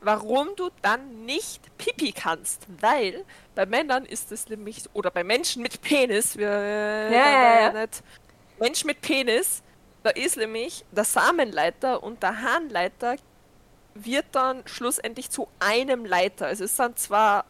warum 0.00 0.50
du 0.56 0.70
dann 0.82 1.24
nicht 1.24 1.60
pipi 1.78 2.12
kannst. 2.12 2.66
Weil 2.80 3.24
bei 3.54 3.66
Männern 3.66 4.04
ist 4.04 4.30
es 4.32 4.48
nämlich, 4.48 4.84
oder 4.92 5.10
bei 5.10 5.24
Menschen 5.24 5.62
mit 5.62 5.80
Penis, 5.80 6.36
wir 6.36 6.46
Ja, 6.48 7.10
da- 7.10 7.10
ja, 7.10 7.70
da 7.70 7.78
ja. 7.78 7.86
nicht. 7.86 8.02
Mensch 8.60 8.84
mit 8.84 9.00
Penis, 9.00 9.62
da 10.08 10.14
ist 10.14 10.38
nämlich 10.38 10.86
der 10.90 11.04
Samenleiter 11.04 12.02
und 12.02 12.22
der 12.22 12.40
Harnleiter 12.40 13.16
wird 13.94 14.24
dann 14.32 14.66
schlussendlich 14.66 15.30
zu 15.30 15.48
einem 15.58 16.06
Leiter. 16.06 16.46
Also 16.46 16.64
es 16.64 16.76
sind 16.76 16.98
zwar, 16.98 17.44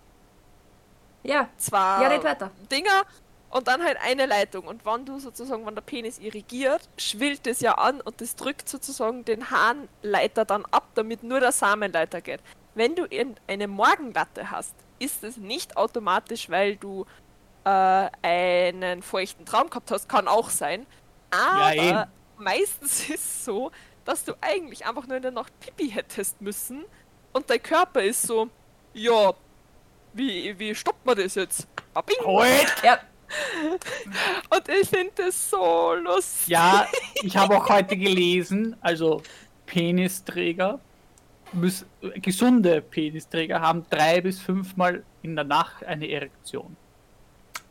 Ja, 1.23 1.49
zwar 1.57 2.03
ja, 2.03 2.09
red 2.09 2.25
weiter. 2.25 2.51
Dinger 2.69 3.03
und 3.51 3.69
dann 3.69 3.85
halt 3.85 3.97
eine 4.03 4.27
Leitung. 4.27 4.67
Und 4.67 4.85
wenn 4.85 5.05
du 5.05 5.21
sozusagen, 5.21 5.65
wenn 5.67 5.77
der 5.77 5.83
Penis 5.83 6.19
irrigiert, 6.19 6.89
schwillt 6.97 7.47
es 7.47 7.61
ja 7.61 7.75
an 7.75 8.01
und 8.01 8.21
das 8.21 8.35
drückt 8.35 8.69
sozusagen 8.69 9.25
den 9.25 9.51
Harnleiter 9.51 10.45
dann 10.45 10.65
ab, 10.73 10.89
damit 10.97 11.23
nur 11.23 11.39
der 11.39 11.53
Samenleiter 11.53 12.21
geht. 12.21 12.41
Wenn 12.75 12.97
du 12.97 13.05
in 13.05 13.37
eine 13.47 13.69
Morgenlatte 13.69 14.51
hast, 14.51 14.75
ist 14.99 15.23
es 15.23 15.37
nicht 15.37 15.77
automatisch, 15.77 16.51
weil 16.51 16.75
du 16.77 17.07
äh, 17.65 18.09
einen 18.23 19.03
feuchten 19.03 19.47
Traum 19.47 19.71
gehabt 19.71 19.93
hast, 19.93 20.09
kann 20.09 20.27
auch 20.27 20.51
sein. 20.51 20.87
Aber 21.31 21.75
eben. 21.77 22.18
Meistens 22.39 23.01
ist 23.09 23.11
es 23.11 23.45
so, 23.45 23.71
dass 24.05 24.25
du 24.25 24.35
eigentlich 24.41 24.87
einfach 24.87 25.07
nur 25.07 25.17
in 25.17 25.23
der 25.23 25.33
Nacht 25.33 25.53
Pipi 25.61 25.91
hättest 25.91 26.41
müssen 26.41 26.85
und 27.33 27.49
dein 27.51 27.63
Körper 27.63 28.03
ist 28.03 28.23
so, 28.23 28.49
ja, 28.95 29.35
wie, 30.15 30.59
wie 30.59 30.75
stoppt 30.75 31.05
man 31.05 31.17
das 31.17 31.35
jetzt? 31.35 31.67
Babing. 31.95 32.17
Halt! 32.25 32.75
Ja, 32.83 32.99
Und 34.51 34.69
ich 34.69 34.89
finde 34.89 35.13
das 35.17 35.51
so 35.51 35.95
lustig. 35.95 36.49
Ja, 36.49 36.89
ich 37.23 37.37
habe 37.37 37.57
auch 37.57 37.69
heute 37.69 37.97
gelesen, 37.97 38.77
also 38.81 39.23
Penisträger, 39.67 40.81
müssen, 41.53 41.87
gesunde 42.17 42.81
Penisträger 42.81 43.61
haben 43.61 43.85
drei 43.91 44.21
bis 44.21 44.41
fünfmal 44.41 45.05
in 45.23 45.37
der 45.37 45.45
Nacht 45.45 45.85
eine 45.85 46.09
Erektion. 46.09 46.77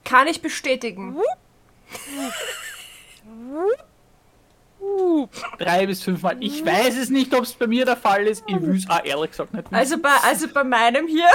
kann 0.04 0.28
ich 0.28 0.42
bestätigen. 0.42 1.18
Uh, 4.80 5.28
Drei 5.58 5.86
bis 5.88 6.04
fünfmal. 6.04 6.38
Ich 6.40 6.66
weiß 6.66 6.98
es 6.98 7.10
nicht, 7.10 7.34
ob 7.34 7.44
es 7.44 7.54
bei 7.54 7.68
mir 7.68 7.86
der 7.86 7.98
Fall 7.98 8.26
ist. 8.28 8.44
Ich 8.48 8.62
will 8.62 8.78
es 8.78 8.90
auch 8.90 9.04
ehrlich 9.04 9.32
gesagt 9.32 9.54
nicht. 9.54 9.66
wissen. 9.66 9.76
Also 9.76 9.98
bei, 9.98 10.16
also 10.24 10.48
bei 10.48 10.64
meinem 10.64 11.08
hier, 11.08 11.28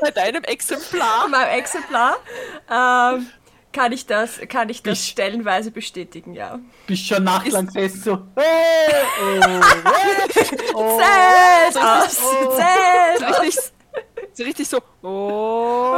bei 0.00 0.10
deinem 0.10 0.42
Exemplar. 0.44 1.22
bei 1.22 1.28
meinem 1.28 1.58
Exemplar, 1.58 2.16
ähm, 2.70 3.26
kann 3.72 3.92
ich 3.92 4.06
das, 4.06 4.40
kann 4.48 4.68
ich 4.68 4.82
das 4.82 5.06
stellenweise 5.06 5.70
bestätigen, 5.70 6.34
ja. 6.34 6.58
bist 6.86 7.06
schon 7.06 7.22
nachtlang 7.24 7.66
gesessen 7.66 8.02
so. 8.02 8.18
Hey, 8.34 8.94
oh, 9.20 9.42
hey, 9.44 10.44
oh. 10.74 10.98
Zählt 10.98 11.74
so 11.74 11.80
aus, 11.80 12.18
oh. 12.22 12.56
zählt 12.56 13.18
So 13.18 13.24
aus. 13.26 13.40
richtig, 13.40 13.72
so 14.32 14.44
richtig 14.44 14.68
so. 14.68 14.78
Oh. 15.02 15.92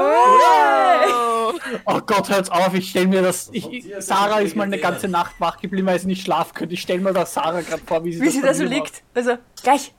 Oh 1.91 2.01
Gott, 2.07 2.29
hört's 2.29 2.51
auf, 2.51 2.75
ich 2.75 2.91
stell 2.91 3.07
mir 3.07 3.23
das. 3.23 3.51
Ich, 3.53 3.87
Sarah 3.99 4.41
ist 4.41 4.57
mal 4.57 4.65
eine 4.65 4.79
ganze 4.79 5.09
Nacht 5.09 5.35
wach 5.39 5.61
geblieben, 5.61 5.87
weil 5.87 5.99
sie 5.99 6.07
nicht 6.07 6.23
schlafen 6.23 6.55
könnte. 6.55 6.75
Ich 6.75 6.83
stell 6.83 6.99
mir 7.01 7.13
das 7.13 7.35
Sarah 7.35 7.61
gerade 7.61 7.83
vor, 7.85 8.05
wie 8.05 8.13
sie 8.13 8.21
Wie 8.21 8.27
das 8.27 8.35
sie 8.35 8.43
da 8.43 8.55
so 8.55 8.65
liegt. 8.65 9.03
Also, 9.15 9.37
gleich, 9.63 9.93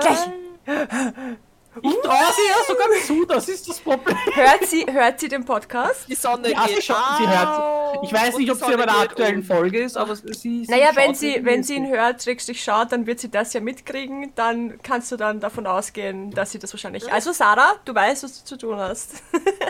gleich. 0.00 1.38
Ich 1.82 1.94
traue 2.02 2.32
sie 2.34 2.48
ja 2.48 2.64
sogar 2.66 2.88
zu, 3.06 3.24
das 3.26 3.48
ist 3.48 3.68
das 3.68 3.78
Problem. 3.78 4.16
Hört 4.34 4.66
sie, 4.66 4.84
hört 4.90 5.20
sie 5.20 5.28
den 5.28 5.44
Podcast? 5.44 6.04
Die 6.08 6.16
Sonne 6.16 6.50
Ja, 6.50 6.66
geht 6.66 6.76
sie, 6.76 6.82
schaut, 6.82 6.96
sie 7.18 7.28
hört. 7.28 7.48
auf 7.48 8.02
Ich 8.02 8.12
weiß 8.12 8.36
nicht, 8.38 8.50
ob 8.50 8.58
sie 8.58 8.76
bei 8.76 8.86
der 8.86 8.98
aktuellen 8.98 9.36
um. 9.36 9.44
Folge 9.44 9.78
ist, 9.80 9.96
aber 9.96 10.16
sie. 10.16 10.64
sie 10.64 10.66
Naja, 10.68 10.88
schaut 10.88 10.96
wenn 10.96 11.14
sie, 11.14 11.44
wenn 11.44 11.62
sie 11.62 11.76
ihn 11.76 11.86
hört, 11.88 12.22
schrägstrich 12.24 12.62
schaut, 12.62 12.90
dann 12.90 13.06
wird 13.06 13.20
sie 13.20 13.30
das 13.30 13.52
ja 13.52 13.60
mitkriegen. 13.60 14.32
Dann 14.34 14.82
kannst 14.82 15.12
du 15.12 15.16
dann 15.16 15.38
davon 15.38 15.66
ausgehen, 15.68 16.32
dass 16.32 16.50
sie 16.50 16.58
das 16.58 16.72
wahrscheinlich. 16.74 17.10
Also 17.12 17.32
Sarah, 17.32 17.76
du 17.84 17.94
weißt, 17.94 18.24
was 18.24 18.40
du 18.40 18.44
zu 18.46 18.58
tun 18.58 18.76
hast. 18.76 19.22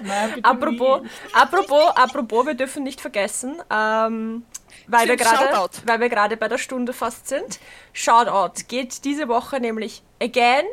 Nein, 0.03 0.43
apropos, 0.43 1.03
nicht. 1.03 1.13
apropos, 1.35 1.97
apropos, 1.97 2.47
wir 2.47 2.55
dürfen 2.55 2.83
nicht 2.83 3.03
vergessen, 3.03 3.61
ähm, 3.71 4.45
weil, 4.87 5.07
wir 5.07 5.19
Shoutout. 5.19 5.83
weil 5.85 6.01
wir 6.01 6.09
gerade 6.09 6.39
bei 6.39 6.49
der 6.49 6.59
Stunde 6.59 6.95
fast 6.95 7.29
sind. 7.29 7.61
Shoutout 7.93 8.63
geht 8.69 9.05
diese 9.05 9.29
Woche 9.29 9.61
nämlich 9.61 10.03
again 10.23 10.65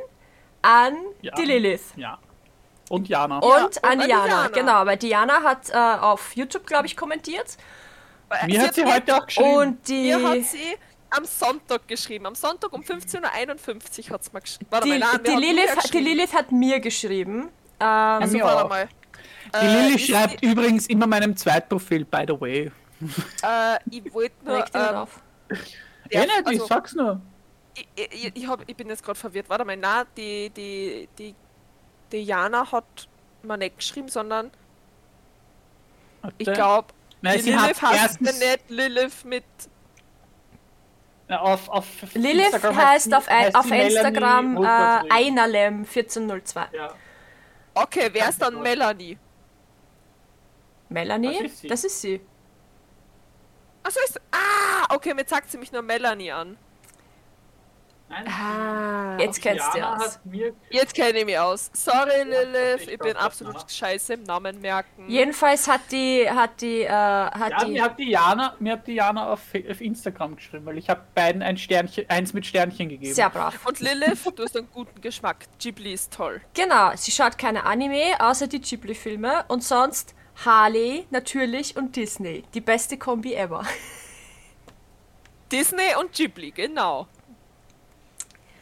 an 0.68 0.96
Ja. 1.22 1.34
die 1.36 1.46
Lilith. 1.46 1.94
Ja. 1.96 2.18
Und 2.90 3.08
Jana. 3.10 3.40
Und 3.40 3.52
und 3.66 3.84
an 3.84 4.00
an 4.02 4.08
Diana. 4.08 4.26
Diana. 4.26 4.48
Genau, 4.50 4.86
weil 4.86 4.98
Diana 4.98 5.44
hat 5.44 5.70
äh, 5.70 5.76
auf 5.76 6.36
YouTube, 6.36 6.66
glaube 6.66 6.86
ich, 6.88 6.96
kommentiert. 6.96 7.58
Mir 8.46 8.62
hat 8.62 8.76
sie 8.76 8.86
heute 8.86 9.16
auch 9.18 9.26
geschrieben. 9.26 9.54
Und 9.56 9.88
die, 9.88 10.14
Mir 10.16 10.30
hat 10.30 10.44
sie 10.44 10.76
am 11.10 11.24
Sonntag 11.26 11.88
geschrieben. 11.88 12.26
Am 12.26 12.36
Sonntag 12.36 12.72
um 12.74 12.82
15.51 12.82 14.08
Uhr 14.10 14.14
hat 14.14 14.24
sie 14.24 14.30
mir 14.34 14.42
geschrieben. 14.42 14.68
Warte 14.70 14.86
die, 14.88 15.00
mal, 15.00 15.00
nein, 15.00 15.20
die, 15.24 15.28
wer 15.28 15.34
hat 15.36 15.42
mir 15.42 15.54
Lilith, 15.54 15.92
die? 15.94 15.98
Lilith 16.00 16.34
hat 16.34 16.52
mir 16.52 16.80
geschrieben. 16.80 17.50
Ähm, 17.80 17.88
Also, 17.88 18.40
warte 18.40 18.68
mal. 18.70 18.90
die 19.62 19.68
Lilly 19.68 19.96
ist 19.96 20.08
schreibt 20.10 20.44
übrigens 20.44 20.88
immer 20.88 21.08
meinem 21.08 21.36
Zweitprofil, 21.38 22.04
by 22.06 22.26
the 22.28 22.40
way. 22.40 22.72
Äh, 23.44 23.78
ich 23.90 24.14
wollte 24.14 24.36
nur. 24.44 24.66
Ähm, 24.74 24.96
auf. 24.96 25.22
Ja, 26.10 26.22
ja, 26.22 26.26
nicht, 26.26 26.40
ich 26.42 26.48
also, 26.48 26.66
sag's 26.68 26.94
nur. 26.96 27.22
Ich, 27.96 28.14
ich, 28.14 28.36
ich, 28.36 28.48
hab, 28.48 28.68
ich 28.68 28.76
bin 28.76 28.90
jetzt 28.90 29.04
gerade 29.04 29.20
verwirrt. 29.20 29.50
Warte 29.50 29.66
mal, 29.66 29.78
na, 29.78 30.06
die, 30.16 30.50
die, 30.50 31.08
die, 31.18 31.36
die 32.12 32.24
Jana 32.24 32.72
hat 32.72 33.08
mir 33.44 33.58
nicht 33.58 33.78
geschrieben, 33.78 34.08
sondern 34.08 34.52
ich 36.38 36.48
Warte. 36.48 36.60
glaube, 36.60 36.88
Lilith 37.22 37.82
hat 37.82 37.82
heißt 37.82 38.22
nicht 38.22 38.70
Lilith 38.70 39.26
mit. 39.26 39.44
Na, 41.28 41.42
auf, 41.42 41.68
auf 41.70 41.86
Lilith 42.14 42.46
Instagram 42.46 42.76
heißt 42.76 43.14
auf, 43.14 43.30
heißt 43.30 43.56
auf 43.56 43.72
Instagram 43.72 44.56
äh, 44.56 44.60
Ultratree. 44.60 45.10
Einalem1402. 45.10 46.76
Ja. 46.76 46.94
Okay, 47.74 48.10
wer 48.12 48.30
ist 48.30 48.42
dann. 48.42 48.62
Melanie? 48.62 49.18
Melanie? 50.90 51.44
Das 51.44 51.44
ist 51.52 51.60
sie. 51.60 51.68
Das 51.68 51.84
ist 51.84 52.02
sie. 52.02 52.22
Achso, 53.84 54.00
ist. 54.06 54.22
Ah, 54.32 54.94
okay, 54.96 55.14
jetzt 55.18 55.30
sagt 55.30 55.52
sie 55.52 55.58
mich 55.58 55.72
nur 55.72 55.82
Melanie 55.82 56.32
an. 56.32 56.58
Nein, 58.10 58.26
Ah, 58.28 59.18
jetzt 59.20 59.42
kennst 59.42 59.66
du 59.74 59.86
aus. 59.86 60.20
Jetzt 60.70 60.94
kenne 60.94 61.20
ich 61.20 61.26
mich 61.26 61.38
aus. 61.38 61.70
Sorry, 61.74 62.24
Lilith, 62.24 62.88
ich 62.88 62.98
bin 63.00 63.18
absolut 63.18 63.56
nach. 63.56 63.70
scheiße 63.70 64.14
im 64.14 64.24
Namen 64.24 64.62
merken. 64.62 65.10
Jedenfalls 65.10 65.68
hat 65.68 65.82
die, 65.92 66.26
hat 66.30 66.62
die, 66.62 66.84
äh, 66.84 66.90
hat 66.90 67.52
Ja, 67.52 67.66
die, 67.66 67.72
mir 67.74 67.84
hat 67.84 68.00
die 68.00 68.10
Jana, 68.12 68.56
mir 68.60 68.74
hat 68.74 68.88
die 68.88 68.94
Jana 68.94 69.34
auf, 69.34 69.42
auf 69.70 69.82
Instagram 69.82 70.38
geschrieben, 70.38 70.66
weil 70.66 70.78
ich 70.78 70.90
habe 70.90 71.02
beiden 71.16 71.42
ein 71.42 71.58
Sternchen, 71.58 72.10
eins 72.10 72.32
mit 72.34 72.46
Sternchen 72.46 72.88
gegeben. 72.88 73.14
sehr 73.14 73.30
brav. 73.30 73.66
Und 73.66 73.82
Lilith, 73.82 74.24
du 74.36 74.44
hast 74.44 74.56
einen 74.56 74.70
guten 74.72 75.02
Geschmack. 75.02 75.46
Ghibli 75.60 75.92
ist 75.92 76.14
toll. 76.14 76.40
Genau, 76.54 76.92
sie 76.96 77.12
schaut 77.12 77.38
keine 77.38 77.66
Anime, 77.66 78.16
außer 78.20 78.48
die 78.48 78.62
Ghibli-Filme 78.62 79.44
und 79.50 79.66
sonst 79.66 80.16
Harley 80.46 81.06
natürlich 81.10 81.76
und 81.76 81.96
Disney. 81.98 82.44
Die 82.54 82.62
beste 82.62 82.98
Kombi 82.98 83.34
ever. 83.34 83.66
Disney 85.52 85.96
und 86.00 86.14
Ghibli, 86.14 86.52
genau. 86.52 87.08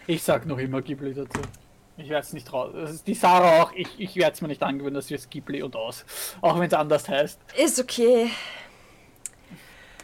Ich 0.08 0.24
sag 0.24 0.46
noch 0.46 0.58
immer 0.58 0.82
Ghibli 0.82 1.14
dazu. 1.14 1.40
Ich 1.98 2.10
werde 2.10 2.26
es 2.26 2.34
nicht 2.34 2.52
raus. 2.52 2.72
Das 2.76 2.92
ist 2.92 3.08
die 3.08 3.14
Sarah 3.14 3.64
auch. 3.64 3.72
Ich, 3.74 3.88
ich 4.00 4.16
werde 4.18 4.34
es 4.34 4.42
mir 4.42 4.50
nicht 4.50 4.62
angewöhnen, 4.62 4.96
dass 4.96 5.10
wir 5.10 5.18
es 5.18 5.30
Ghibli 5.30 5.64
und 5.64 5.76
aus. 5.76 6.06
Auch 6.42 6.60
wenn 6.60 6.68
es 6.68 6.74
anders 6.74 7.08
heißt. 7.08 7.40
Ist 7.58 7.80
okay. 7.80 8.30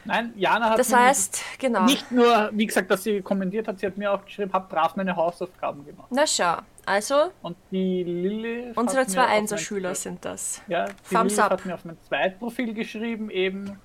Nein, 0.06 0.34
Jana 0.36 0.72
hat 0.72 0.80
Das 0.80 0.90
mir 0.90 1.00
heißt, 1.00 1.44
genau. 1.60 1.84
nicht 1.84 2.12
nur, 2.12 2.50
wie 2.54 2.66
gesagt, 2.66 2.90
dass 2.90 3.04
sie 3.04 3.22
kommentiert 3.22 3.68
hat, 3.68 3.78
sie 3.80 3.86
hat 3.86 3.98
mir 3.98 4.12
auch 4.12 4.26
geschrieben, 4.26 4.52
hab 4.52 4.68
brav 4.68 4.96
meine 4.96 5.16
Hausaufgaben 5.16 5.86
gemacht. 5.86 6.08
Na 6.10 6.26
schau, 6.26 6.58
also 6.88 7.32
Und 7.44 7.56
die 7.70 8.02
Lilly. 8.04 8.72
unsere 8.74 9.06
zwei 9.06 9.26
Einserschüler 9.28 9.94
sind 9.94 10.26
das. 10.26 10.62
Ja, 10.68 10.86
die 10.86 11.14
Thumbs 11.16 11.34
Lilly 11.36 11.44
up. 11.44 11.52
hat 11.52 11.66
mir 11.68 11.76
auf 11.76 11.86
mein 11.86 11.98
Zweitprofil 12.08 12.74
geschrieben, 12.74 13.30
eben, 13.30 13.80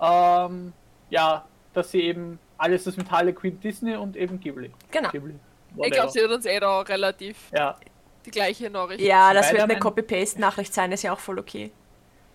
ähm, 0.00 0.72
ja, 1.10 1.44
dass 1.74 1.92
sie 1.92 2.00
eben 2.00 2.40
alles 2.58 2.84
das 2.84 2.96
mit 2.96 3.10
Harley 3.10 3.32
Quinn 3.32 3.58
Disney 3.60 3.96
und 3.96 4.16
eben 4.16 4.38
Ghibli. 4.40 4.70
Genau. 4.90 5.10
Ghibli. 5.10 5.34
Ich 5.76 5.90
glaube, 5.92 6.10
sie 6.12 6.22
hat 6.22 6.30
uns 6.30 6.46
eh 6.46 6.60
da 6.60 6.80
relativ 6.82 7.36
Ja, 7.52 7.76
die 8.24 8.30
gleiche 8.30 8.70
Nachricht. 8.70 9.00
Ja, 9.00 9.32
das 9.34 9.46
wird 9.50 9.54
eine 9.54 9.62
haben 9.62 9.70
ein- 9.72 9.80
Copy-Paste-Nachricht 9.80 10.72
sein, 10.72 10.92
ist 10.92 11.02
ja 11.02 11.12
auch 11.12 11.18
voll 11.18 11.38
okay. 11.38 11.72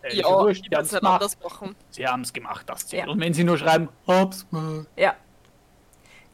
äh, 0.03 0.15
ja 0.17 0.23
muss 0.29 0.39
haben's 0.41 0.61
nicht 0.61 0.99
gemacht. 0.99 1.13
anders 1.21 1.37
machen. 1.41 1.75
Sie 1.89 2.05
haben 2.05 2.21
es 2.21 2.33
gemacht, 2.33 2.63
das 2.69 2.85
zählt. 2.87 3.05
Ja. 3.05 3.11
Und 3.11 3.19
wenn 3.21 3.33
sie 3.33 3.43
nur 3.43 3.57
schreiben, 3.57 3.87
hab's. 4.07 4.45
Ja. 4.97 5.15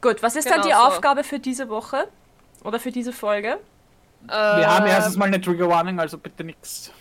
Gut, 0.02 0.22
was 0.24 0.36
ist 0.36 0.50
dann 0.50 0.62
Genau 0.62 0.68
die 0.68 0.74
so. 0.74 0.80
Aufgabe 0.88 1.24
für 1.24 1.40
diese 1.40 1.70
Woche? 1.70 2.08
Oder 2.64 2.80
für 2.80 2.92
diese 2.92 3.14
Folge? 3.14 3.60
Wir 4.28 4.34
haben 4.36 4.86
Ähm, 4.86 4.92
erstens 4.92 5.18
mal 5.18 5.26
eine 5.26 5.40
Trigger 5.40 5.70
Warning, 5.70 6.00
also 6.00 6.18
bitte 6.18 6.44
nichts 6.44 6.92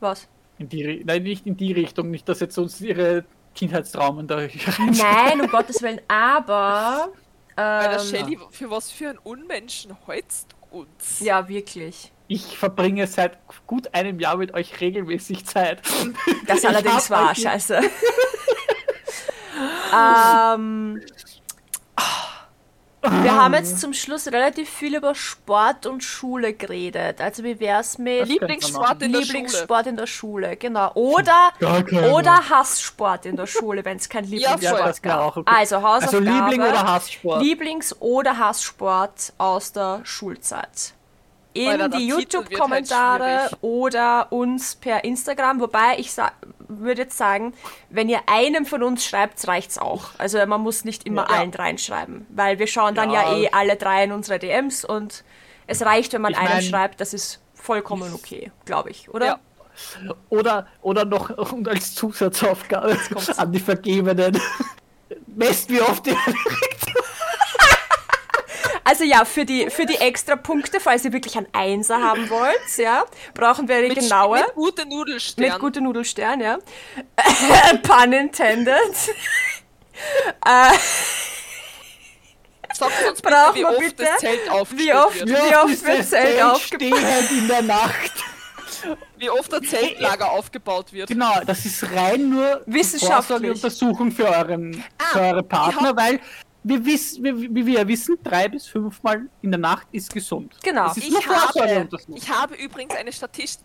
Was? 0.00 0.26
in 0.58 0.68
die 0.68 1.02
Nein, 1.04 1.22
nicht 1.22 1.46
in 1.46 1.56
die 1.56 1.72
Richtung, 1.72 2.10
nicht, 2.10 2.28
dass 2.28 2.40
jetzt 2.40 2.58
uns 2.58 2.80
ihre 2.80 3.24
Kindheitstraumen 3.56 4.28
da 4.28 4.36
Nein, 4.78 5.40
um 5.40 5.48
Gottes 5.50 5.82
Willen, 5.82 6.00
aber. 6.08 7.12
Alter, 7.56 8.00
Ähm, 8.02 8.06
Shelly, 8.06 8.38
für 8.50 8.70
was 8.70 8.90
für 8.92 9.10
ein 9.10 9.18
Unmenschen 9.18 9.96
du 10.06 10.52
uns? 10.70 11.20
ja, 11.20 11.48
wirklich. 11.48 12.12
Ich 12.28 12.58
verbringe 12.58 13.06
seit 13.06 13.38
gut 13.66 13.94
einem 13.94 14.20
Jahr 14.20 14.36
mit 14.36 14.52
euch 14.52 14.80
regelmäßig 14.80 15.46
Zeit. 15.46 15.82
Das 16.46 16.64
allerdings 16.66 17.08
war 17.10 17.34
scheiße. 17.34 17.80
ähm, 19.92 21.00
wir 23.10 23.34
haben 23.36 23.54
jetzt 23.54 23.80
zum 23.80 23.92
Schluss 23.92 24.26
relativ 24.28 24.68
viel 24.68 24.96
über 24.96 25.14
Sport 25.14 25.86
und 25.86 26.02
Schule 26.02 26.52
geredet. 26.52 27.20
Also 27.20 27.44
wie 27.44 27.58
wär's 27.60 27.98
mit 27.98 28.26
Lieblingssport 28.28 29.02
in 29.02 29.12
der 29.12 29.20
Schule. 29.22 29.38
Lieblingssport 29.38 29.86
in 29.86 29.96
der 29.96 30.06
Schule? 30.06 30.56
Genau. 30.56 30.90
Oder, 30.94 31.52
oder 32.12 32.48
Hasssport 32.50 33.26
in 33.26 33.36
der 33.36 33.46
Schule, 33.46 33.84
wenn 33.84 33.96
es 33.98 34.08
kein 34.08 34.24
Ja, 34.24 34.36
Ja, 34.46 34.50
Lieblingssport 34.54 35.02
wäre 35.04 35.14
gab. 35.16 35.20
auch 35.20 35.36
okay. 35.36 35.52
Also 35.54 35.76
Also 35.76 35.88
Hausaufgabe. 35.88 36.24
Liebling 36.24 36.60
oder 36.62 36.82
Hasssport? 36.86 37.42
Lieblings- 37.42 37.94
oder 38.00 38.38
Hasssport 38.38 39.32
aus 39.38 39.72
der 39.72 40.00
Schulzeit. 40.04 40.92
In 41.56 41.90
die 41.90 42.12
halt 42.12 42.22
YouTube-Kommentare 42.22 43.48
schwierig. 43.48 43.62
oder 43.62 44.26
uns 44.30 44.74
per 44.76 45.04
Instagram. 45.04 45.60
Wobei 45.60 45.98
ich 45.98 46.10
würde 46.68 47.02
jetzt 47.02 47.16
sagen, 47.16 47.54
wenn 47.90 48.08
ihr 48.08 48.20
einem 48.26 48.66
von 48.66 48.82
uns 48.82 49.04
schreibt, 49.04 49.46
reicht's 49.46 49.78
auch. 49.78 50.10
Also 50.18 50.44
man 50.46 50.60
muss 50.60 50.84
nicht 50.84 51.06
immer 51.06 51.26
Ja. 51.30 51.36
allen 51.38 51.50
dreien 51.50 51.78
schreiben, 51.78 52.26
weil 52.30 52.58
wir 52.58 52.66
schauen 52.66 52.94
dann 52.94 53.10
ja, 53.10 53.22
Ja. 53.32 53.36
eh 53.38 53.48
alle 53.52 53.76
drei 53.76 54.04
in 54.04 54.12
unsere 54.12 54.38
DMs 54.38 54.84
und 54.84 55.24
es 55.66 55.82
reicht, 55.82 56.12
wenn 56.12 56.22
man 56.22 56.32
Ich 56.32 56.38
einem 56.38 56.48
mein- 56.50 56.62
schreibt. 56.62 57.00
Das 57.00 57.14
ist 57.14 57.40
vollkommen 57.54 58.12
okay, 58.14 58.50
glaube 58.64 58.90
ich, 58.90 59.08
oder? 59.10 59.26
Ja. 59.26 59.38
Oder, 60.30 60.66
oder 60.82 61.04
noch 61.04 61.30
und 61.52 61.68
als 61.68 61.94
Zusatzaufgabe 61.94 62.96
an 63.36 63.52
die 63.52 63.60
Vergebenen. 63.60 64.40
Messt 65.26 65.68
wie 65.70 65.80
oft 65.82 66.06
ihr 66.06 66.16
Also 68.96 69.04
ja, 69.04 69.26
für 69.26 69.44
die, 69.44 69.68
für 69.68 69.84
die 69.84 69.96
extra 69.96 70.36
Punkte, 70.36 70.80
falls 70.80 71.04
ihr 71.04 71.12
wirklich 71.12 71.36
einen 71.36 71.48
Einser 71.52 72.00
haben 72.00 72.30
wollt, 72.30 72.78
ja, 72.78 73.04
brauchen 73.34 73.68
wir 73.68 73.76
eine 73.76 73.88
Mit, 73.88 73.98
genaue. 73.98 74.38
mit 74.40 74.54
gute 74.54 74.88
Nudelstern. 74.88 75.44
Mit 75.44 75.58
gute 75.58 75.82
Nudelstern, 75.82 76.40
ja. 76.40 76.56
Pun 77.82 78.14
intended. 78.14 78.72
Sagt 82.72 82.92
uns 83.10 83.20
bitte, 83.20 83.34
Brauchen 83.34 83.54
wie 83.56 83.64
oft 83.66 83.78
bitte? 83.80 84.04
das 84.04 84.18
Zelt 84.20 84.40
Wie 84.46 84.50
aufgestellt 84.50 84.96
oft, 85.04 85.26
wird. 85.26 85.28
wie 85.28 85.56
oft 85.56 85.84
wird 85.84 86.06
Zelt 86.06 86.42
aufgebaut? 86.42 86.98
stehend 86.98 87.30
in 87.32 87.48
der 87.48 87.62
Nacht. 87.62 88.12
Wie 89.18 89.30
oft 89.30 89.52
das 89.52 89.62
Zeltlager 89.62 90.30
aufgebaut 90.30 90.92
wird. 90.92 91.08
Genau, 91.08 91.40
das 91.46 91.64
ist 91.64 91.82
rein 91.92 92.28
nur 92.30 92.62
Wissenschaftlich. 92.66 93.50
Untersuchung 93.50 94.10
für, 94.12 94.26
euren, 94.26 94.84
für 95.12 95.20
Ah, 95.20 95.28
eure 95.30 95.42
Partner, 95.42 95.96
weil 95.96 96.20
wir 96.68 96.84
wissen, 96.84 97.22
wie, 97.24 97.54
wie 97.54 97.66
wir 97.66 97.86
wissen, 97.86 98.18
drei 98.24 98.48
bis 98.48 98.66
fünfmal 98.66 99.28
in 99.40 99.52
der 99.52 99.60
Nacht 99.60 99.86
ist 99.92 100.12
gesund. 100.12 100.52
Genau. 100.62 100.88
Das 100.88 100.96
ist 100.96 101.06
Ich 101.06 101.26
habe, 101.28 101.88
ich 102.14 102.28
habe 102.28 102.54
übrigens 102.56 102.94
eine 102.96 103.12
Statist 103.12 103.62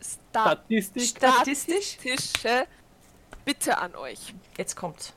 Sta 0.00 0.52
Statistik. 0.52 1.02
Statistisch? 1.02 1.84
statistische 1.84 2.66
Bitte 3.44 3.78
an 3.78 3.94
euch. 3.94 4.34
Jetzt 4.56 4.74
kommt's. 4.74 5.12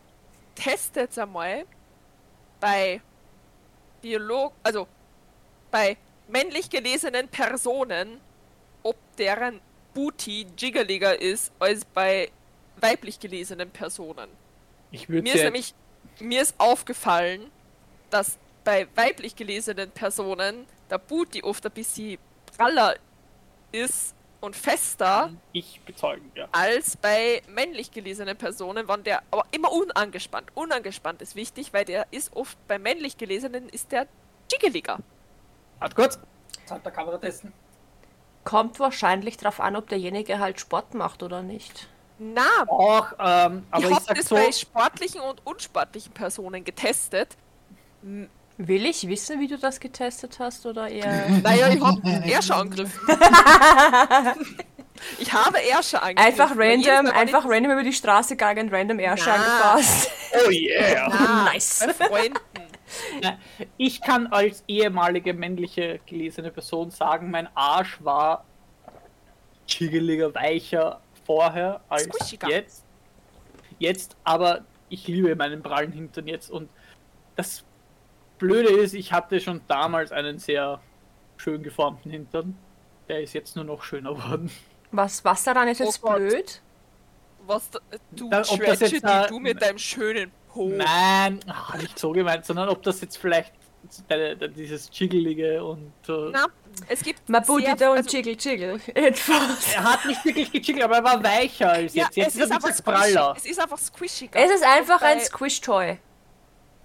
Testet 0.54 1.18
einmal 1.18 1.66
bei 2.60 3.02
Biolog, 4.02 4.54
also 4.64 4.88
bei 5.72 5.98
männlich 6.28 6.70
gelesenen 6.70 7.28
Personen, 7.28 8.20
ob 8.84 8.96
deren 9.18 9.62
Booty 9.94 10.48
jiggeliger 10.58 11.20
ist 11.20 11.52
als 11.60 11.86
bei 11.86 12.32
weiblich 12.78 13.20
gelesenen 13.20 13.70
Personen. 13.72 14.30
Ich 14.92 15.10
würde 15.10 15.24
Mir 15.24 15.36
ist 15.36 15.44
nämlich 15.44 15.74
mir 16.20 16.42
ist 16.42 16.56
aufgefallen, 16.58 17.52
dass 18.10 18.38
bei 18.64 18.88
weiblich 18.96 19.36
gelesenen 19.36 19.92
Personen 19.92 20.66
der 20.90 20.98
Booty 20.98 21.44
oft 21.44 21.66
ein 21.66 21.72
bisschen 21.72 22.18
praller 22.58 22.96
ist 23.72 24.16
und 24.42 24.56
fester 24.56 25.32
ich 25.54 25.82
bezeugen, 25.82 26.32
ja. 26.36 26.48
als 26.52 26.98
bei 26.98 27.42
männlich 27.48 27.92
gelesenen 27.92 28.38
Personen, 28.38 28.88
wann 28.88 29.04
der 29.04 29.24
aber 29.32 29.46
immer 29.52 29.72
unangespannt. 29.72 30.52
Unangespannt 30.54 31.22
ist 31.22 31.36
wichtig, 31.36 31.74
weil 31.74 31.86
der 31.86 32.08
ist 32.12 32.36
oft 32.36 32.58
bei 32.68 32.78
männlich 32.78 33.18
gelesenen 33.18 33.70
ist 33.70 33.92
der 33.92 34.08
jiggeliger. 34.52 35.00
Warte 35.80 35.96
kurz. 35.96 36.20
Der 36.70 36.92
Kamera 36.92 37.18
testen. 37.18 37.54
Kommt 38.44 38.80
wahrscheinlich 38.80 39.38
drauf 39.38 39.60
an, 39.60 39.76
ob 39.76 39.90
derjenige 39.90 40.40
halt 40.40 40.60
Sport 40.60 40.94
macht 40.94 41.24
oder 41.24 41.42
nicht. 41.42 41.88
Na, 42.18 42.64
Auch, 42.68 43.12
ähm, 43.20 43.66
aber 43.72 43.84
ich 43.84 43.90
ich, 43.90 43.96
habe 43.96 44.14
das 44.16 44.26
so, 44.30 44.36
bei 44.36 44.52
sportlichen 44.52 45.22
und 45.22 45.46
unsportlichen 45.46 46.14
Personen 46.14 46.64
getestet. 46.64 47.36
Will 48.58 48.86
ich 48.86 49.08
wissen, 49.08 49.40
wie 49.42 49.48
du 49.48 49.58
das 49.58 49.80
getestet 49.82 50.40
hast 50.40 50.66
oder 50.66 50.88
eher. 50.88 51.28
Naja, 51.44 51.70
ich 51.70 51.82
habe 51.82 52.02
Ärsche 52.26 52.56
angegriffen. 52.56 53.00
ich 55.20 55.34
habe 55.34 55.58
Ärsche 55.62 56.02
angegriffen. 56.02 56.42
Einfach 56.42 56.52
random, 56.58 57.08
einfach 57.14 57.46
random 57.46 57.72
über 57.74 57.84
die 57.84 57.92
Straße 57.94 58.36
gegangen, 58.38 58.70
random 58.74 59.00
Ärsche 59.00 59.30
Na. 59.30 59.36
angefasst. 59.36 60.10
oh 60.46 60.50
yeah. 60.50 61.08
Ah, 61.12 61.44
Nice. 61.52 61.84
Bei 61.86 61.94
Freunden. 61.94 62.40
Ja, 63.22 63.38
Ich 63.78 64.02
kann 64.02 64.28
als 64.28 64.64
ehemalige 64.68 65.34
männliche 65.34 66.00
gelesene 66.06 66.52
Person 66.52 66.92
sagen, 66.92 67.30
mein 67.30 67.50
Arsch 67.56 67.98
war 68.04 68.46
chiggeliger, 69.68 70.34
weicher 70.34 71.02
vorher 71.26 71.82
als 71.90 72.04
Squishiger. 72.04 72.50
jetzt. 72.50 72.84
Jetzt, 73.80 74.16
aber 74.24 74.64
ich 74.90 75.08
liebe 75.08 75.36
meinen 75.36 75.62
prallen 75.62 75.92
Hintern 75.92 76.28
jetzt 76.28 76.50
und 76.50 76.70
das 77.36 77.64
Blöde 78.38 78.70
ist, 78.70 78.94
ich 78.94 79.12
hatte 79.12 79.40
schon 79.40 79.62
damals 79.68 80.12
einen 80.12 80.40
sehr 80.40 80.80
schön 81.38 81.64
geformten 81.64 82.12
Hintern. 82.12 82.58
Der 83.08 83.22
ist 83.22 83.34
jetzt 83.34 83.56
nur 83.56 83.66
noch 83.66 83.84
schöner 83.84 84.14
geworden. 84.14 84.50
Was, 84.92 85.24
was 85.26 85.44
daran 85.44 85.68
ist 85.68 85.80
jetzt 85.80 86.02
Oh 86.04 86.14
blöd? 86.16 86.62
Was 87.46 87.70
da, 87.70 87.80
du 88.12 88.30
Da- 88.30 88.40
ob 88.42 88.60
das 88.60 88.80
Trashy, 88.80 88.96
jetzt 88.96 89.04
die 89.06 89.28
du 89.30 89.40
mit 89.40 89.62
deinem 89.62 89.78
schönen 89.78 90.32
Po. 90.48 90.70
Nein, 90.70 91.40
ah, 91.48 91.78
nicht 91.78 92.00
so 92.00 92.12
gemeint, 92.12 92.46
sondern 92.46 92.70
ob 92.70 92.82
das 92.84 93.02
jetzt 93.02 93.18
vielleicht 93.18 93.54
dieses 94.56 94.90
Chiggelige 94.90 95.64
und 95.64 95.92
äh, 96.08 96.30
Na, 96.32 96.46
es 96.88 97.02
gibt 97.02 97.26
booty 97.28 97.66
sehr- 97.66 97.76
don't 97.78 97.98
also- 97.98 98.18
jiggle 98.18 98.34
jiggle. 98.34 98.80
It 98.96 99.18
falls. 99.18 99.74
Er 99.74 99.84
hat 99.84 100.06
nicht 100.06 100.24
wirklich 100.26 100.52
gechiggelt, 100.52 100.84
aber 100.86 100.98
er 100.98 101.04
war 101.04 101.24
weicher 101.24 101.72
als 101.72 101.94
Ja, 101.94 102.06
jetzt. 102.06 102.16
Jetzt 102.18 102.28
es 102.28 102.36
ist 102.36 102.42
ist 102.44 102.50
er 102.50 102.56
einfach 102.56 102.70
bisschen 102.70 102.86
praller. 102.86 103.34
Es 103.38 103.46
ist 103.46 103.60
einfach 103.60 103.78
squishiger. 103.78 104.40
Es 104.40 104.52
ist 104.52 104.64
einfach 104.64 105.02
ein 105.02 105.20
Squish-Toy. 105.20 105.98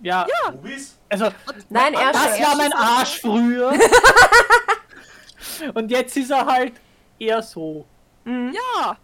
Ja, 0.02 0.26
Bubis? 0.50 0.98
also 1.10 1.28
Nein, 1.68 1.92
er 1.94 2.12
das 2.12 2.40
war 2.40 2.56
mein 2.56 2.72
Arsch 2.72 3.20
früher. 3.20 3.72
Und 5.74 5.90
jetzt 5.90 6.16
ist 6.16 6.30
er 6.30 6.46
halt 6.46 6.72
eher 7.18 7.42
so. 7.42 7.84
Ja. 8.24 8.96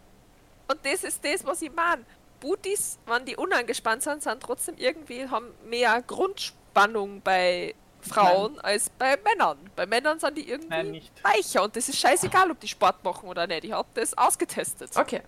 Und 0.68 0.78
das 0.84 1.04
ist 1.04 1.24
das, 1.24 1.44
was 1.44 1.62
ich 1.62 1.72
meine. 1.74 2.02
Booties, 2.40 2.98
wenn 3.06 3.24
die 3.24 3.34
unangespannt 3.34 4.02
sind, 4.02 4.22
sind 4.22 4.42
trotzdem 4.42 4.74
irgendwie, 4.76 5.26
haben 5.28 5.48
mehr 5.64 6.02
Grundspannung 6.06 7.22
bei 7.22 7.74
Frauen 8.08 8.58
als 8.60 8.90
bei 8.90 9.16
Männern. 9.24 9.58
Bei 9.76 9.86
Männern 9.86 10.18
sind 10.18 10.36
die 10.36 10.48
irgendwie 10.48 10.68
Nein, 10.68 10.90
nicht. 10.92 11.12
weicher 11.24 11.62
und 11.64 11.76
das 11.76 11.88
ist 11.88 11.98
scheißegal, 11.98 12.50
ob 12.50 12.60
die 12.60 12.68
Sport 12.68 13.02
machen 13.04 13.28
oder 13.28 13.46
nicht. 13.46 13.64
Ich 13.64 13.72
habe 13.72 13.88
das 13.94 14.16
ausgetestet. 14.16 14.90
Okay. 14.96 15.22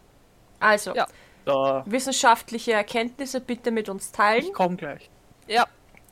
Also, 0.60 0.94
Ja. 0.94 1.06
So, 1.46 1.82
wissenschaftliche 1.86 2.72
Erkenntnisse 2.72 3.40
bitte 3.40 3.70
mit 3.70 3.88
uns 3.88 4.12
teilen. 4.12 4.44
ich 4.44 4.52
komm 4.52 4.76
gleich. 4.76 5.08
Ja. 5.46 5.66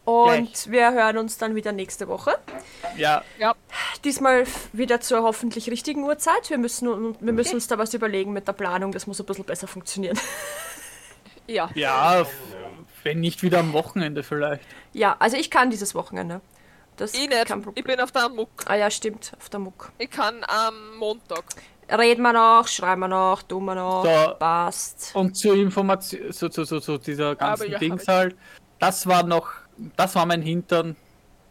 Und 0.07 0.53
Gleich. 0.53 0.71
wir 0.71 0.93
hören 0.93 1.19
uns 1.19 1.37
dann 1.37 1.57
wieder 1.57 1.73
nächste 1.73 2.07
Woche. 2.09 2.39
Ja, 2.97 3.23
Ja. 3.39 3.55
Diesmal 4.05 4.45
wieder 4.73 5.01
zur 5.01 5.23
hoffentlich 5.25 5.69
richtigen 5.69 6.05
Uhrzeit. 6.05 6.49
Wir 6.49 6.59
müssen, 6.59 7.17
wir 7.21 7.33
müssen 7.33 7.57
uns 7.57 7.67
da 7.67 7.77
was 7.77 7.93
überlegen 7.93 8.33
mit 8.33 8.47
der 8.47 8.53
Planung. 8.53 8.93
Das 8.93 9.07
muss 9.09 9.19
ein 9.21 9.27
bisschen 9.27 9.45
besser 9.45 9.67
funktionieren. 9.67 10.17
Ja. 11.49 11.71
Ja, 11.75 12.25
wenn 13.03 13.21
nicht 13.21 13.43
wieder 13.43 13.59
am 13.61 13.73
Wochenende 13.73 14.23
vielleicht. 14.23 14.65
Ja, 14.93 15.17
also 15.19 15.37
ich 15.37 15.51
kann 15.51 15.71
dieses 15.71 15.95
Wochenende. 15.95 16.41
Das 16.97 17.13
Ich 17.15 17.29
nicht. 17.29 17.47
kein 17.47 17.59
Ich 17.59 17.65
Problem. 17.65 17.85
bin 17.85 18.01
auf 18.01 18.13
der 18.13 18.29
Muck. 18.29 18.49
Ah 18.67 18.75
ja, 18.75 18.91
stimmt, 18.91 19.33
auf 19.39 19.49
der 19.49 19.61
Muck. 19.61 19.93
Ich 19.99 20.11
kann 20.11 20.43
am 20.49 20.97
Montag. 20.99 21.45
Reden 21.91 22.23
wir 22.23 22.33
noch, 22.33 22.67
schreiben 22.67 23.01
wir 23.03 23.09
noch, 23.09 23.43
tun 23.43 23.65
wir 23.67 23.75
noch, 23.77 24.05
So. 24.05 24.35
passt. 24.39 25.11
Und 25.15 25.37
zur 25.37 25.55
Information, 25.55 26.33
so, 26.33 26.51
so, 26.51 26.65
so, 26.65 26.81
so 26.81 26.99
dieser 26.99 27.37
ganzen 27.37 27.71
ja, 27.71 27.79
Dings 27.79 28.03
ich. 28.03 28.09
halt, 28.09 28.37
das 28.81 29.07
war 29.07 29.23
noch, 29.23 29.53
das 29.97 30.15
war 30.17 30.27
mein 30.27 30.43
Hintern 30.43 30.97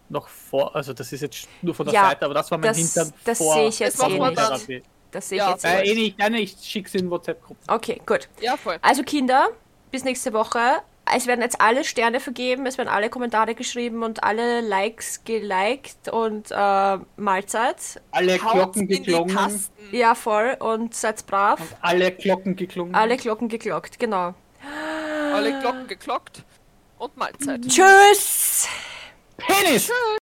noch 0.09 0.27
vor, 0.27 0.75
also 0.75 0.91
das 0.93 1.13
ist 1.13 1.21
jetzt 1.21 1.47
nur 1.61 1.73
von 1.73 1.85
der 1.85 1.95
Ja, 1.95 2.09
Seite, 2.09 2.25
aber 2.25 2.33
das 2.33 2.51
war 2.51 2.57
mein 2.57 2.67
das- 2.67 2.77
Hintern 2.77 3.13
das 3.23 3.37
vor. 3.37 3.53
sehe 3.53 3.67
ich 3.69 3.79
jetzt 3.79 3.99
Das 4.01 4.09
eh 4.11 4.19
dann. 4.35 4.61
nicht. 4.67 4.85
Das 5.11 5.29
sehe 5.29 5.37
ich 5.37 5.43
Ja, 5.43 5.51
jetzt 5.51 5.63
Äh, 5.63 5.81
eh 5.83 5.93
nicht. 5.93 5.95
nicht, 5.95 6.19
nein, 6.19 6.33
ich 6.35 6.57
schick's 6.61 6.93
in 6.95 7.09
WhatsApp-Gruppe. 7.09 7.59
Okay, 7.69 8.01
gut. 8.05 8.27
Ja, 8.41 8.57
voll. 8.57 8.77
Also 8.81 9.03
Kinder, 9.03 9.47
bis 9.89 10.03
nächste 10.03 10.33
Woche. 10.33 10.81
Es 11.13 11.27
werden 11.27 11.41
jetzt 11.41 11.61
alle 11.61 11.83
Sterne 11.83 12.19
vergeben, 12.19 12.65
es 12.65 12.77
werden 12.77 12.89
alle 12.89 13.09
Kommentare 13.09 13.53
geschrieben 13.53 14.03
und 14.03 14.23
alle 14.23 14.61
Likes 14.61 15.23
geliked 15.23 16.09
und 16.11 16.49
äh, 16.51 16.97
Mahlzeit. 17.17 18.01
Alle 18.11 18.41
Haut's 18.41 18.53
Glocken 18.53 18.87
geklungen. 18.87 19.65
Ja, 19.91 20.15
voll. 20.15 20.57
Und 20.59 20.95
seid 20.95 21.25
brav. 21.27 21.59
Alle 21.81 22.11
Glocken 22.11 22.55
geklungen. 22.55 22.95
Alle 22.95 23.17
Glocken 23.17 23.49
geglockt, 23.49 23.99
genau. 23.99 24.33
Alle 25.33 25.59
Glocken 25.59 25.87
geklockt. 25.87 26.43
Und 26.97 27.15
Mahlzeit. 27.17 27.61
Tschüss! 27.67 28.67
Penis! 29.37 29.91